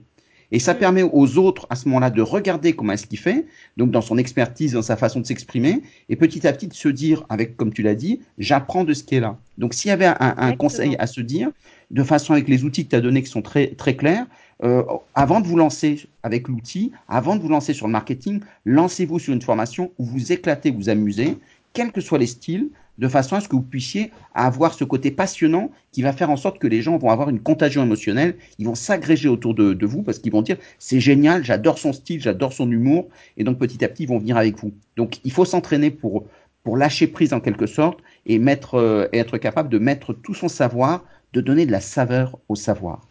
Et 0.52 0.60
ça 0.60 0.74
mm. 0.74 0.78
permet 0.78 1.04
aux 1.04 1.38
autres, 1.38 1.66
à 1.70 1.76
ce 1.76 1.88
moment-là, 1.88 2.10
de 2.10 2.22
regarder 2.22 2.74
comment 2.74 2.94
est-ce 2.94 3.08
qu'il 3.08 3.20
fait, 3.20 3.46
donc 3.78 3.92
dans 3.92 4.02
son 4.02 4.18
expertise, 4.18 4.74
dans 4.74 4.82
sa 4.82 4.98
façon 4.98 5.22
de 5.22 5.26
s'exprimer, 5.26 5.82
et 6.10 6.16
petit 6.16 6.46
à 6.48 6.54
petit 6.54 6.68
de 6.68 6.74
se 6.74 6.90
dire, 6.90 7.24
avec, 7.30 7.58
comme 7.58 7.74
tu 7.74 7.82
l'as 7.82 7.96
dit, 7.96 8.22
j'apprends 8.38 8.84
de 8.84 8.94
ce 8.94 9.04
qui 9.04 9.16
est 9.16 9.20
là. 9.20 9.38
Donc 9.58 9.74
s'il 9.74 9.90
y 9.90 9.92
avait 9.92 10.12
un, 10.20 10.56
conseil 10.56 10.96
à 11.00 11.08
se 11.08 11.22
dire, 11.22 11.50
de 11.90 12.04
façon 12.04 12.34
avec 12.34 12.48
les 12.48 12.64
outils 12.64 12.86
que 12.86 12.90
tu 12.90 12.96
as 12.96 13.02
donnés 13.02 13.22
qui 13.22 13.30
sont 13.30 13.42
très, 13.42 13.68
très 13.68 13.96
clairs, 13.96 14.26
euh, 14.64 14.84
avant 15.16 15.42
de 15.42 15.48
vous 15.48 15.58
lancer 15.58 16.08
avec 16.24 16.48
l'outil, 16.48 16.92
avant 17.08 17.36
de 17.36 17.42
vous 17.42 17.50
lancer 17.50 17.74
sur 17.74 17.88
le 17.88 17.92
marketing, 17.94 18.42
lancez-vous 18.66 19.20
sur 19.20 19.34
une 19.34 19.42
formation 19.42 19.92
où 19.98 20.06
vous 20.06 20.32
éclatez, 20.32 20.72
vous 20.72 20.90
amusez, 20.90 21.38
quels 21.74 21.92
que 21.92 22.02
soient 22.02 22.20
les 22.20 22.28
styles, 22.28 22.70
de 22.98 23.08
façon 23.08 23.36
à 23.36 23.42
ce 23.42 23.48
que 23.48 23.56
vous 23.56 23.64
puissiez 23.64 24.12
avoir 24.36 24.74
ce 24.74 24.84
côté 24.84 25.10
passionnant 25.10 25.72
qui 25.92 26.04
va 26.04 26.14
faire 26.14 26.30
en 26.30 26.38
sorte 26.38 26.60
que 26.60 26.68
les 26.68 26.82
gens 26.82 26.98
vont 26.98 27.10
avoir 27.10 27.30
une 27.30 27.40
contagion 27.40 27.82
émotionnelle, 27.82 28.36
ils 28.60 28.68
vont 28.68 28.76
s'agréger 28.76 29.28
autour 29.28 29.56
de, 29.56 29.86
vous 29.86 30.04
parce 30.04 30.20
qu'ils 30.20 30.32
vont 30.32 30.44
dire 30.44 30.58
c'est 30.78 31.00
génial, 31.00 31.44
j'adore 31.44 31.80
son 31.80 31.94
style, 31.94 32.22
j'adore 32.22 32.54
son 32.54 32.70
humour, 32.70 33.08
et 33.38 33.44
donc 33.44 33.58
petit 33.58 33.84
à 33.84 33.88
petit 33.88 34.04
ils 34.04 34.10
vont 34.10 34.20
venir 34.20 34.38
avec 34.38 34.60
vous. 34.60 34.72
Donc 34.98 35.20
il 35.24 35.32
faut 35.32 35.46
s'entraîner 35.46 35.90
pour, 35.90 36.26
pour 36.64 36.78
lâcher 36.78 37.08
prise 37.08 37.34
en 37.34 37.40
quelque 37.40 37.66
sorte 37.66 38.00
et, 38.28 38.38
mettre, 38.38 38.76
euh, 38.76 39.08
et 39.14 39.18
être 39.18 39.38
capable 39.38 39.70
de 39.70 39.80
mettre 39.80 40.14
tout 40.14 40.36
son 40.36 40.48
savoir, 40.48 41.04
de 41.34 41.42
donner 41.42 41.66
de 41.66 41.72
la 41.72 41.82
saveur 41.82 42.38
au 42.50 42.56
savoir. 42.56 43.02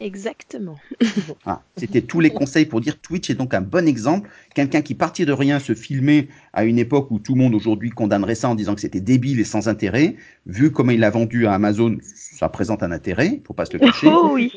Exactement. 0.00 0.76
Ah, 1.44 1.62
c'était 1.76 2.02
tous 2.02 2.20
les 2.20 2.30
conseils 2.30 2.66
pour 2.66 2.80
dire 2.80 2.98
Twitch 3.00 3.30
est 3.30 3.34
donc 3.34 3.54
un 3.54 3.60
bon 3.60 3.86
exemple. 3.86 4.28
Quelqu'un 4.54 4.82
qui 4.82 4.94
partit 4.94 5.24
de 5.24 5.32
rien 5.32 5.58
se 5.58 5.74
filmait 5.74 6.28
à 6.52 6.64
une 6.64 6.78
époque 6.78 7.10
où 7.10 7.18
tout 7.18 7.34
le 7.34 7.40
monde 7.40 7.54
aujourd'hui 7.54 7.90
condamnerait 7.90 8.34
ça 8.34 8.48
en 8.48 8.54
disant 8.54 8.74
que 8.74 8.80
c'était 8.80 9.00
débile 9.00 9.40
et 9.40 9.44
sans 9.44 9.68
intérêt. 9.68 10.16
Vu 10.46 10.70
comment 10.70 10.90
il 10.90 11.00
l'a 11.00 11.10
vendu 11.10 11.46
à 11.46 11.54
Amazon, 11.54 11.96
ça 12.04 12.48
présente 12.48 12.82
un 12.82 12.92
intérêt, 12.92 13.40
il 13.40 13.42
faut 13.46 13.54
pas 13.54 13.64
se 13.64 13.72
le 13.72 13.78
cacher. 13.78 14.08
Oh, 14.10 14.30
oui. 14.34 14.52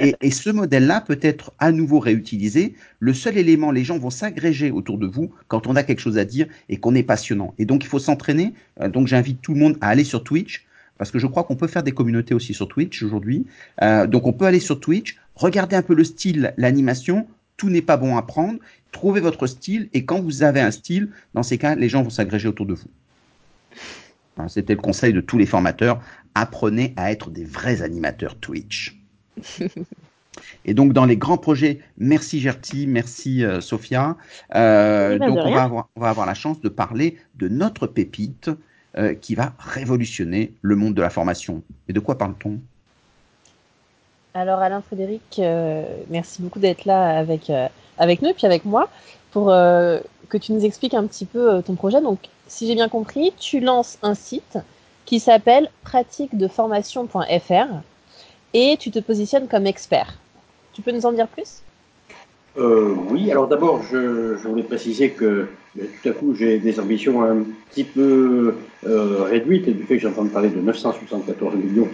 et, 0.00 0.30
ce 0.30 0.50
modèle-là 0.50 1.00
peut 1.00 1.18
être 1.20 1.52
à 1.58 1.72
nouveau 1.72 1.98
réutilisé. 1.98 2.74
Le 2.98 3.12
seul 3.12 3.36
élément, 3.36 3.72
les 3.72 3.84
gens 3.84 3.98
vont 3.98 4.10
s'agréger 4.10 4.70
autour 4.70 4.98
de 4.98 5.06
vous 5.06 5.32
quand 5.48 5.66
on 5.66 5.76
a 5.76 5.82
quelque 5.82 6.00
chose 6.00 6.18
à 6.18 6.24
dire 6.24 6.46
et 6.68 6.78
qu'on 6.78 6.94
est 6.94 7.02
passionnant. 7.02 7.54
Et 7.58 7.64
donc 7.64 7.84
il 7.84 7.88
faut 7.88 7.98
s'entraîner. 7.98 8.54
Euh, 8.80 8.88
donc 8.88 9.06
j'invite 9.06 9.42
tout 9.42 9.52
le 9.52 9.60
monde 9.60 9.76
à 9.80 9.88
aller 9.88 10.04
sur 10.04 10.24
Twitch 10.24 10.64
parce 11.00 11.10
que 11.10 11.18
je 11.18 11.26
crois 11.26 11.44
qu'on 11.44 11.56
peut 11.56 11.66
faire 11.66 11.82
des 11.82 11.92
communautés 11.92 12.34
aussi 12.34 12.52
sur 12.52 12.68
Twitch 12.68 13.02
aujourd'hui. 13.02 13.46
Euh, 13.80 14.06
donc 14.06 14.26
on 14.26 14.34
peut 14.34 14.44
aller 14.44 14.60
sur 14.60 14.80
Twitch, 14.80 15.16
regarder 15.34 15.74
un 15.74 15.80
peu 15.80 15.94
le 15.94 16.04
style, 16.04 16.52
l'animation. 16.58 17.26
Tout 17.56 17.70
n'est 17.70 17.80
pas 17.80 17.96
bon 17.96 18.18
à 18.18 18.22
prendre. 18.22 18.58
Trouvez 18.92 19.22
votre 19.22 19.46
style 19.46 19.88
et 19.94 20.04
quand 20.04 20.20
vous 20.20 20.42
avez 20.42 20.60
un 20.60 20.70
style, 20.70 21.08
dans 21.32 21.42
ces 21.42 21.56
cas, 21.56 21.74
les 21.74 21.88
gens 21.88 22.02
vont 22.02 22.10
s'agréger 22.10 22.48
autour 22.48 22.66
de 22.66 22.74
vous. 22.74 22.90
C'était 24.48 24.74
le 24.74 24.80
conseil 24.82 25.14
de 25.14 25.22
tous 25.22 25.38
les 25.38 25.46
formateurs. 25.46 26.02
Apprenez 26.34 26.92
à 26.98 27.10
être 27.10 27.30
des 27.30 27.44
vrais 27.46 27.80
animateurs 27.80 28.36
Twitch. 28.36 29.00
Et 30.66 30.74
donc 30.74 30.92
dans 30.92 31.06
les 31.06 31.16
grands 31.16 31.38
projets, 31.38 31.80
merci 31.96 32.40
Gertie, 32.40 32.86
merci 32.86 33.42
euh, 33.42 33.62
Sophia. 33.62 34.18
Euh, 34.54 35.18
donc 35.18 35.38
on 35.42 35.54
va, 35.54 35.62
avoir, 35.62 35.88
on 35.96 36.00
va 36.02 36.10
avoir 36.10 36.26
la 36.26 36.34
chance 36.34 36.60
de 36.60 36.68
parler 36.68 37.16
de 37.36 37.48
notre 37.48 37.86
pépite, 37.86 38.50
euh, 38.96 39.14
qui 39.14 39.34
va 39.34 39.52
révolutionner 39.58 40.52
le 40.62 40.76
monde 40.76 40.94
de 40.94 41.02
la 41.02 41.10
formation. 41.10 41.62
Et 41.88 41.92
de 41.92 42.00
quoi 42.00 42.18
parle-t-on? 42.18 42.58
Alors 44.34 44.60
Alain 44.60 44.80
Frédéric, 44.80 45.38
euh, 45.38 45.84
merci 46.08 46.42
beaucoup 46.42 46.58
d'être 46.58 46.84
là 46.84 47.18
avec, 47.18 47.50
euh, 47.50 47.68
avec 47.98 48.22
nous 48.22 48.30
et 48.30 48.34
puis 48.34 48.46
avec 48.46 48.64
moi 48.64 48.88
pour 49.32 49.46
que 49.46 50.38
tu 50.38 50.52
nous 50.52 50.64
expliques 50.64 50.94
un 50.94 51.06
petit 51.06 51.24
peu 51.24 51.62
ton 51.62 51.76
projet. 51.76 52.00
Donc 52.00 52.18
si 52.48 52.66
j'ai 52.66 52.74
bien 52.74 52.88
compris, 52.88 53.32
tu 53.38 53.60
lances 53.60 53.96
un 54.02 54.14
site 54.14 54.58
qui 55.04 55.20
s'appelle 55.20 55.70
pratiquedeformation.fr 55.84 57.82
et 58.54 58.76
tu 58.78 58.90
te 58.90 58.98
positionnes 58.98 59.46
comme 59.46 59.66
expert. 59.66 60.18
Tu 60.72 60.82
peux 60.82 60.90
nous 60.90 61.06
en 61.06 61.12
dire 61.12 61.28
plus? 61.28 61.62
Euh, 62.56 62.94
oui, 63.08 63.30
alors 63.30 63.46
d'abord, 63.46 63.82
je, 63.82 64.36
je, 64.36 64.48
voulais 64.48 64.62
préciser 64.62 65.10
que 65.10 65.48
tout 65.76 66.08
à 66.08 66.12
coup, 66.12 66.34
j'ai 66.34 66.58
des 66.58 66.80
ambitions 66.80 67.22
un 67.22 67.44
petit 67.68 67.84
peu 67.84 68.54
euh, 68.86 69.22
réduites 69.22 69.68
et 69.68 69.72
du 69.72 69.84
fait 69.84 69.96
que 69.96 70.02
j'entends 70.02 70.26
parler 70.26 70.48
de 70.48 70.60
974 70.60 71.54
millions. 71.54 71.88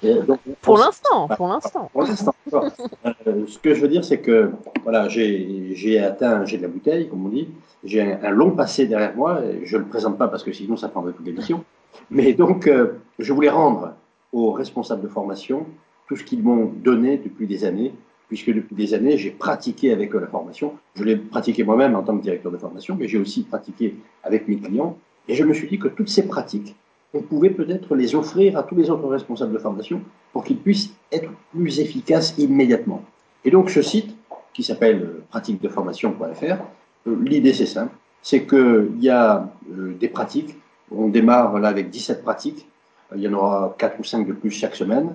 pour 0.62 0.78
l'instant, 0.78 1.28
pour 1.28 1.48
l'instant. 1.48 1.90
Pour 1.92 2.02
l'instant. 2.02 2.34
Euh, 2.54 3.44
ce 3.46 3.58
que 3.58 3.74
je 3.74 3.80
veux 3.80 3.88
dire, 3.88 4.04
c'est 4.04 4.20
que 4.20 4.52
voilà, 4.84 5.08
j'ai 5.08 5.98
atteint, 5.98 6.44
j'ai 6.46 6.56
de 6.56 6.62
la 6.62 6.68
bouteille, 6.68 7.08
comme 7.08 7.26
on 7.26 7.28
dit. 7.28 7.48
J'ai 7.84 8.00
un, 8.00 8.30
long 8.30 8.52
passé 8.52 8.86
derrière 8.86 9.14
moi. 9.14 9.42
je 9.62 9.76
ne 9.76 9.82
le 9.82 9.88
présente 9.88 10.16
pas 10.16 10.28
parce 10.28 10.42
que 10.42 10.52
sinon, 10.52 10.76
ça 10.76 10.88
prendrait 10.88 11.12
toute 11.12 11.26
l'émission. 11.26 11.62
Mais 12.10 12.32
donc, 12.32 12.66
euh, 12.66 12.94
je 13.18 13.32
voulais 13.32 13.50
rendre 13.50 13.94
aux 14.32 14.52
responsables 14.52 15.02
de 15.02 15.08
formation 15.08 15.66
tout 16.08 16.16
ce 16.16 16.24
qu'ils 16.24 16.42
m'ont 16.42 16.72
donné 16.74 17.18
depuis 17.18 17.46
des 17.46 17.64
années 17.64 17.92
puisque 18.28 18.52
depuis 18.52 18.74
des 18.74 18.94
années, 18.94 19.16
j'ai 19.16 19.30
pratiqué 19.30 19.92
avec 19.92 20.14
eux 20.14 20.20
la 20.20 20.26
formation. 20.26 20.74
Je 20.94 21.04
l'ai 21.04 21.16
pratiqué 21.16 21.64
moi-même 21.64 21.94
en 21.94 22.02
tant 22.02 22.16
que 22.16 22.22
directeur 22.22 22.52
de 22.52 22.58
formation, 22.58 22.96
mais 22.98 23.08
j'ai 23.08 23.18
aussi 23.18 23.42
pratiqué 23.44 23.96
avec 24.22 24.48
mes 24.48 24.56
clients. 24.56 24.98
Et 25.28 25.34
je 25.34 25.44
me 25.44 25.54
suis 25.54 25.68
dit 25.68 25.78
que 25.78 25.88
toutes 25.88 26.08
ces 26.08 26.26
pratiques, 26.26 26.74
on 27.14 27.22
pouvait 27.22 27.50
peut-être 27.50 27.94
les 27.94 28.14
offrir 28.14 28.58
à 28.58 28.62
tous 28.62 28.74
les 28.74 28.90
autres 28.90 29.06
responsables 29.08 29.52
de 29.52 29.58
formation 29.58 30.00
pour 30.32 30.44
qu'ils 30.44 30.58
puissent 30.58 30.92
être 31.12 31.30
plus 31.52 31.80
efficaces 31.80 32.36
immédiatement. 32.38 33.02
Et 33.44 33.50
donc 33.50 33.70
ce 33.70 33.82
site, 33.82 34.14
qui 34.52 34.62
s'appelle 34.62 35.22
pratiquedeformation.fr, 35.30 36.64
L'idée, 37.06 37.52
c'est 37.52 37.66
simple. 37.66 37.94
C'est 38.22 38.46
qu'il 38.46 38.96
y 39.00 39.08
a 39.08 39.48
des 39.68 40.08
pratiques. 40.08 40.56
On 40.90 41.08
démarre 41.08 41.58
là 41.58 41.68
avec 41.68 41.90
17 41.90 42.22
pratiques. 42.22 42.66
Il 43.14 43.22
y 43.22 43.28
en 43.28 43.34
aura 43.34 43.74
4 43.78 44.00
ou 44.00 44.04
5 44.04 44.26
de 44.26 44.32
plus 44.32 44.50
chaque 44.50 44.74
semaine. 44.74 45.14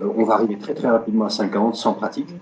On 0.00 0.24
va 0.24 0.34
arriver 0.34 0.58
très 0.58 0.74
très 0.74 0.88
rapidement 0.88 1.26
à 1.26 1.30
50, 1.30 1.76
100 1.76 1.92
pratiques. 1.94 2.34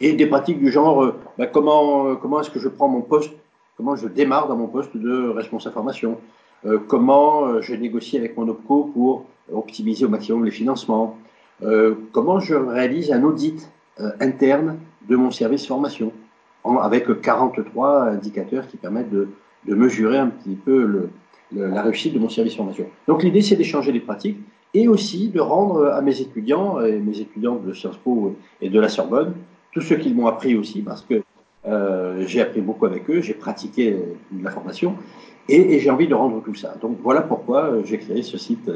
Et 0.00 0.12
des 0.12 0.26
pratiques 0.26 0.58
du 0.58 0.70
genre, 0.70 1.14
bah, 1.38 1.46
comment, 1.46 2.16
comment 2.16 2.40
est-ce 2.40 2.50
que 2.50 2.58
je 2.58 2.68
prends 2.68 2.88
mon 2.88 3.00
poste? 3.00 3.32
Comment 3.76 3.96
je 3.96 4.06
démarre 4.06 4.48
dans 4.48 4.56
mon 4.56 4.68
poste 4.68 4.96
de 4.96 5.28
responsable 5.28 5.74
formation, 5.74 6.18
euh, 6.66 6.78
comment 6.86 7.46
euh, 7.46 7.60
je 7.60 7.74
négocie 7.74 8.16
avec 8.16 8.36
mon 8.36 8.48
OPCO 8.48 8.84
pour 8.94 9.26
optimiser 9.52 10.04
au 10.04 10.08
maximum 10.08 10.44
les 10.44 10.50
financements, 10.50 11.18
euh, 11.62 11.94
comment 12.12 12.40
je 12.40 12.54
réalise 12.54 13.12
un 13.12 13.22
audit 13.24 13.70
interne 14.18 14.78
de 15.08 15.14
mon 15.14 15.30
service 15.30 15.66
formation, 15.68 16.12
avec 16.80 17.20
43 17.20 18.06
indicateurs 18.06 18.66
qui 18.66 18.76
permettent 18.76 19.10
de, 19.10 19.28
mesurer 19.66 20.18
un 20.18 20.28
petit 20.28 20.56
peu 20.56 21.08
la 21.52 21.80
réussite 21.82 22.12
de 22.12 22.18
mon 22.18 22.28
service 22.28 22.56
formation. 22.56 22.86
Donc 23.06 23.22
l'idée, 23.22 23.40
c'est 23.40 23.54
d'échanger 23.54 23.92
les 23.92 24.00
pratiques 24.00 24.38
et 24.74 24.88
aussi 24.88 25.28
de 25.28 25.40
rendre 25.40 25.86
à 25.86 26.02
mes 26.02 26.20
étudiants 26.20 26.80
et 26.80 26.98
mes 26.98 27.20
étudiants 27.20 27.56
de 27.56 27.72
Sciences 27.72 27.96
Po 27.96 28.36
et 28.60 28.68
de 28.68 28.80
la 28.80 28.88
Sorbonne 28.88 29.34
tout 29.74 29.80
ce 29.80 29.94
qu'ils 29.94 30.14
m'ont 30.14 30.28
appris 30.28 30.54
aussi, 30.54 30.80
parce 30.80 31.02
que 31.02 31.22
euh, 31.66 32.24
j'ai 32.26 32.40
appris 32.40 32.60
beaucoup 32.60 32.86
avec 32.86 33.10
eux, 33.10 33.20
j'ai 33.20 33.34
pratiqué 33.34 33.92
euh, 33.92 34.16
la 34.42 34.50
formation 34.50 34.94
et, 35.48 35.80
j'ai 35.80 35.90
envie 35.90 36.06
de 36.06 36.14
rendre 36.14 36.42
tout 36.42 36.54
ça. 36.54 36.74
Donc 36.80 36.98
voilà 37.02 37.20
pourquoi 37.20 37.64
euh, 37.64 37.82
j'ai 37.84 37.98
créé 37.98 38.22
ce 38.22 38.38
site 38.38 38.70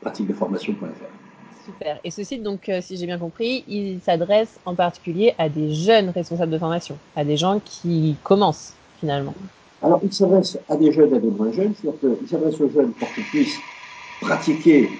pratiquedeformation.fr. 0.00 1.64
Super. 1.64 2.00
Et 2.02 2.10
ce 2.10 2.24
site, 2.24 2.42
donc, 2.42 2.68
si 2.80 2.96
j'ai 2.96 3.06
bien 3.06 3.18
compris, 3.18 3.62
il 3.68 4.00
s'adresse 4.00 4.58
en 4.66 4.74
particulier 4.74 5.32
à 5.38 5.48
des 5.48 5.72
jeunes 5.72 6.10
responsables 6.10 6.50
de 6.50 6.58
formation, 6.58 6.98
à 7.14 7.24
des 7.24 7.36
gens 7.36 7.60
qui 7.64 8.16
commencent 8.24 8.74
finalement. 8.98 9.34
Alors, 9.80 10.00
il 10.02 10.12
s'adresse 10.12 10.58
à 10.68 10.76
des 10.76 10.90
jeunes, 10.90 11.14
à 11.14 11.20
des 11.20 11.30
moins 11.30 11.52
jeunes, 11.52 11.72
c'est-à-dire 11.80 12.16
qu'il 12.18 12.28
s'adresse 12.28 12.60
aux 12.60 12.68
jeunes 12.68 12.90
pour 12.92 13.12
qu'ils 13.14 13.24
puissent 13.24 13.60
pratiquer, 14.22 14.90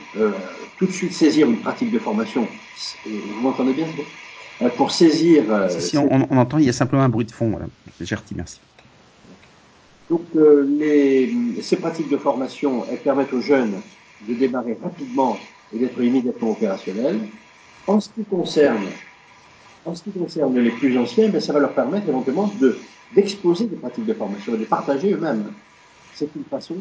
tout 0.78 0.86
de 0.86 0.92
suite 0.92 1.12
saisir 1.12 1.48
une 1.48 1.58
pratique 1.58 1.90
de 1.90 1.98
formation. 1.98 2.46
Vous 3.06 3.40
m'entendez 3.40 3.72
bien 3.72 3.86
euh, 4.60 4.68
pour 4.70 4.90
saisir. 4.90 5.44
Euh, 5.48 5.68
si, 5.68 5.96
on, 5.96 6.10
entend, 6.10 6.58
il 6.58 6.64
y 6.64 6.68
a 6.68 6.72
simplement 6.72 7.02
un 7.02 7.08
bruit 7.08 7.24
de 7.24 7.32
fond. 7.32 7.50
Voilà. 7.50 7.66
Gertie, 8.00 8.34
merci. 8.34 8.60
Donc, 10.10 10.22
euh, 10.36 10.66
les, 10.78 11.32
ces 11.62 11.76
pratiques 11.76 12.10
de 12.10 12.16
formation, 12.16 12.84
elles 12.90 12.98
permettent 12.98 13.32
aux 13.32 13.40
jeunes 13.40 13.80
de 14.28 14.34
démarrer 14.34 14.76
rapidement 14.82 15.38
et 15.74 15.78
d'être 15.78 16.00
immédiatement 16.02 16.50
opérationnels. 16.50 17.20
En 17.86 17.98
ce 17.98 18.10
qui 18.10 18.24
concerne, 18.24 18.84
en 19.84 19.94
ce 19.94 20.02
qui 20.02 20.10
concerne 20.10 20.58
les 20.58 20.70
plus 20.70 20.96
anciens, 20.98 21.28
ben, 21.28 21.40
ça 21.40 21.52
va 21.52 21.60
leur 21.60 21.72
permettre 21.72 22.08
éventuellement 22.08 22.52
de, 22.60 22.78
d'exposer 23.14 23.64
des 23.66 23.76
pratiques 23.76 24.06
de 24.06 24.14
formation 24.14 24.54
et 24.54 24.58
de 24.58 24.64
partager 24.64 25.12
eux-mêmes. 25.12 25.52
C'est 26.14 26.28
une 26.36 26.44
façon 26.44 26.76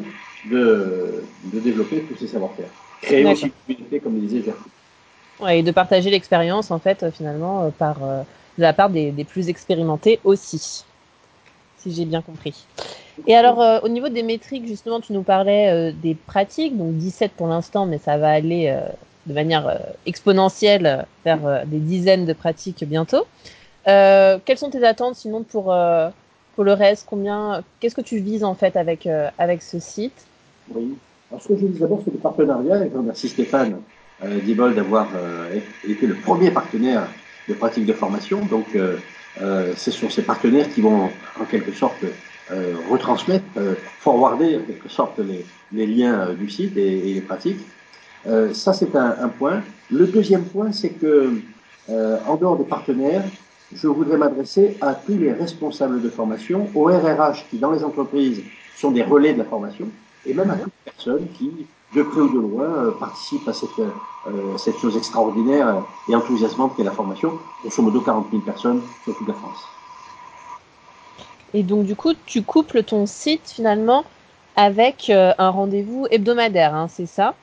de, 0.50 1.24
de 1.44 1.60
développer 1.60 2.00
tous 2.02 2.16
ces 2.16 2.26
savoir-faire. 2.26 2.68
Créer 3.00 3.24
aussi 3.24 3.46
une 3.46 3.52
communauté, 3.66 4.00
comme 4.00 4.14
le 4.14 4.20
disait 4.20 4.42
Gertie 4.42 4.70
et 5.50 5.62
de 5.62 5.70
partager 5.70 6.10
l'expérience 6.10 6.70
en 6.70 6.78
fait 6.78 7.10
finalement 7.10 7.64
euh, 7.64 7.68
par 7.70 7.96
euh, 8.02 8.22
de 8.58 8.62
la 8.62 8.72
part 8.72 8.90
des, 8.90 9.12
plus 9.28 9.48
expérimentés 9.48 10.20
aussi, 10.24 10.84
si 11.78 11.92
j'ai 11.92 12.04
bien 12.04 12.20
compris. 12.20 12.66
Et 13.26 13.34
alors 13.34 13.62
euh, 13.62 13.80
au 13.82 13.88
niveau 13.88 14.08
des 14.08 14.22
métriques 14.22 14.66
justement, 14.66 15.00
tu 15.00 15.12
nous 15.12 15.22
parlais 15.22 15.92
des 16.02 16.14
pratiques, 16.14 16.76
donc 16.76 16.96
17 16.96 17.32
pour 17.32 17.46
l'instant, 17.46 17.86
mais 17.86 17.98
ça 17.98 18.18
va 18.18 18.30
aller 18.30 18.78
de 19.26 19.32
manière 19.34 19.80
exponentielle 20.06 21.06
vers 21.24 21.66
des 21.66 21.78
dizaines 21.78 22.26
de 22.26 22.32
pratiques 22.32 22.84
bientôt. 22.84 23.26
quelles 23.84 24.58
sont 24.58 24.70
tes 24.70 24.84
attentes 24.84 25.16
sinon 25.16 25.44
pour 25.44 25.74
pour 26.54 26.64
le 26.64 26.72
reste 26.72 27.06
Combien 27.08 27.62
Qu'est-ce 27.80 27.94
que 27.94 28.00
tu 28.00 28.18
vises 28.18 28.44
en 28.44 28.54
fait 28.54 28.76
avec 28.76 29.08
avec 29.38 29.62
ce 29.62 29.78
site? 29.78 30.26
Oui. 30.74 30.94
Alors 31.30 31.42
ce 31.42 31.48
que 31.48 31.56
je 31.56 31.66
vise 31.66 31.78
d'abord, 31.78 32.02
c'est 32.04 32.12
le 32.12 32.18
partenariat. 32.18 32.84
Et 32.84 32.90
je 32.92 32.96
remercie 32.96 33.28
Stéphane 33.28 33.78
euh, 34.22 34.38
Diebold 34.40 34.76
d'avoir 34.76 35.08
euh, 35.16 35.58
été 35.88 36.06
le 36.06 36.14
premier 36.14 36.50
partenaire 36.50 37.08
de 37.48 37.54
pratique 37.54 37.86
de 37.86 37.92
formation. 37.92 38.44
Donc, 38.44 38.66
euh, 38.74 38.96
euh, 39.40 39.72
ce 39.76 39.90
sont 39.90 40.10
ces 40.10 40.22
partenaires 40.22 40.68
qui 40.72 40.80
vont 40.80 41.08
en 41.40 41.44
quelque 41.50 41.72
sorte 41.72 42.04
euh, 42.50 42.74
retransmettre, 42.90 43.44
forwarder 44.00 44.56
en 44.58 44.60
quelque 44.60 44.88
sorte 44.88 45.18
les, 45.18 45.44
les 45.72 45.86
liens 45.86 46.34
du 46.34 46.50
site 46.50 46.76
et, 46.76 47.10
et 47.10 47.14
les 47.14 47.20
pratiques. 47.20 47.60
ça, 48.52 48.72
c'est 48.72 48.94
un, 48.94 49.16
un, 49.20 49.28
point. 49.28 49.62
Le 49.90 50.06
deuxième 50.06 50.44
point, 50.44 50.70
c'est 50.72 50.90
que 50.90 51.40
en 51.88 52.36
dehors 52.36 52.56
des 52.56 52.64
partenaires, 52.64 53.24
je 53.74 53.88
voudrais 53.88 54.16
m'adresser 54.16 54.76
à 54.80 54.94
tous 54.94 55.16
les 55.16 55.32
responsables 55.32 56.02
de 56.02 56.08
formation, 56.08 56.68
aux 56.74 56.84
RRH 56.84 57.46
qui, 57.50 57.58
dans 57.58 57.70
les 57.70 57.84
entreprises, 57.84 58.42
sont 58.76 58.90
des 58.90 59.02
relais 59.02 59.32
de 59.32 59.38
la 59.38 59.44
formation, 59.44 59.86
et 60.26 60.34
même 60.34 60.50
à 60.50 60.56
toute 60.56 60.72
personne 60.84 61.26
qui 61.34 61.66
de 61.94 62.02
près 62.02 62.20
ou 62.20 62.28
de 62.32 62.40
loin, 62.40 62.64
euh, 62.64 62.90
participe 62.92 63.46
à 63.48 63.52
cette, 63.52 63.78
euh, 63.78 64.56
cette 64.56 64.78
chose 64.78 64.96
extraordinaire 64.96 65.82
et 66.08 66.14
enthousiasmante 66.14 66.74
qu'est 66.76 66.84
la 66.84 66.92
formation. 66.92 67.38
Grosso 67.62 67.82
modo, 67.82 68.00
40 68.00 68.28
000 68.30 68.42
personnes 68.42 68.82
sur 69.04 69.16
toute 69.16 69.28
la 69.28 69.34
France. 69.34 69.62
Et 71.54 71.62
donc, 71.62 71.84
du 71.84 71.94
coup, 71.94 72.14
tu 72.24 72.42
couples 72.42 72.82
ton 72.82 73.04
site 73.06 73.50
finalement 73.50 74.04
avec 74.56 75.10
euh, 75.10 75.32
un 75.36 75.50
rendez-vous 75.50 76.06
hebdomadaire, 76.10 76.74
hein, 76.74 76.88
c'est 76.88 77.06
ça? 77.06 77.34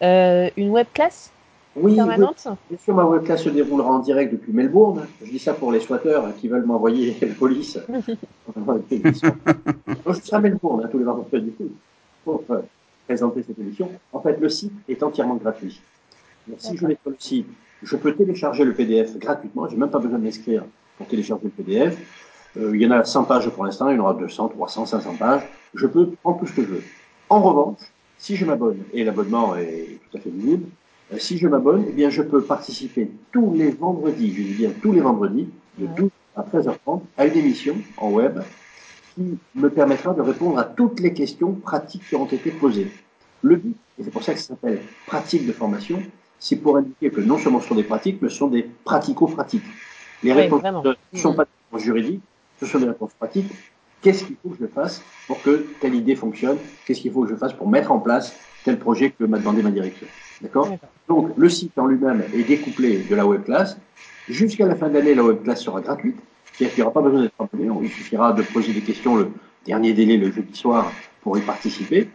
Une 0.00 0.70
web 0.70 0.86
classe? 0.92 1.30
Oui, 1.76 1.96
permanente 1.96 2.48
Bien 2.68 2.78
sûr, 2.78 2.94
ma 2.94 3.04
web 3.04 3.24
classe 3.24 3.42
se 3.42 3.48
déroulera 3.50 3.90
en 3.90 3.98
direct 3.98 4.32
depuis 4.32 4.52
Melbourne. 4.52 5.06
Je 5.22 5.30
dis 5.30 5.38
ça 5.38 5.54
pour 5.54 5.72
les 5.72 5.80
swatters 5.80 6.22
qui 6.38 6.48
veulent 6.48 6.64
m'envoyer 6.64 7.16
la 7.22 7.34
police. 7.34 7.78
je 8.56 10.12
serai 10.12 10.36
à 10.36 10.40
Melbourne 10.40 10.82
hein, 10.84 10.88
tous 10.90 10.98
les 10.98 11.04
vendredis. 11.04 11.52
Pour, 12.24 12.42
présenter 13.06 13.44
cette 13.46 13.58
émission. 13.58 13.90
En 14.12 14.20
fait, 14.20 14.38
le 14.40 14.48
site 14.48 14.72
est 14.88 15.02
entièrement 15.02 15.36
gratuit. 15.36 15.80
si 16.58 16.76
je 16.76 16.86
vais 16.86 16.98
sur 17.00 17.10
le 17.10 17.16
site, 17.18 17.46
je 17.82 17.96
peux 17.96 18.12
télécharger 18.14 18.64
le 18.64 18.72
PDF 18.72 19.16
gratuitement. 19.18 19.68
J'ai 19.68 19.76
même 19.76 19.90
pas 19.90 19.98
besoin 19.98 20.18
de 20.18 20.24
m'inscrire 20.24 20.64
pour 20.98 21.06
télécharger 21.06 21.44
le 21.44 21.50
PDF. 21.50 21.96
Euh, 22.56 22.74
il 22.74 22.82
y 22.82 22.86
en 22.86 22.90
a 22.90 23.04
100 23.04 23.24
pages 23.24 23.48
pour 23.50 23.64
l'instant, 23.64 23.90
il 23.90 23.96
y 23.96 23.98
en 24.00 24.02
aura 24.02 24.14
200, 24.14 24.48
300, 24.48 24.86
500 24.86 25.16
pages. 25.18 25.42
Je 25.74 25.86
peux 25.86 26.10
prendre 26.22 26.40
tout 26.40 26.46
ce 26.46 26.52
que 26.54 26.62
je 26.62 26.68
veux. 26.68 26.82
En 27.28 27.40
revanche, 27.42 27.78
si 28.18 28.34
je 28.34 28.44
m'abonne, 28.44 28.82
et 28.92 29.04
l'abonnement 29.04 29.56
est 29.56 29.98
tout 30.10 30.16
à 30.16 30.20
fait 30.20 30.30
euh, 30.30 30.58
si 31.18 31.38
je 31.38 31.48
m'abonne, 31.48 31.84
eh 31.88 31.92
bien, 31.92 32.10
je 32.10 32.22
peux 32.22 32.42
participer 32.42 33.10
tous 33.32 33.54
les 33.54 33.70
vendredis, 33.70 34.34
je 34.34 34.42
dis 34.42 34.54
bien 34.54 34.70
tous 34.82 34.92
les 34.92 35.00
vendredis, 35.00 35.48
de 35.78 35.86
12 35.86 36.10
à 36.36 36.42
13h30, 36.42 37.02
à 37.16 37.26
une 37.26 37.36
émission 37.36 37.76
en 37.96 38.10
web 38.10 38.40
qui 39.14 39.38
me 39.54 39.70
permettra 39.70 40.12
de 40.14 40.20
répondre 40.20 40.58
à 40.58 40.64
toutes 40.64 41.00
les 41.00 41.14
questions 41.14 41.52
pratiques 41.52 42.02
qui 42.08 42.16
ont 42.16 42.26
été 42.26 42.50
posées. 42.50 42.90
Le 43.42 43.56
but, 43.56 43.76
et 43.98 44.04
c'est 44.04 44.10
pour 44.10 44.22
ça 44.22 44.34
que 44.34 44.40
ça 44.40 44.48
s'appelle 44.48 44.80
pratique 45.06 45.46
de 45.46 45.52
formation, 45.52 46.02
c'est 46.38 46.56
pour 46.56 46.76
indiquer 46.76 47.10
que 47.10 47.20
non 47.20 47.38
seulement 47.38 47.60
ce 47.60 47.68
sont 47.68 47.74
des 47.74 47.84
pratiques, 47.84 48.20
mais 48.20 48.28
ce 48.28 48.36
sont 48.36 48.48
des 48.48 48.68
pratico-pratiques. 48.84 49.64
Les 50.22 50.32
réponses 50.32 50.62
ne 50.62 51.18
sont 51.18 51.34
pas 51.34 51.44
des 51.44 51.50
réponses 51.66 51.84
juridiques, 51.84 52.22
ce 52.60 52.66
sont 52.66 52.78
des 52.78 52.86
réponses 52.86 53.12
pratiques. 53.18 53.50
Qu'est-ce 54.02 54.24
qu'il 54.24 54.36
faut 54.42 54.50
que 54.50 54.56
je 54.60 54.66
fasse 54.66 55.02
pour 55.26 55.40
que 55.42 55.66
telle 55.80 55.94
idée 55.94 56.14
fonctionne? 56.14 56.58
Qu'est-ce 56.84 57.00
qu'il 57.00 57.12
faut 57.12 57.22
que 57.22 57.30
je 57.30 57.36
fasse 57.36 57.52
pour 57.52 57.68
mettre 57.68 57.90
en 57.90 57.98
place 57.98 58.36
tel 58.64 58.78
projet 58.78 59.10
que 59.10 59.24
m'a 59.24 59.38
demandé 59.38 59.62
ma 59.62 59.70
direction? 59.70 60.06
D'accord 60.42 60.76
Donc, 61.08 61.32
le 61.36 61.48
site 61.48 61.78
en 61.78 61.86
lui-même 61.86 62.22
est 62.34 62.42
découplé 62.42 62.98
de 63.08 63.14
la 63.14 63.26
web 63.26 63.44
class. 63.44 63.78
Jusqu'à 64.28 64.66
la 64.66 64.74
fin 64.74 64.88
de 64.88 64.94
l'année, 64.94 65.14
la 65.14 65.24
web 65.24 65.42
class 65.42 65.62
sera 65.62 65.80
gratuite. 65.80 66.16
C'est-à-dire 66.52 66.74
qu'il 66.74 66.82
n'y 66.82 66.86
aura 66.86 66.94
pas 66.94 67.02
besoin 67.02 67.22
d'être 67.22 67.34
abonné. 67.38 67.70
Il 67.82 67.90
suffira 67.90 68.32
de 68.32 68.42
poser 68.42 68.72
des 68.72 68.80
questions 68.80 69.16
le 69.16 69.28
dernier 69.66 69.92
délai 69.92 70.16
le 70.16 70.30
jeudi 70.30 70.56
soir 70.56 70.92
pour 71.22 71.36
y 71.38 71.40
participer. 71.42 72.08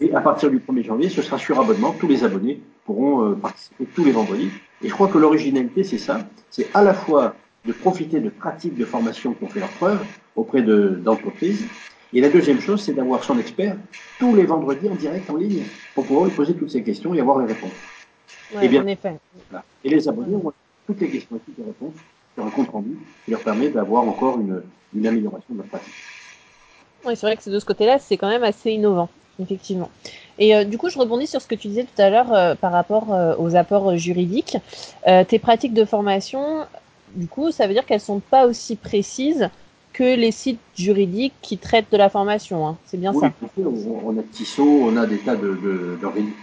Et 0.00 0.12
à 0.14 0.20
partir 0.20 0.50
du 0.50 0.58
1er 0.58 0.84
janvier, 0.84 1.08
ce 1.08 1.22
sera 1.22 1.38
sur 1.38 1.60
abonnement. 1.60 1.94
Tous 1.98 2.08
les 2.08 2.24
abonnés 2.24 2.60
pourront 2.84 3.24
euh, 3.24 3.34
participer 3.34 3.86
tous 3.94 4.04
les 4.04 4.12
vendredis. 4.12 4.50
Et 4.82 4.88
je 4.88 4.92
crois 4.92 5.08
que 5.08 5.18
l'originalité, 5.18 5.84
c'est 5.84 5.98
ça. 5.98 6.26
C'est 6.50 6.68
à 6.74 6.82
la 6.82 6.94
fois 6.94 7.34
de 7.64 7.72
profiter 7.72 8.20
de 8.20 8.28
pratiques 8.28 8.76
de 8.76 8.84
formation 8.84 9.32
qui 9.32 9.44
ont 9.44 9.48
fait 9.48 9.60
leur 9.60 9.70
preuve 9.70 10.00
auprès 10.36 10.62
d'entreprises. 10.62 11.64
Et 12.14 12.20
la 12.20 12.28
deuxième 12.28 12.60
chose, 12.60 12.80
c'est 12.80 12.92
d'avoir 12.92 13.24
son 13.24 13.38
expert 13.38 13.76
tous 14.18 14.34
les 14.34 14.46
vendredis 14.46 14.88
en 14.88 14.94
direct 14.94 15.28
en 15.28 15.36
ligne 15.36 15.64
pour 15.94 16.06
pouvoir 16.06 16.26
lui 16.26 16.32
poser 16.32 16.54
toutes 16.54 16.70
ces 16.70 16.82
questions 16.82 17.12
et 17.12 17.20
avoir 17.20 17.40
les 17.40 17.46
réponses. 17.46 17.72
et, 18.62 18.68
bien, 18.68 18.82
en 18.82 18.86
effet. 18.86 19.16
et 19.82 19.88
les 19.88 20.08
abonnés 20.08 20.36
ont 20.36 20.52
toutes 20.86 21.00
les 21.00 21.08
questions 21.08 21.36
et 21.36 21.40
toutes 21.40 21.58
les 21.58 21.64
réponses 21.64 21.94
sur 22.34 22.46
un 22.46 22.50
compte 22.50 22.68
rendu 22.68 22.96
qui 23.24 23.32
leur 23.32 23.40
permet 23.40 23.68
d'avoir 23.68 24.04
encore 24.04 24.38
une, 24.38 24.62
une 24.94 25.06
amélioration 25.06 25.54
de 25.54 25.58
leur 25.58 25.66
pratique. 25.66 25.92
Oui, 27.04 27.16
c'est 27.16 27.26
vrai 27.26 27.36
que 27.36 27.50
de 27.50 27.58
ce 27.58 27.64
côté-là, 27.64 27.98
c'est 27.98 28.16
quand 28.16 28.28
même 28.28 28.44
assez 28.44 28.70
innovant, 28.70 29.08
effectivement. 29.42 29.90
Et 30.38 30.54
euh, 30.54 30.64
du 30.64 30.78
coup, 30.78 30.88
je 30.88 30.98
rebondis 30.98 31.26
sur 31.26 31.42
ce 31.42 31.46
que 31.46 31.54
tu 31.54 31.68
disais 31.68 31.84
tout 31.84 32.00
à 32.00 32.10
l'heure 32.10 32.32
euh, 32.32 32.54
par 32.54 32.72
rapport 32.72 33.12
euh, 33.12 33.34
aux 33.38 33.56
apports 33.56 33.96
juridiques. 33.96 34.56
tes 35.28 35.38
pratiques 35.38 35.74
de 35.74 35.84
formation, 35.84 36.66
du 37.14 37.26
coup, 37.26 37.50
ça 37.50 37.66
veut 37.66 37.74
dire 37.74 37.84
qu'elles 37.84 38.00
sont 38.00 38.20
pas 38.20 38.46
aussi 38.46 38.76
précises 38.76 39.50
que 39.94 40.16
les 40.16 40.32
sites 40.32 40.58
juridiques 40.76 41.34
qui 41.40 41.56
traitent 41.56 41.90
de 41.90 41.96
la 41.96 42.10
formation. 42.10 42.66
Hein. 42.66 42.76
C'est 42.84 42.98
bien 42.98 43.12
ça. 43.14 43.32
On, 43.56 44.18
a 44.18 44.22
TISO, 44.22 44.64
on 44.64 44.96
a 44.96 45.06
des 45.06 45.18
tas 45.18 45.36
de, 45.36 45.96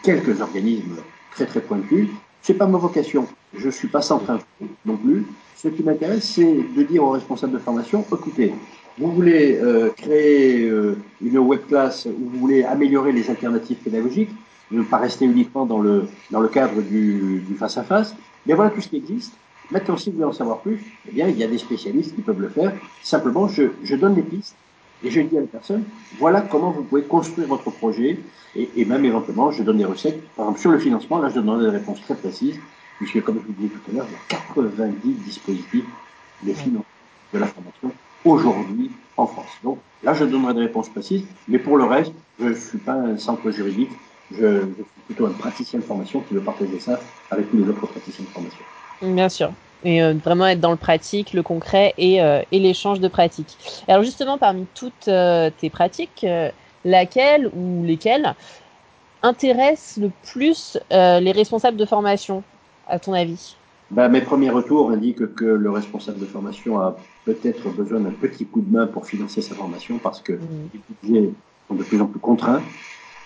quelques 0.04 0.42
organismes 0.42 0.98
très 1.34 1.46
très 1.46 1.60
pointus. 1.60 2.08
C'est 2.42 2.56
pas 2.56 2.66
ma 2.66 2.78
vocation. 2.78 3.28
Je 3.56 3.70
suis 3.70 3.90
pas 3.90 4.00
train 4.00 4.40
non 4.86 4.96
plus. 4.96 5.26
Ce 5.56 5.68
qui 5.68 5.84
m'intéresse, 5.84 6.24
c'est 6.24 6.66
de 6.76 6.84
dire 6.84 7.04
aux 7.04 7.12
responsables 7.12 7.54
de 7.54 7.60
formation, 7.60 8.04
écoutez, 8.12 8.54
vous 8.98 9.12
voulez 9.12 9.60
euh, 9.62 9.90
créer 9.90 10.68
euh, 10.68 10.98
une 11.22 11.38
web 11.38 11.62
class 11.68 12.06
ou 12.06 12.30
vous 12.32 12.40
voulez 12.40 12.64
améliorer 12.64 13.12
les 13.12 13.30
alternatives 13.30 13.78
pédagogiques, 13.78 14.32
ne 14.72 14.82
pas 14.82 14.98
rester 14.98 15.26
uniquement 15.26 15.66
dans 15.66 15.80
le, 15.80 16.08
dans 16.32 16.40
le 16.40 16.48
cadre 16.48 16.82
du, 16.82 17.44
du 17.48 17.56
face-à-face, 17.56 18.16
mais 18.46 18.54
voilà 18.54 18.72
tout 18.72 18.82
ce 18.82 18.88
qui 18.88 18.96
existe. 18.96 19.34
Maintenant, 19.72 19.96
si 19.96 20.10
vous 20.10 20.18
voulez 20.18 20.28
en 20.28 20.34
savoir 20.34 20.60
plus, 20.60 20.84
eh 21.08 21.12
bien, 21.12 21.28
il 21.30 21.38
y 21.38 21.44
a 21.44 21.48
des 21.48 21.58
spécialistes 21.58 22.14
qui 22.16 22.22
peuvent 22.22 22.42
le 22.42 22.50
faire. 22.50 22.74
Simplement, 23.02 23.48
je, 23.48 23.64
je 23.84 23.96
donne 23.96 24.16
des 24.16 24.22
pistes 24.22 24.56
et 25.04 25.10
je 25.10 25.22
dis 25.22 25.38
à 25.38 25.42
la 25.42 25.48
personne, 25.48 25.84
voilà 26.20 26.42
comment 26.42 26.72
vous 26.72 26.84
pouvez 26.84 27.04
construire 27.04 27.48
votre 27.48 27.72
projet 27.72 28.20
et, 28.56 28.70
et 28.76 28.86
même 28.86 29.06
éventuellement, 29.06 29.50
je 29.50 29.64
donne 29.64 29.78
des 29.78 29.86
recettes. 29.86 30.22
Par 30.36 30.46
exemple, 30.46 30.60
sur 30.60 30.72
le 30.72 30.80
financement, 30.80 31.20
là, 31.20 31.30
je 31.30 31.40
donne 31.40 31.64
des 31.64 31.70
réponses 31.70 32.02
très 32.02 32.16
précises, 32.16 32.60
puisque 32.98 33.22
comme 33.24 33.40
je 33.42 33.48
vous 33.48 33.54
disais 33.54 33.74
tout 33.74 33.92
à 33.92 33.96
l'heure, 33.96 34.08
il 34.10 34.14
y 34.14 34.38
a 34.38 34.44
90 34.56 35.14
dispositifs 35.26 35.86
de 36.44 36.54
financement 36.54 36.86
de 37.34 37.40
la 37.40 37.48
formation 37.48 37.92
aujourd'hui 38.26 38.92
en 39.16 39.26
France. 39.26 39.52
Donc 39.64 39.80
là, 40.04 40.14
je 40.14 40.26
donnerai 40.26 40.54
des 40.54 40.62
réponses 40.62 40.90
précises, 40.90 41.24
mais 41.48 41.60
pour 41.60 41.78
le 41.78 41.86
reste, 41.86 42.14
je 42.40 42.48
ne 42.48 42.54
suis 42.54 42.78
pas 42.78 42.94
un 42.94 43.18
centre 43.18 43.50
juridique, 43.52 43.92
je, 44.32 44.38
je, 44.38 44.66
suis 44.76 45.02
plutôt 45.08 45.28
un 45.28 45.32
praticien 45.32 45.80
de 45.80 45.84
formation 45.86 46.22
qui 46.22 46.34
veut 46.34 46.42
partager 46.42 46.80
ça 46.80 47.00
avec 47.30 47.50
tous 47.50 47.58
les 47.58 47.70
autres 47.70 47.88
praticiens 47.88 48.26
de 48.26 48.30
formation. 48.30 48.64
Bien 49.02 49.30
sûr. 49.30 49.52
Et 49.84 50.02
euh, 50.04 50.14
vraiment 50.14 50.48
être 50.48 50.60
dans 50.60 50.72
le 50.72 50.78
pratique, 50.78 51.34
le 51.34 51.44
concret 51.44 51.94
et, 51.98 52.22
euh, 52.22 52.42
et 52.52 52.60
l'échange 52.60 53.00
de 53.00 53.08
pratiques. 53.08 53.58
Alors 53.88 54.04
justement, 54.04 54.38
parmi 54.38 54.68
toutes 54.76 55.08
euh, 55.08 55.50
tes 55.56 55.70
pratiques, 55.70 56.26
laquelle 56.86 57.50
ou 57.56 57.84
lesquelles 57.84 58.36
intéressent 59.24 59.98
le 59.98 60.12
plus 60.32 60.80
les 60.92 61.32
responsables 61.32 61.78
de 61.78 61.86
formation, 61.86 62.44
à 62.88 63.00
ton 63.00 63.14
avis? 63.14 63.56
Ben, 63.92 64.08
Mes 64.08 64.22
premiers 64.22 64.50
retours 64.50 64.92
indiquent 64.92 65.36
que 65.36 65.46
le 65.46 65.70
responsable 65.70 66.20
de 66.20 66.26
formation 66.26 66.80
a 66.80 66.96
peut-être 67.26 67.70
besoin 67.70 68.00
d'un 68.00 68.12
petit 68.12 68.46
coup 68.46 68.62
de 68.62 68.72
main 68.72 68.88
pour 68.88 69.06
financer 69.06 69.42
sa 69.42 69.54
formation 69.54 70.00
parce 70.00 70.22
que 70.22 70.34
mmh. 70.34 70.40
les 70.74 70.80
budgets 70.90 71.30
sont 71.68 71.76
de 71.76 71.84
plus 71.84 72.02
en 72.02 72.06
plus 72.06 72.20
contraints. 72.20 72.62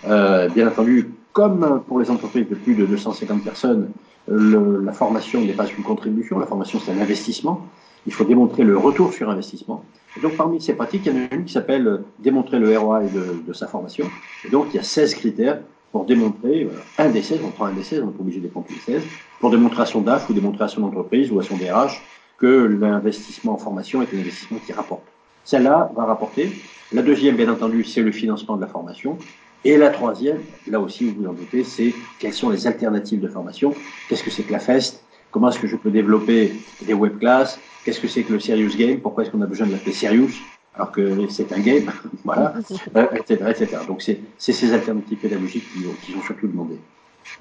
Bien 0.04 0.68
entendu, 0.68 1.10
comme 1.36 1.82
pour 1.86 2.00
les 2.00 2.10
entreprises 2.10 2.48
de 2.48 2.54
plus 2.54 2.74
de 2.74 2.86
250 2.86 3.44
personnes, 3.44 3.90
la 4.26 4.92
formation 4.94 5.42
n'est 5.42 5.52
pas 5.52 5.66
une 5.66 5.84
contribution, 5.84 6.38
la 6.38 6.46
formation 6.46 6.80
c'est 6.82 6.92
un 6.92 6.98
investissement. 6.98 7.66
Il 8.06 8.14
faut 8.14 8.24
démontrer 8.24 8.62
le 8.62 8.78
retour 8.78 9.12
sur 9.12 9.28
investissement. 9.28 9.84
Et 10.16 10.20
donc 10.20 10.34
parmi 10.38 10.62
ces 10.62 10.72
pratiques, 10.72 11.02
il 11.04 11.12
y 11.12 11.14
en 11.14 11.26
a 11.26 11.34
une 11.34 11.44
qui 11.44 11.52
s'appelle 11.52 12.00
démontrer 12.20 12.58
le 12.58 12.78
ROI 12.78 13.02
de, 13.46 13.52
sa 13.52 13.66
formation. 13.66 14.06
Et 14.46 14.48
donc 14.48 14.68
il 14.70 14.76
y 14.76 14.78
a 14.78 14.82
16 14.82 15.14
critères 15.16 15.60
pour 15.92 16.06
démontrer, 16.06 16.62
euh, 16.62 16.70
un 17.04 17.10
des 17.10 17.20
16, 17.20 17.40
on 17.44 17.50
prend 17.50 17.66
un 17.66 17.74
des 17.74 17.82
16, 17.82 18.02
on 18.02 18.12
pas 18.12 18.22
obligé 18.22 18.40
de 18.40 18.48
prendre 18.48 18.68
les 18.70 18.94
16, 18.94 19.02
pour 19.38 19.50
démontrer 19.50 19.82
à 19.82 19.86
son 19.86 20.00
DAF 20.00 20.30
ou 20.30 20.32
démontrer 20.32 20.64
à 20.64 20.68
son 20.68 20.84
entreprise 20.84 21.30
ou 21.30 21.38
à 21.38 21.42
son 21.42 21.58
DRH 21.58 22.02
que 22.38 22.64
l'investissement 22.80 23.52
en 23.52 23.58
formation 23.58 24.00
est 24.00 24.08
un 24.14 24.20
investissement 24.20 24.58
qui 24.64 24.72
rapporte. 24.72 25.04
Celle-là 25.44 25.92
va 25.94 26.06
rapporter. 26.06 26.50
La 26.92 27.02
deuxième, 27.02 27.36
bien 27.36 27.52
entendu, 27.52 27.84
c'est 27.84 28.02
le 28.02 28.12
financement 28.12 28.56
de 28.56 28.62
la 28.62 28.68
formation. 28.68 29.18
Et 29.66 29.76
la 29.76 29.90
troisième, 29.90 30.38
là 30.68 30.78
aussi, 30.78 31.06
vous 31.06 31.22
vous 31.22 31.28
en 31.28 31.32
doutez, 31.32 31.64
c'est 31.64 31.92
quelles 32.20 32.32
sont 32.32 32.50
les 32.50 32.68
alternatives 32.68 33.18
de 33.18 33.26
formation. 33.26 33.74
Qu'est-ce 34.08 34.22
que 34.22 34.30
c'est 34.30 34.44
que 34.44 34.52
la 34.52 34.60
FEST? 34.60 35.02
Comment 35.32 35.48
est-ce 35.48 35.58
que 35.58 35.66
je 35.66 35.74
peux 35.74 35.90
développer 35.90 36.52
des 36.82 36.94
web 36.94 37.18
classes? 37.18 37.58
Qu'est-ce 37.84 37.98
que 37.98 38.06
c'est 38.06 38.22
que 38.22 38.32
le 38.32 38.38
Serious 38.38 38.76
Game? 38.76 39.00
Pourquoi 39.00 39.24
est-ce 39.24 39.32
qu'on 39.32 39.42
a 39.42 39.46
besoin 39.46 39.66
de 39.66 39.72
l'appeler 39.72 39.92
Serious? 39.92 40.30
Alors 40.72 40.92
que 40.92 41.28
c'est 41.30 41.52
un 41.52 41.58
game 41.58 41.90
Voilà, 42.24 42.54
euh, 42.94 43.06
etc., 43.16 43.44
etc. 43.48 43.78
Donc, 43.88 44.02
c'est 44.02 44.20
ces 44.38 44.72
alternatives 44.72 45.18
pédagogiques 45.18 45.64
qui, 45.72 45.80
qui 46.04 46.12
sont 46.12 46.22
surtout 46.22 46.46
demandées. 46.46 46.78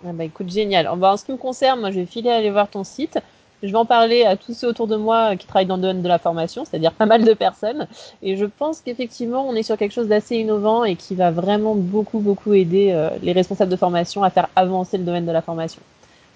Ah 0.04 0.12
bah 0.12 0.24
écoute, 0.24 0.50
génial. 0.50 0.88
En 0.88 1.18
ce 1.18 1.26
qui 1.26 1.32
me 1.32 1.38
concerne, 1.38 1.80
moi, 1.80 1.92
je 1.92 2.00
vais 2.00 2.08
filer 2.08 2.32
aller 2.32 2.50
voir 2.50 2.68
ton 2.68 2.84
site. 2.84 3.20
Je 3.64 3.70
vais 3.70 3.78
en 3.78 3.86
parler 3.86 4.24
à 4.24 4.36
tous 4.36 4.54
ceux 4.54 4.68
autour 4.68 4.88
de 4.88 4.96
moi 4.96 5.36
qui 5.36 5.48
travaillent 5.48 5.66
dans 5.66 5.78
le 5.78 5.82
domaine 5.82 6.02
de 6.02 6.08
la 6.08 6.20
formation, 6.20 6.66
c'est-à-dire 6.66 6.92
pas 6.92 7.06
mal 7.06 7.24
de 7.24 7.34
personnes. 7.34 7.88
Et 8.22 8.38
je 8.38 8.46
pense 8.46 8.82
qu'effectivement, 8.82 9.48
on 9.48 9.56
est 9.56 9.64
sur 9.64 9.78
quelque 9.78 9.94
chose 9.94 10.08
d'assez 10.08 10.36
innovant 10.36 10.84
et 10.84 10.96
qui 10.96 11.16
va 11.16 11.32
vraiment 11.32 11.76
beaucoup, 11.76 12.20
beaucoup 12.20 12.54
aider 12.54 12.92
euh, 12.92 13.10
les 13.24 13.32
responsables 13.32 13.72
de 13.72 13.76
formation 13.76 14.24
à 14.24 14.30
faire 14.30 14.50
avancer 14.56 14.98
le 14.98 15.04
domaine 15.04 15.26
de 15.26 15.32
la 15.32 15.42
formation. 15.42 15.82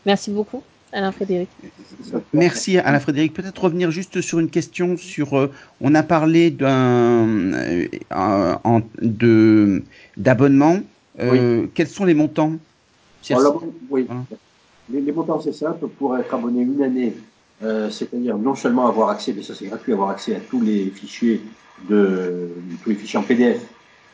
Merci 0.06 0.32
beaucoup. 0.32 0.64
Alain 0.92 1.12
Frédéric. 1.12 1.50
Merci 2.34 2.78
Alain 2.78 3.00
Frédéric. 3.00 3.34
Peut-être 3.34 3.64
revenir 3.64 3.92
juste 3.92 4.22
sur 4.22 4.40
une 4.40 4.50
question 4.50 4.98
sur. 4.98 5.38
Euh, 5.38 5.52
on 5.82 5.94
a 5.94 6.04
parlé 6.04 6.50
d'un 6.50 7.28
euh, 7.54 7.88
de 9.02 9.84
d'abonnement. 10.18 10.80
Euh, 11.20 11.62
oui. 11.62 11.70
Quels 11.76 11.88
sont 11.88 12.06
les 12.06 12.14
montants 12.16 12.54
Alors, 13.30 13.64
Oui. 13.90 14.06
Voilà. 14.08 14.24
Les, 14.92 15.02
les, 15.02 15.12
montants 15.12 15.40
c'est 15.40 15.54
simple. 15.54 15.88
Pour 15.88 16.18
être 16.18 16.34
abonné 16.34 16.62
une 16.62 16.82
année, 16.82 17.14
euh, 17.64 17.90
c'est-à-dire 17.90 18.38
non 18.38 18.56
seulement 18.56 18.88
avoir 18.88 19.10
accès, 19.10 19.34
mais 19.36 19.44
ça 19.44 19.54
c'est 19.54 19.66
gratuit, 19.66 19.94
avoir 19.94 20.10
accès 20.10 20.36
à 20.36 20.40
tous 20.40 20.62
les 20.62 20.86
fichiers 20.90 21.42
de 21.90 22.50
tous 22.84 22.90
les 22.90 22.96
fichiers 22.96 23.20
en 23.20 23.24
PDF 23.24 23.62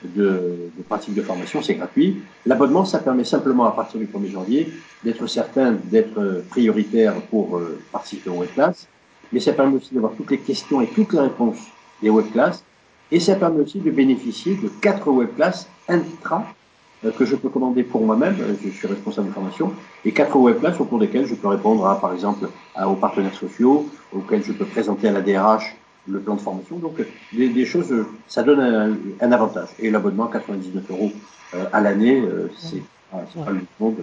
de, 0.04 0.70
de 0.78 0.84
pratiques 0.88 1.16
de 1.16 1.22
formation, 1.22 1.62
c'est 1.62 1.76
gratuit. 1.76 2.18
L'abonnement, 2.46 2.86
ça 2.86 3.00
permet 3.00 3.24
simplement 3.24 3.66
à 3.66 3.72
partir 3.72 4.00
du 4.00 4.06
1er 4.06 4.32
janvier 4.32 4.70
d'être 5.04 5.26
certain 5.28 5.72
d'être 5.72 6.44
prioritaire 6.50 7.14
pour 7.30 7.58
euh, 7.58 7.80
participer 7.92 8.30
aux 8.30 8.40
web 8.40 8.50
classes, 8.54 8.88
mais 9.32 9.40
ça 9.40 9.54
permet 9.54 9.78
aussi 9.78 9.94
d'avoir 9.94 10.14
toutes 10.14 10.32
les 10.32 10.40
questions 10.40 10.82
et 10.82 10.88
toutes 10.88 11.14
les 11.14 11.20
réponses 11.20 11.60
des 12.02 12.10
web 12.10 12.32
classes, 12.32 12.64
et 13.12 13.20
ça 13.20 13.36
permet 13.36 13.62
aussi 13.62 13.80
de 13.80 13.92
bénéficier 13.92 14.56
de 14.56 14.68
quatre 14.82 15.08
web 15.10 15.30
classes 15.36 15.68
intra 15.88 16.40
euh, 16.40 16.65
que 17.12 17.26
je 17.26 17.36
peux 17.36 17.50
commander 17.50 17.84
pour 17.84 18.06
moi-même, 18.06 18.36
je 18.64 18.70
suis 18.70 18.88
responsable 18.88 19.28
de 19.28 19.34
formation, 19.34 19.74
et 20.04 20.12
quatre 20.12 20.36
web 20.38 20.60
classes 20.60 20.80
au 20.80 20.86
cours 20.86 21.00
desquelles 21.00 21.26
je 21.26 21.36
peux 21.36 21.48
répondre 21.48 21.86
à, 21.88 22.00
par 22.00 22.14
exemple, 22.14 22.48
aux 22.84 22.96
partenaires 22.96 23.36
sociaux, 23.36 23.90
auxquels 24.14 24.44
je 24.44 24.52
peux 24.52 24.66
présenter 24.66 25.08
à 25.08 25.12
la 25.12 25.22
DRH 25.22 25.76
le 26.08 26.20
plan 26.20 26.36
de 26.36 26.42
formation. 26.42 26.78
Donc, 26.78 27.02
des, 27.34 27.66
choses, 27.66 27.94
ça 28.28 28.44
donne 28.44 28.98
un, 29.22 29.32
avantage. 29.32 29.70
Et 29.80 29.90
l'abonnement, 29.90 30.28
99 30.28 30.84
euros 30.92 31.12
euh, 31.56 31.66
à 31.74 31.82
l'année, 31.82 32.22
euh, 32.22 32.48
c'est 32.58 32.84
pas 33.12 33.52
le 33.52 33.62
monde 33.80 33.98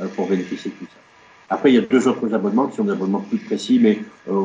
euh, 0.00 0.06
pour 0.08 0.28
bénéficier 0.28 0.70
de 0.70 0.76
tout 0.76 0.90
ça. 0.90 1.00
Après, 1.50 1.70
il 1.70 1.74
y 1.74 1.78
a 1.78 1.82
deux 1.82 2.08
autres 2.08 2.32
abonnements 2.34 2.66
qui 2.66 2.76
sont 2.76 2.84
des 2.84 2.92
abonnements 2.92 3.20
plus 3.20 3.38
précis, 3.38 3.78
mais 3.80 4.00
euh, 4.28 4.44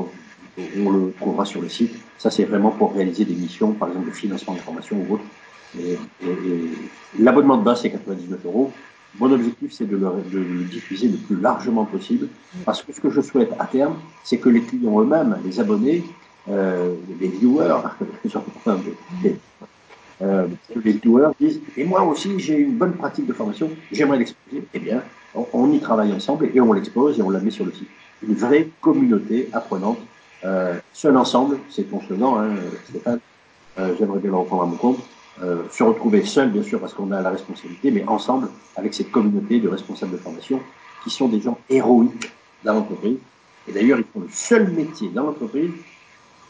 on 0.86 0.90
le 0.92 1.14
trouvera 1.14 1.46
sur 1.46 1.62
le 1.62 1.70
site. 1.70 1.96
Ça, 2.18 2.30
c'est 2.30 2.44
vraiment 2.44 2.72
pour 2.72 2.94
réaliser 2.94 3.26
des 3.26 3.34
missions, 3.34 3.72
par 3.72 3.88
exemple 3.88 4.08
de 4.08 4.12
financement 4.12 4.54
de 4.54 4.60
formation 4.60 4.98
ou 4.98 5.16
autre. 5.16 5.24
Et, 5.78 5.94
et, 6.24 6.30
et 6.30 7.22
l'abonnement 7.22 7.58
de 7.58 7.64
base, 7.64 7.82
c'est 7.82 7.92
99 7.92 8.40
euros. 8.46 8.72
Mon 9.18 9.32
objectif, 9.32 9.74
c'est 9.74 9.86
de 9.86 9.98
le, 9.98 10.08
de 10.32 10.38
le, 10.38 10.64
diffuser 10.66 11.08
le 11.08 11.18
plus 11.18 11.40
largement 11.40 11.86
possible, 11.86 12.28
parce 12.64 12.84
que 12.84 12.94
ce 12.94 13.02
que 13.02 13.10
je 13.10 13.22
souhaite 13.22 13.52
à 13.58 13.66
terme, 13.66 13.96
c'est 14.24 14.38
que 14.38 14.50
les 14.50 14.62
clients 14.62 15.02
eux-mêmes, 15.02 15.38
les 15.44 15.60
abonnés, 15.60 16.04
euh, 16.48 16.94
les 17.20 17.28
viewers, 17.28 17.82
euh, 20.22 20.48
les 20.84 20.92
viewers 20.92 21.32
disent 21.40 21.60
et 21.76 21.86
moi 21.86 22.04
aussi 22.04 22.40
j'ai 22.40 22.58
une 22.58 22.78
bonne 22.78 22.94
pratique 22.94 23.26
de 23.26 23.34
formation, 23.34 23.70
j'aimerais 23.92 24.20
l'exposer. 24.20 24.64
Eh 24.74 24.80
bien, 24.80 25.02
on, 25.34 25.48
on, 25.54 25.72
y 25.72 25.80
travaille 25.80 26.14
ensemble 26.14 26.50
et 26.54 26.62
on 26.62 26.72
l'expose 26.74 27.20
et 27.20 27.22
on 27.24 27.32
la 27.32 27.40
met 27.40 27.52
sur 27.52 27.66
le 27.66 27.72
site. 27.72 27.90
Une 28.22 28.36
vraie 28.36 28.70
communauté 28.80 29.50
apprenante, 29.54 30.00
euh, 30.46 30.76
seul 30.94 31.18
ensemble, 31.18 31.58
c'est 31.70 31.90
ton 31.90 32.00
slogan, 32.02 32.36
hein, 32.38 32.56
Stéphane. 32.90 33.20
J'aimerais 33.98 34.20
bien 34.20 34.32
le 34.32 34.38
reprendre 34.38 34.64
à 34.64 34.66
mon 34.66 34.76
compte. 34.76 35.00
Euh, 35.42 35.64
se 35.72 35.84
retrouver 35.84 36.26
seul, 36.26 36.50
bien 36.50 36.64
sûr, 36.64 36.80
parce 36.80 36.94
qu'on 36.94 37.12
a 37.12 37.22
la 37.22 37.30
responsabilité, 37.30 37.92
mais 37.92 38.04
ensemble 38.08 38.50
avec 38.76 38.94
cette 38.94 39.10
communauté 39.12 39.60
de 39.60 39.70
responsables 39.70 40.12
de 40.12 40.18
formation 40.18 40.60
qui 41.04 41.10
sont 41.10 41.30
des 41.30 41.40
gens 41.40 41.58
héroïques 41.70 42.32
dans 42.64 42.74
l'entreprise. 42.74 43.18
Et 43.68 43.72
d'ailleurs, 43.72 44.00
ils 44.00 44.06
font 44.06 44.20
le 44.22 44.30
seul 44.32 44.70
métier 44.72 45.10
dans 45.10 45.24
l'entreprise 45.24 45.72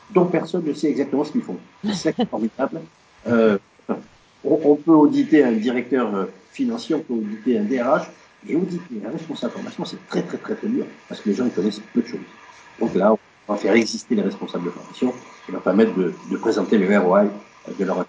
dont 0.09 0.25
personne 0.25 0.63
ne 0.63 0.73
sait 0.73 0.89
exactement 0.89 1.23
ce 1.23 1.31
qu'ils 1.31 1.43
font. 1.43 1.57
C'est 1.93 2.15
formidable. 2.27 2.81
Euh, 3.27 3.57
on, 4.43 4.59
on, 4.63 4.75
peut 4.75 4.91
auditer 4.91 5.43
un 5.43 5.51
directeur 5.51 6.27
financier, 6.51 6.95
on 6.95 7.01
peut 7.01 7.13
auditer 7.13 7.59
un 7.59 7.63
DRH, 7.63 8.09
et 8.47 8.55
auditer 8.55 9.01
un 9.05 9.11
responsable 9.11 9.51
de 9.53 9.57
formation, 9.57 9.85
c'est 9.85 10.07
très 10.07 10.21
très 10.21 10.37
très 10.37 10.55
très 10.55 10.67
dur, 10.67 10.85
parce 11.07 11.21
que 11.21 11.29
les 11.29 11.35
gens 11.35 11.45
ils 11.45 11.51
connaissent 11.51 11.81
peu 11.93 12.01
de 12.01 12.07
choses. 12.07 12.19
Donc 12.79 12.95
là, 12.95 13.13
on 13.47 13.53
va 13.53 13.59
faire 13.59 13.73
exister 13.73 14.15
les 14.15 14.21
responsables 14.21 14.65
de 14.65 14.69
formation 14.69 15.13
et 15.47 15.51
leur 15.51 15.61
permettre 15.61 15.93
de, 15.95 16.13
de 16.31 16.37
présenter 16.37 16.77
le 16.77 16.99
ROI 16.99 17.25
de 17.77 17.85
leur 17.85 18.05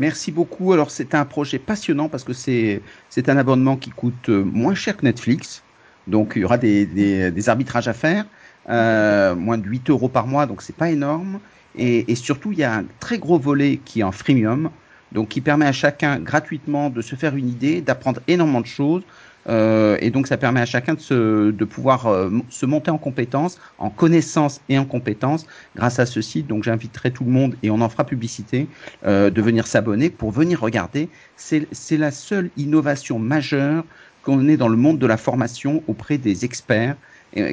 Merci 0.00 0.32
beaucoup. 0.32 0.72
Alors 0.72 0.90
c'est 0.90 1.14
un 1.14 1.26
projet 1.26 1.58
passionnant 1.58 2.08
parce 2.08 2.24
que 2.24 2.32
c'est 2.32 2.80
un 3.28 3.36
abonnement 3.36 3.76
qui 3.76 3.90
coûte 3.90 4.30
moins 4.30 4.74
cher 4.74 4.96
que 4.96 5.04
Netflix. 5.04 5.62
Donc 6.06 6.32
il 6.36 6.42
y 6.42 6.44
aura 6.46 6.56
des 6.56 7.48
arbitrages 7.50 7.86
à 7.86 7.92
faire, 7.92 8.24
euh, 8.70 9.34
moins 9.34 9.58
de 9.58 9.68
8 9.68 9.90
euros 9.90 10.08
par 10.08 10.26
mois, 10.26 10.46
donc 10.46 10.62
c'est 10.62 10.74
pas 10.74 10.90
énorme. 10.90 11.38
Et, 11.76 12.10
et, 12.10 12.14
surtout 12.14 12.50
il 12.50 12.58
y 12.58 12.64
a 12.64 12.76
un 12.76 12.84
très 12.98 13.18
gros 13.18 13.38
volet 13.38 13.78
qui 13.84 14.00
est 14.00 14.02
en 14.02 14.10
freemium, 14.10 14.70
donc 15.12 15.28
qui 15.28 15.42
permet 15.42 15.66
à 15.66 15.72
chacun 15.72 16.18
gratuitement 16.18 16.88
de 16.88 17.02
se 17.02 17.14
faire 17.14 17.36
une 17.36 17.50
idée, 17.50 17.82
d'apprendre 17.82 18.22
énormément 18.26 18.62
de 18.62 18.66
choses. 18.66 19.02
Euh, 19.50 19.96
et 20.00 20.10
donc, 20.10 20.26
ça 20.26 20.36
permet 20.36 20.60
à 20.60 20.66
chacun 20.66 20.94
de, 20.94 21.64
pouvoir 21.64 22.06
euh, 22.06 22.30
se 22.48 22.66
monter 22.66 22.90
en 22.90 22.98
compétences, 22.98 23.58
en 23.78 23.90
connaissances 23.90 24.60
et 24.68 24.78
en 24.78 24.84
compétences 24.84 25.46
grâce 25.76 25.98
à 25.98 26.06
ce 26.06 26.20
site. 26.20 26.46
Donc, 26.46 26.62
j'inviterai 26.62 27.10
tout 27.10 27.24
le 27.24 27.30
monde, 27.30 27.56
et 27.62 27.70
on 27.70 27.80
en 27.80 27.88
fera 27.88 28.04
publicité, 28.04 28.68
euh, 29.04 29.30
de 29.30 29.42
venir 29.42 29.66
s'abonner 29.66 30.10
pour 30.10 30.30
venir 30.30 30.60
regarder. 30.60 31.08
C'est 31.36 31.96
la 31.96 32.10
seule 32.10 32.50
innovation 32.56 33.18
majeure 33.18 33.84
qu'on 34.22 34.46
ait 34.48 34.56
dans 34.56 34.68
le 34.68 34.76
monde 34.76 34.98
de 34.98 35.06
la 35.06 35.16
formation 35.16 35.82
auprès 35.88 36.18
des 36.18 36.44
experts 36.44 36.96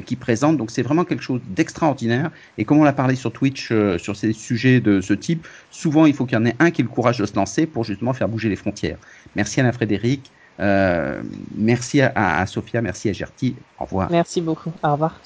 qui 0.05 0.15
présente. 0.15 0.57
Donc 0.57 0.71
c'est 0.71 0.81
vraiment 0.81 1.05
quelque 1.05 1.21
chose 1.21 1.39
d'extraordinaire. 1.49 2.31
Et 2.57 2.65
comme 2.65 2.79
on 2.79 2.83
l'a 2.83 2.93
parlé 2.93 3.15
sur 3.15 3.31
Twitch 3.31 3.71
sur 3.97 4.15
ces 4.15 4.33
sujets 4.33 4.81
de 4.81 5.01
ce 5.01 5.13
type, 5.13 5.47
souvent 5.69 6.07
il 6.07 6.15
faut 6.15 6.25
qu'il 6.25 6.35
y 6.35 6.41
en 6.41 6.45
ait 6.45 6.55
un 6.57 6.71
qui 6.71 6.81
ait 6.81 6.83
le 6.83 6.89
courage 6.89 7.19
de 7.19 7.25
se 7.27 7.35
lancer 7.35 7.67
pour 7.67 7.83
justement 7.83 8.11
faire 8.11 8.27
bouger 8.27 8.49
les 8.49 8.55
frontières. 8.55 8.97
Merci 9.35 9.59
Alain 9.59 9.71
Frédéric, 9.71 10.31
euh, 10.59 11.21
merci 11.55 12.01
à, 12.01 12.11
à, 12.15 12.45
Sophia, 12.45 12.81
merci 12.81 13.09
à 13.09 13.13
Gerti. 13.13 13.55
Au 13.79 13.85
revoir. 13.85 14.09
Merci 14.09 14.41
beaucoup. 14.41 14.71
Au 14.83 14.91
revoir. 14.91 15.21